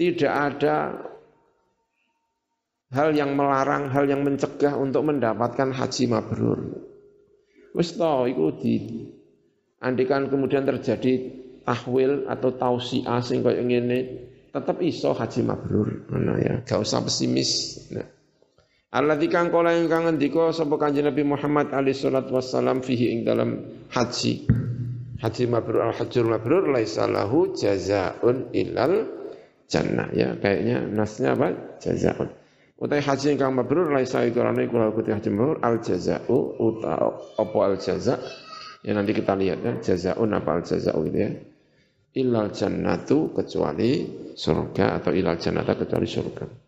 tidak 0.00 0.32
ada 0.32 0.76
hal 2.94 3.12
yang 3.12 3.36
melarang, 3.36 3.92
hal 3.92 4.08
yang 4.08 4.24
mencegah 4.24 4.74
untuk 4.80 5.04
mendapatkan 5.04 5.76
haji 5.76 6.04
mabrur. 6.08 6.60
Wis 7.76 7.94
to 8.00 8.24
iku 8.30 8.56
di 8.56 9.04
andikan 9.84 10.32
kemudian 10.32 10.64
terjadi 10.64 11.12
tahwil 11.68 12.30
atau 12.32 12.50
tausiah 12.56 13.20
sing 13.20 13.44
koyo 13.44 13.60
ngene 13.60 14.30
tetap 14.54 14.80
iso 14.80 15.12
haji 15.12 15.40
mabrur. 15.44 16.08
Nah 16.16 16.38
ya, 16.38 16.54
gak 16.64 16.80
usah 16.80 17.02
pesimis. 17.02 17.82
Nah. 17.92 18.13
Alladzi 18.94 19.26
kang 19.26 19.50
kala 19.50 19.74
ingkang 19.74 20.06
ngendika 20.06 20.54
sapa 20.54 20.78
Kanjeng 20.78 21.10
Nabi 21.10 21.26
Muhammad 21.26 21.74
alaihi 21.74 21.98
salatu 21.98 22.38
wassalam 22.38 22.78
fihi 22.78 23.10
ing 23.10 23.26
dalam 23.26 23.58
haji. 23.90 24.46
Haji 25.18 25.44
mabrur 25.50 25.82
al 25.82 25.98
hajjul 25.98 26.30
mabrur 26.30 26.70
laisa 26.70 27.10
lahu 27.10 27.50
jazaun 27.58 28.54
ilal 28.54 29.10
jannah 29.66 30.14
ya 30.14 30.38
kayaknya 30.38 30.86
nasnya 30.86 31.34
apa 31.34 31.74
jazaun. 31.82 32.30
Utai 32.78 33.02
haji 33.02 33.34
ingkang 33.34 33.50
mabrur 33.58 33.90
laisa 33.90 34.22
iku 34.30 34.46
ana 34.46 34.62
iku 34.62 34.78
lahu 34.78 35.02
haji 35.02 35.26
mabrur 35.26 35.58
al 35.58 35.82
jazau 35.82 36.54
uta 36.54 36.94
apa 37.34 37.58
al 37.66 37.74
jaza 37.82 38.22
ya 38.86 38.94
nanti 38.94 39.10
kita 39.10 39.34
lihat 39.34 39.58
ya 39.58 39.72
jazaun 39.82 40.38
apa 40.38 40.54
al 40.54 40.62
jazau 40.62 41.02
itu 41.02 41.18
ya. 41.18 41.34
Ilal 42.14 42.54
jannatu 42.54 43.34
kecuali 43.34 44.06
surga 44.38 45.02
atau 45.02 45.10
ilal 45.10 45.34
jannata 45.34 45.74
kecuali 45.74 46.06
surga. 46.06 46.63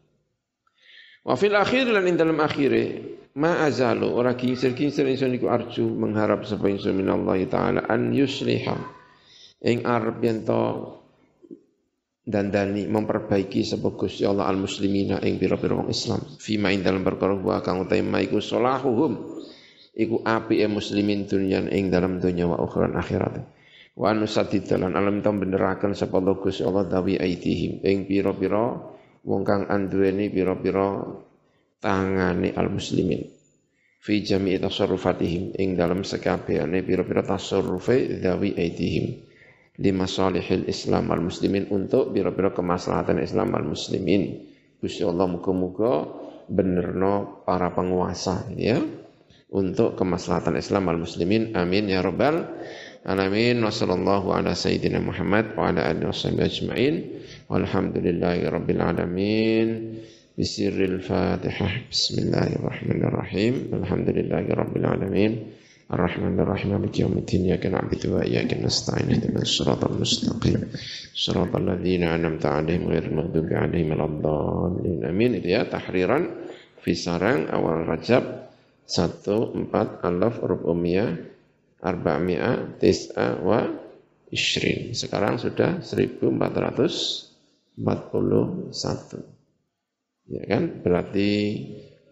Wa 1.27 1.35
fil 1.35 1.59
akhir 1.59 1.91
lan 1.91 2.07
ing 2.07 2.15
dalam 2.15 2.39
akhire 2.39 3.03
ma 3.35 3.67
azalu. 3.67 4.07
Ora 4.15 4.39
kingsir-kingsir 4.39 5.03
ingsun 5.11 5.35
iku 5.35 5.51
arju 5.51 5.83
mengharap 5.83 6.47
sapa 6.47 6.71
ingsun 6.71 6.95
minallahi 6.95 7.51
taala. 7.51 7.83
An 7.91 8.15
yusliha. 8.15 8.79
Ing 9.67 9.83
arep 9.83 10.23
yen 10.23 10.47
to 10.47 10.63
dandani 12.23 12.87
memperbaiki 12.87 13.67
sapa 13.67 13.91
Gusti 13.99 14.23
Allah 14.23 14.47
al 14.47 14.59
muslimina 14.63 15.19
ing 15.27 15.43
pira-pira 15.43 15.75
wong 15.79 15.91
Islam 15.91 16.23
fima 16.43 16.75
ing 16.75 16.83
dalam 16.83 17.07
perkara 17.07 17.39
wa 17.39 17.63
kang 17.63 17.87
utama 17.87 18.19
iku 18.19 18.43
salahuhum 18.43 19.43
iku 19.95 20.27
apike 20.27 20.67
muslimin 20.67 21.31
dunyan 21.31 21.71
ing 21.71 21.91
dalam 21.91 22.23
dunya 22.23 22.47
wa 22.47 22.63
akhirat 22.63 22.95
akhirat. 22.95 23.35
Wa 23.99 24.15
nusadidalan. 24.15 24.95
Alam 24.95 25.27
tam 25.27 25.43
beneraken 25.43 25.91
sapa 25.91 26.23
Gusti 26.23 26.63
Allah 26.63 26.87
dawi 26.87 27.19
aitihim. 27.19 27.83
Ing 27.83 28.07
pira-pira 28.07 28.95
wong 29.27 29.43
kang 29.43 29.67
anduweni 29.67 30.31
pira-pira 30.31 31.03
tangane 31.83 32.55
al 32.55 32.71
muslimin 32.71 33.37
fi 34.07 34.23
jami'i 34.23 34.63
tasarrufatihim 34.63 35.59
ing 35.59 35.75
dalam 35.75 36.07
sekabehane 36.07 36.87
pira-pira 36.87 37.27
tasarrufe 37.27 38.23
dawi 38.23 38.55
aidihim. 38.55 39.27
Li 39.77 39.91
masalihil 39.93 40.71
Islam 40.71 41.11
al 41.13 41.27
muslimin 41.27 41.69
untuk 41.75 42.15
pira-pira 42.15 42.55
kemaslahatan 42.55 43.21
Islam 43.21 43.53
al 43.53 43.67
muslimin 43.67 44.47
Gusti 44.79 45.03
Allah 45.03 45.27
muga-muga 45.27 46.07
benerno 46.47 47.43
para 47.43 47.75
penguasa 47.75 48.47
ya. 48.55 48.79
Untuk 49.47 49.99
kemaslahatan 49.99 50.55
Islam 50.57 50.87
al 50.87 51.03
muslimin 51.03 51.59
amin 51.59 51.91
ya 51.91 52.01
rabbal 52.01 52.47
العالمين 53.07 53.65
وصلى 53.65 53.95
الله 53.95 54.35
على 54.35 54.55
سيدنا 54.55 54.99
محمد 54.99 55.47
وعلى 55.59 55.91
آله 55.91 56.09
وصحبه 56.09 56.45
أجمعين. 56.45 56.95
والحمد 57.47 57.99
لله 58.03 58.51
رب 58.51 58.71
العالمين. 58.71 59.95
بسر 60.39 60.75
الفاتحة. 60.85 61.71
بسم 61.91 62.15
الله 62.19 62.49
الرحمن 62.59 63.01
الرحيم. 63.05 63.55
الحمد 63.79 64.09
لله 64.11 64.45
رب 64.51 64.77
العالمين. 64.77 65.33
الرحمن 65.87 66.41
الرحيم. 66.41 66.71
مالك 66.83 66.99
يوم 67.01 67.13
الدين. 67.23 67.43
إياك 67.47 67.67
نعبد 67.67 68.07
وإياك 68.07 68.59
نستعين. 68.59 69.11
اهدنا 69.11 69.43
الصراط 69.43 69.85
المستقيم. 69.87 70.61
صراط 71.15 71.57
الذين 71.57 72.03
أنعمت 72.03 72.47
عليهم 72.47 72.91
غير 72.91 73.07
المغضوب 73.07 73.49
عليهم 73.55 73.91
ولا 73.95 74.05
الضالين. 74.05 75.07
آمين. 75.07 75.31
itu 75.39 75.55
ya 75.55 75.63
tahriran 75.71 76.27
Fisarang 76.83 77.51
awal 77.51 77.87
Rajab 77.87 78.51
1 78.87 79.27
4 79.27 80.07
alaf 80.07 80.39
huruf 80.39 80.63
ummiyah 80.67 81.36
arba'mi'ah 81.87 82.83
tis'a 82.83 83.39
wa 83.39 83.63
isrin 84.35 84.91
sekarang 84.91 85.39
sudah 85.39 85.79
1400 85.79 87.27
41. 87.77 88.73
Ya 90.27 90.43
kan? 90.49 90.63
Berarti 90.81 91.29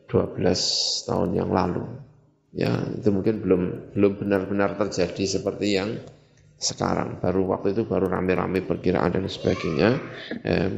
12 0.07 1.09
tahun 1.09 1.31
yang 1.35 1.51
lalu. 1.51 1.83
Ya, 2.55 2.71
itu 2.87 3.11
mungkin 3.11 3.43
belum 3.43 3.63
belum 3.97 4.13
benar-benar 4.23 4.79
terjadi 4.79 5.27
seperti 5.27 5.75
yang 5.75 5.99
sekarang. 6.55 7.19
Baru 7.19 7.51
waktu 7.51 7.75
itu 7.75 7.83
baru 7.83 8.07
rame-rame 8.07 8.63
perkiraan 8.63 9.11
dan 9.11 9.27
sebagainya. 9.27 9.99
Eh, 10.47 10.71